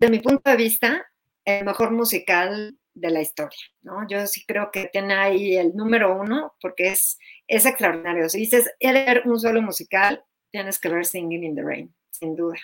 de 0.00 0.10
mi 0.10 0.18
punto 0.18 0.50
de 0.50 0.56
vista, 0.56 1.06
el 1.44 1.64
mejor 1.64 1.92
musical 1.92 2.76
de 2.96 3.10
la 3.10 3.20
historia, 3.20 3.58
¿no? 3.82 4.06
Yo 4.08 4.26
sí 4.26 4.44
creo 4.46 4.70
que 4.72 4.88
tiene 4.90 5.14
ahí 5.14 5.56
el 5.56 5.76
número 5.76 6.18
uno 6.18 6.54
porque 6.60 6.88
es, 6.88 7.18
es 7.46 7.66
extraordinario. 7.66 8.28
Si 8.28 8.38
dices, 8.40 8.70
ver 8.80 9.22
un 9.26 9.38
solo 9.38 9.60
musical, 9.60 10.24
tienes 10.50 10.80
que 10.80 10.88
ver 10.88 11.04
Singing 11.04 11.44
in 11.44 11.54
the 11.54 11.62
Rain, 11.62 11.94
sin 12.10 12.34
duda. 12.34 12.56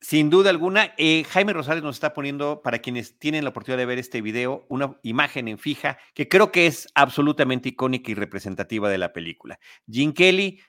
Sin 0.00 0.30
duda 0.30 0.50
alguna, 0.50 0.94
eh, 0.96 1.24
Jaime 1.24 1.52
Rosales 1.52 1.82
nos 1.82 1.96
está 1.96 2.14
poniendo, 2.14 2.62
para 2.62 2.78
quienes 2.78 3.18
tienen 3.18 3.42
la 3.42 3.50
oportunidad 3.50 3.78
de 3.78 3.86
ver 3.86 3.98
este 3.98 4.22
video, 4.22 4.64
una 4.68 4.96
imagen 5.02 5.48
en 5.48 5.58
fija 5.58 5.98
que 6.14 6.28
creo 6.28 6.52
que 6.52 6.68
es 6.68 6.86
absolutamente 6.94 7.70
icónica 7.70 8.12
y 8.12 8.14
representativa 8.14 8.88
de 8.88 8.98
la 8.98 9.12
película. 9.12 9.58
Gene 9.90 10.14
Kelly 10.14 10.60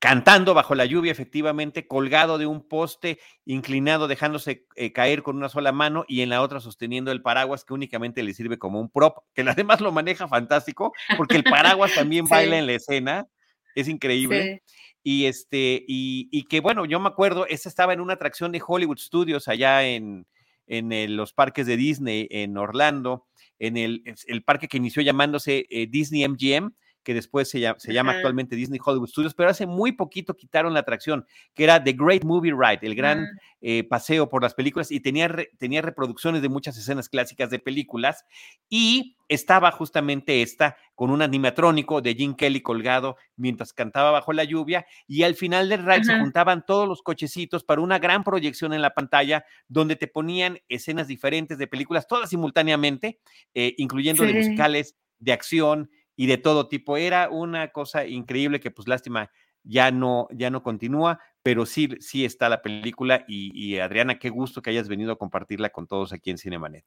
cantando 0.00 0.54
bajo 0.54 0.74
la 0.74 0.86
lluvia, 0.86 1.12
efectivamente, 1.12 1.86
colgado 1.86 2.38
de 2.38 2.46
un 2.46 2.66
poste, 2.66 3.20
inclinado, 3.44 4.08
dejándose 4.08 4.66
eh, 4.74 4.92
caer 4.92 5.22
con 5.22 5.36
una 5.36 5.50
sola 5.50 5.72
mano 5.72 6.06
y 6.08 6.22
en 6.22 6.30
la 6.30 6.40
otra 6.40 6.58
sosteniendo 6.58 7.12
el 7.12 7.20
paraguas 7.20 7.66
que 7.66 7.74
únicamente 7.74 8.22
le 8.22 8.32
sirve 8.32 8.58
como 8.58 8.80
un 8.80 8.88
prop, 8.90 9.18
que 9.34 9.42
además 9.42 9.80
lo 9.82 9.92
maneja 9.92 10.26
fantástico, 10.26 10.94
porque 11.18 11.36
el 11.36 11.44
paraguas 11.44 11.94
también 11.94 12.24
baila 12.28 12.58
en 12.58 12.66
la 12.66 12.72
escena, 12.72 13.28
es 13.74 13.88
increíble. 13.88 14.62
Y 15.02 15.26
este, 15.26 15.84
y, 15.86 16.44
que 16.44 16.60
bueno, 16.60 16.86
yo 16.86 16.98
me 16.98 17.08
acuerdo, 17.08 17.46
esta 17.46 17.68
estaba 17.68 17.92
en 17.92 18.00
una 18.00 18.14
atracción 18.14 18.52
de 18.52 18.62
Hollywood 18.66 18.98
Studios 18.98 19.48
allá 19.48 19.86
en, 19.86 20.26
en 20.66 21.16
los 21.16 21.32
parques 21.34 21.66
de 21.66 21.76
Disney 21.76 22.26
en 22.30 22.56
Orlando, 22.56 23.26
en 23.58 23.76
el, 23.76 24.02
el 24.26 24.44
parque 24.44 24.68
que 24.68 24.78
inició 24.78 25.02
llamándose 25.02 25.66
eh, 25.70 25.86
Disney 25.88 26.26
MGM, 26.26 26.72
que 27.02 27.14
después 27.14 27.48
se 27.48 27.60
llama, 27.60 27.78
se 27.78 27.92
llama 27.92 28.12
actualmente 28.12 28.56
Disney 28.56 28.80
Hollywood 28.84 29.08
Studios, 29.08 29.34
pero 29.34 29.50
hace 29.50 29.66
muy 29.66 29.92
poquito 29.92 30.34
quitaron 30.34 30.74
la 30.74 30.80
atracción, 30.80 31.26
que 31.54 31.64
era 31.64 31.82
The 31.82 31.92
Great 31.92 32.24
Movie 32.24 32.52
Ride, 32.52 32.80
el 32.82 32.94
gran 32.94 33.24
ah. 33.24 33.40
eh, 33.60 33.84
paseo 33.84 34.28
por 34.28 34.42
las 34.42 34.54
películas, 34.54 34.90
y 34.90 35.00
tenía, 35.00 35.34
tenía 35.58 35.82
reproducciones 35.82 36.42
de 36.42 36.48
muchas 36.48 36.76
escenas 36.76 37.08
clásicas 37.08 37.50
de 37.50 37.58
películas, 37.58 38.24
y 38.68 39.16
estaba 39.28 39.70
justamente 39.70 40.42
esta 40.42 40.76
con 40.94 41.10
un 41.10 41.22
animatrónico 41.22 42.02
de 42.02 42.14
Jim 42.14 42.34
Kelly 42.34 42.60
colgado 42.60 43.16
mientras 43.36 43.72
cantaba 43.72 44.10
bajo 44.10 44.32
la 44.32 44.44
lluvia, 44.44 44.86
y 45.06 45.22
al 45.22 45.34
final 45.34 45.68
del 45.68 45.86
ride 45.86 46.04
se 46.04 46.18
juntaban 46.18 46.64
todos 46.66 46.86
los 46.86 47.02
cochecitos 47.02 47.64
para 47.64 47.80
una 47.80 47.98
gran 47.98 48.24
proyección 48.24 48.72
en 48.74 48.82
la 48.82 48.92
pantalla, 48.92 49.44
donde 49.68 49.96
te 49.96 50.06
ponían 50.06 50.58
escenas 50.68 51.08
diferentes 51.08 51.56
de 51.56 51.66
películas, 51.66 52.06
todas 52.06 52.28
simultáneamente, 52.28 53.20
eh, 53.54 53.74
incluyendo 53.78 54.24
de 54.24 54.34
musicales, 54.34 54.96
de 55.18 55.32
acción, 55.32 55.90
y 56.20 56.26
de 56.26 56.36
todo 56.36 56.68
tipo. 56.68 56.98
Era 56.98 57.30
una 57.30 57.68
cosa 57.68 58.04
increíble 58.04 58.60
que 58.60 58.70
pues 58.70 58.86
lástima 58.86 59.30
ya 59.62 59.90
no, 59.90 60.28
ya 60.30 60.50
no 60.50 60.62
continúa, 60.62 61.18
pero 61.42 61.64
sí, 61.64 61.88
sí 62.00 62.26
está 62.26 62.50
la 62.50 62.60
película 62.60 63.24
y, 63.26 63.78
Adriana, 63.78 64.18
qué 64.18 64.28
gusto 64.28 64.60
que 64.60 64.68
hayas 64.68 64.86
venido 64.86 65.12
a 65.12 65.18
compartirla 65.18 65.70
con 65.70 65.86
todos 65.86 66.12
aquí 66.12 66.28
en 66.30 66.36
Cinemanet. 66.36 66.84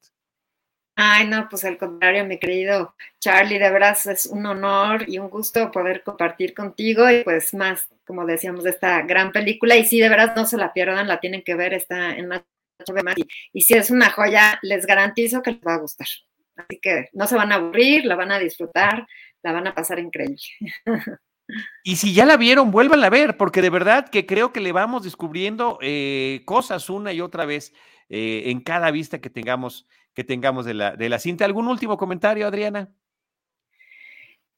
Ay, 0.94 1.26
no, 1.26 1.48
pues 1.48 1.64
al 1.64 1.78
contrario, 1.78 2.24
mi 2.24 2.38
querido 2.38 2.94
Charlie, 3.18 3.58
de 3.58 3.72
verdad 3.72 3.98
es 4.04 4.26
un 4.26 4.46
honor 4.46 5.04
y 5.08 5.18
un 5.18 5.28
gusto 5.30 5.72
poder 5.72 6.04
compartir 6.04 6.54
contigo 6.54 7.10
y 7.10 7.24
pues 7.24 7.54
más, 7.54 7.88
como 8.06 8.24
decíamos, 8.26 8.62
de 8.62 8.70
esta 8.70 9.02
gran 9.02 9.32
película. 9.32 9.76
Y 9.76 9.84
sí, 9.84 9.98
de 9.98 10.10
verdad 10.10 10.36
no 10.36 10.46
se 10.46 10.58
la 10.58 10.72
pierdan, 10.72 11.08
la 11.08 11.18
tienen 11.18 11.42
que 11.42 11.56
ver, 11.56 11.74
está 11.74 12.14
en 12.14 12.28
la 12.28 12.46
y, 13.16 13.26
y 13.52 13.62
si 13.62 13.74
es 13.74 13.90
una 13.90 14.10
joya, 14.10 14.60
les 14.62 14.86
garantizo 14.86 15.42
que 15.42 15.50
les 15.50 15.60
va 15.60 15.74
a 15.74 15.78
gustar. 15.78 16.06
Así 16.56 16.78
que 16.80 17.08
no 17.12 17.26
se 17.26 17.36
van 17.36 17.52
a 17.52 17.56
aburrir, 17.56 18.04
la 18.04 18.16
van 18.16 18.32
a 18.32 18.38
disfrutar, 18.38 19.06
la 19.42 19.52
van 19.52 19.66
a 19.66 19.74
pasar 19.74 19.98
increíble. 19.98 20.38
Y 21.82 21.96
si 21.96 22.14
ya 22.14 22.24
la 22.24 22.36
vieron, 22.36 22.70
vuélvanla 22.70 23.08
a 23.08 23.10
ver, 23.10 23.36
porque 23.36 23.60
de 23.60 23.70
verdad 23.70 24.08
que 24.08 24.24
creo 24.24 24.52
que 24.52 24.60
le 24.60 24.72
vamos 24.72 25.02
descubriendo 25.02 25.78
eh, 25.82 26.42
cosas 26.46 26.88
una 26.88 27.12
y 27.12 27.20
otra 27.20 27.44
vez 27.44 27.74
eh, 28.08 28.44
en 28.46 28.60
cada 28.60 28.90
vista 28.90 29.20
que 29.20 29.30
tengamos, 29.30 29.86
que 30.14 30.24
tengamos 30.24 30.64
de 30.64 30.74
la, 30.74 30.96
de 30.96 31.08
la 31.08 31.18
cinta. 31.18 31.44
¿Algún 31.44 31.68
último 31.68 31.98
comentario, 31.98 32.46
Adriana? 32.46 32.90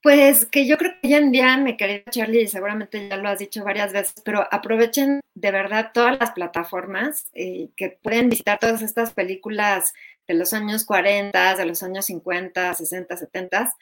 Pues 0.03 0.47
que 0.47 0.69
yo 0.69 0.79
creo 0.79 0.93
que 1.03 1.09
hoy 1.09 1.15
en 1.15 1.33
día, 1.33 1.57
mi 1.57 1.77
querido 1.77 2.05
Charlie, 2.11 2.43
y 2.43 2.47
seguramente 2.47 3.09
ya 3.09 3.17
lo 3.17 3.29
has 3.29 3.41
dicho 3.41 3.65
varias 3.65 3.93
veces, 3.93 4.15
pero 4.25 4.47
aprovechen 4.53 5.21
de 5.35 5.51
verdad 5.51 5.91
todas 5.93 6.17
las 6.21 6.31
plataformas 6.31 7.29
eh, 7.35 7.71
que 7.77 7.99
pueden 8.01 8.29
visitar 8.29 8.61
todas 8.61 8.83
estas 8.83 9.13
películas 9.13 9.93
de 10.27 10.35
los 10.35 10.53
años 10.53 10.85
40, 10.85 11.57
de 11.57 11.67
los 11.67 11.83
años 11.83 12.07
50, 12.07 12.75
60, 12.75 13.17
70 13.17 13.75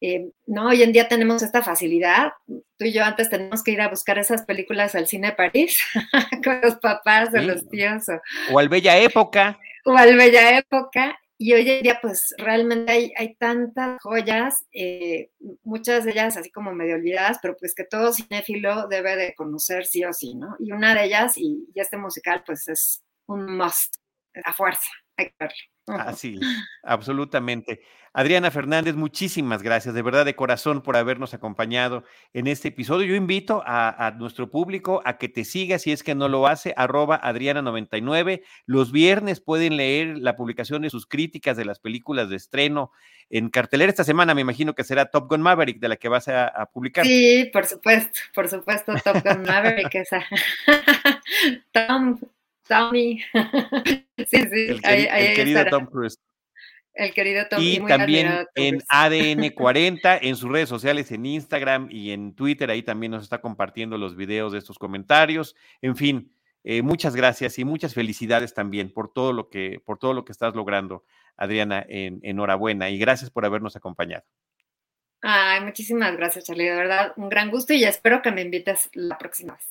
eh, 0.00 0.30
no, 0.46 0.68
hoy 0.68 0.82
en 0.82 0.92
día 0.92 1.08
tenemos 1.08 1.42
esta 1.42 1.62
facilidad. 1.62 2.32
Tú 2.46 2.86
y 2.86 2.92
yo 2.92 3.04
antes 3.04 3.28
tenemos 3.28 3.62
que 3.62 3.72
ir 3.72 3.80
a 3.82 3.88
buscar 3.88 4.18
esas 4.18 4.42
películas 4.44 4.94
al 4.94 5.06
cine 5.06 5.28
de 5.28 5.32
París 5.34 5.78
con 6.44 6.60
los 6.62 6.76
papás 6.76 7.32
de 7.32 7.42
los 7.42 7.68
tíos. 7.68 8.06
O, 8.50 8.58
al 8.58 8.68
Bella 8.68 8.98
Época. 8.98 9.58
O 9.84 9.96
al 9.96 10.16
Bella 10.16 10.58
Época. 10.58 11.18
Y 11.36 11.54
hoy 11.54 11.70
en 11.70 11.82
día, 11.82 11.98
pues 12.02 12.34
realmente 12.36 12.92
hay, 12.92 13.12
hay 13.16 13.34
tantas 13.36 13.98
joyas, 14.02 14.66
eh, 14.72 15.30
muchas 15.62 16.04
de 16.04 16.10
ellas 16.10 16.36
así 16.36 16.50
como 16.50 16.72
medio 16.72 16.96
olvidadas, 16.96 17.38
pero 17.40 17.56
pues 17.56 17.74
que 17.74 17.84
todo 17.84 18.12
cinéfilo 18.12 18.88
debe 18.88 19.16
de 19.16 19.34
conocer 19.34 19.86
sí 19.86 20.04
o 20.04 20.12
sí, 20.12 20.34
¿no? 20.34 20.54
Y 20.58 20.72
una 20.72 20.94
de 20.94 21.04
ellas, 21.04 21.38
y, 21.38 21.66
y 21.74 21.80
este 21.80 21.96
musical, 21.96 22.42
pues 22.44 22.68
es 22.68 23.02
un 23.24 23.56
must, 23.56 23.96
a 24.44 24.52
fuerza, 24.52 24.90
hay 25.16 25.28
que 25.28 25.34
verlo. 25.40 25.56
Así, 25.98 26.38
absolutamente. 26.82 27.80
Adriana 28.12 28.50
Fernández, 28.50 28.96
muchísimas 28.96 29.62
gracias, 29.62 29.94
de 29.94 30.02
verdad, 30.02 30.24
de 30.24 30.34
corazón, 30.34 30.82
por 30.82 30.96
habernos 30.96 31.32
acompañado 31.32 32.02
en 32.32 32.48
este 32.48 32.68
episodio. 32.68 33.06
Yo 33.06 33.14
invito 33.14 33.62
a, 33.64 34.14
nuestro 34.18 34.50
público 34.50 35.00
a 35.04 35.16
que 35.16 35.28
te 35.28 35.44
siga, 35.44 35.78
si 35.78 35.92
es 35.92 36.02
que 36.02 36.16
no 36.16 36.28
lo 36.28 36.48
hace, 36.48 36.74
arroba 36.76 37.20
Adriana99. 37.22 38.42
Los 38.66 38.90
viernes 38.90 39.40
pueden 39.40 39.76
leer 39.76 40.18
la 40.18 40.34
publicación 40.34 40.82
de 40.82 40.90
sus 40.90 41.06
críticas 41.06 41.56
de 41.56 41.64
las 41.64 41.78
películas 41.78 42.28
de 42.28 42.36
estreno 42.36 42.90
en 43.28 43.48
cartelera. 43.48 43.90
Esta 43.90 44.02
semana 44.02 44.34
me 44.34 44.40
imagino 44.40 44.74
que 44.74 44.82
será 44.82 45.06
Top 45.06 45.28
Gun 45.30 45.42
Maverick, 45.42 45.78
de 45.78 45.88
la 45.88 45.96
que 45.96 46.08
vas 46.08 46.26
a, 46.26 46.68
publicar. 46.72 47.06
Sí, 47.06 47.48
por 47.52 47.64
supuesto, 47.64 48.18
por 48.34 48.48
supuesto, 48.48 48.92
Top 49.04 49.22
Gun 49.24 49.42
Maverick, 49.46 49.94
esa. 49.94 50.24
Tom, 51.72 52.18
Tommy. 52.70 53.20
sí, 54.16 54.24
sí, 54.48 54.80
el, 54.84 55.34
querido 55.34 55.64
Tom 55.66 55.86
Cruise. 55.86 56.16
El 56.94 57.12
querido 57.12 57.46
Tom. 57.50 57.58
Y 57.60 57.84
también 57.84 58.46
en 58.54 58.78
ADN 58.88 59.50
40, 59.50 60.18
en 60.22 60.36
sus 60.36 60.50
redes 60.50 60.68
sociales, 60.68 61.10
en 61.10 61.26
Instagram 61.26 61.88
y 61.90 62.12
en 62.12 62.34
Twitter, 62.34 62.70
ahí 62.70 62.82
también 62.82 63.10
nos 63.10 63.24
está 63.24 63.40
compartiendo 63.40 63.98
los 63.98 64.14
videos 64.14 64.52
de 64.52 64.58
estos 64.58 64.78
comentarios. 64.78 65.56
En 65.82 65.96
fin, 65.96 66.32
eh, 66.62 66.82
muchas 66.82 67.16
gracias 67.16 67.58
y 67.58 67.64
muchas 67.64 67.92
felicidades 67.92 68.54
también 68.54 68.92
por 68.92 69.12
todo 69.12 69.32
lo 69.32 69.50
que, 69.50 69.82
por 69.84 69.98
todo 69.98 70.14
lo 70.14 70.24
que 70.24 70.32
estás 70.32 70.54
logrando, 70.54 71.04
Adriana. 71.36 71.84
En, 71.88 72.20
enhorabuena 72.22 72.88
y 72.88 72.98
gracias 72.98 73.30
por 73.30 73.44
habernos 73.44 73.74
acompañado. 73.74 74.24
Ay, 75.22 75.60
muchísimas 75.62 76.16
gracias, 76.16 76.44
Charlie. 76.44 76.68
De 76.68 76.76
verdad, 76.76 77.12
un 77.16 77.28
gran 77.28 77.50
gusto 77.50 77.74
y 77.74 77.82
espero 77.82 78.22
que 78.22 78.30
me 78.30 78.42
invites 78.42 78.88
la 78.94 79.18
próxima 79.18 79.54
vez. 79.54 79.69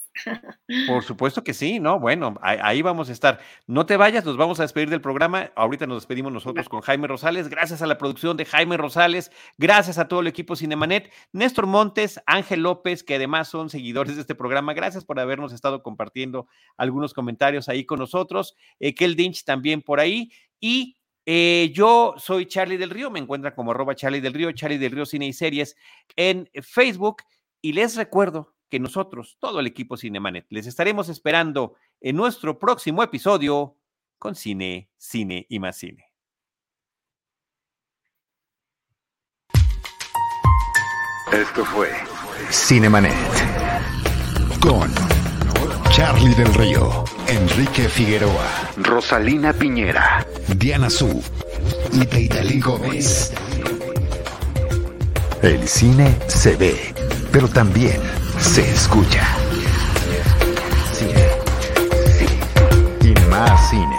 Por 0.87 1.03
supuesto 1.03 1.43
que 1.43 1.53
sí, 1.53 1.79
¿no? 1.79 1.99
Bueno, 1.99 2.35
ahí, 2.41 2.81
vamos 2.81 3.09
a 3.09 3.11
estar. 3.11 3.39
No 3.67 3.85
te 3.85 3.97
vayas, 3.97 4.25
nos 4.25 4.37
vamos 4.37 4.59
a 4.59 4.63
despedir 4.63 4.89
del 4.89 5.01
programa. 5.01 5.51
Ahorita 5.55 5.87
nos 5.87 5.97
despedimos 5.97 6.31
nosotros 6.31 6.69
con 6.69 6.81
Jaime 6.81 7.07
Rosales. 7.07 7.49
Gracias 7.49 7.81
a 7.81 7.87
la 7.87 7.97
producción 7.97 8.37
de 8.37 8.45
Jaime 8.45 8.77
Rosales, 8.77 9.31
gracias 9.57 9.97
a 9.97 10.07
todo 10.07 10.19
el 10.21 10.27
equipo 10.27 10.55
Cinemanet, 10.55 11.11
Néstor 11.31 11.67
Montes, 11.67 12.19
Ángel 12.25 12.63
López, 12.63 13.03
que 13.03 13.15
además 13.15 13.47
son 13.47 13.69
seguidores 13.69 14.15
de 14.15 14.21
este 14.21 14.35
programa. 14.35 14.73
Gracias 14.73 15.05
por 15.05 15.19
habernos 15.19 15.53
estado 15.53 15.81
compartiendo 15.83 16.47
algunos 16.77 17.13
comentarios 17.13 17.69
ahí 17.69 17.85
con 17.85 17.99
nosotros. 17.99 18.55
Eh, 18.79 18.93
Kel 18.93 19.15
Dinch 19.15 19.43
también 19.43 19.81
por 19.81 19.99
ahí. 19.99 20.31
Y 20.59 20.97
eh, 21.25 21.71
yo 21.73 22.15
soy 22.17 22.45
Charlie 22.45 22.77
del 22.77 22.89
Río, 22.89 23.09
me 23.11 23.19
encuentran 23.19 23.53
como 23.53 23.71
arroba 23.71 23.95
Charlie 23.95 24.21
del 24.21 24.33
Río, 24.33 24.51
Charlie 24.51 24.77
del 24.77 24.91
Río 24.91 25.05
Cine 25.05 25.27
y 25.27 25.33
Series 25.33 25.75
en 26.15 26.49
Facebook. 26.61 27.23
Y 27.61 27.73
les 27.73 27.95
recuerdo 27.95 28.55
que 28.69 28.79
nosotros, 28.79 29.37
todo 29.39 29.59
el 29.59 29.67
equipo 29.67 29.97
Cinemanet, 29.97 30.45
les 30.49 30.67
estaremos 30.67 31.09
esperando 31.09 31.75
en 31.99 32.15
nuestro 32.15 32.59
próximo 32.59 33.03
episodio 33.03 33.75
con 34.17 34.35
Cine, 34.35 34.89
Cine 34.97 35.45
y 35.49 35.59
más 35.59 35.77
Cine. 35.77 36.05
Esto 41.31 41.63
fue 41.63 41.89
Cinemanet 42.51 43.13
con 44.59 44.89
Charlie 45.91 46.33
del 46.35 46.53
Río, 46.53 47.03
Enrique 47.27 47.87
Figueroa, 47.87 48.71
Rosalina 48.77 49.53
Piñera, 49.53 50.25
Diana 50.55 50.89
Su 50.89 51.23
y 51.93 52.05
Teitali 52.05 52.59
Gómez. 52.59 53.33
El 55.41 55.67
cine 55.67 56.17
se 56.27 56.55
ve, 56.55 56.93
pero 57.31 57.47
también 57.47 58.01
se 58.39 58.71
escucha. 58.71 59.27
Cine. 60.93 61.27
Y 63.01 63.29
más 63.29 63.69
cine. 63.69 63.98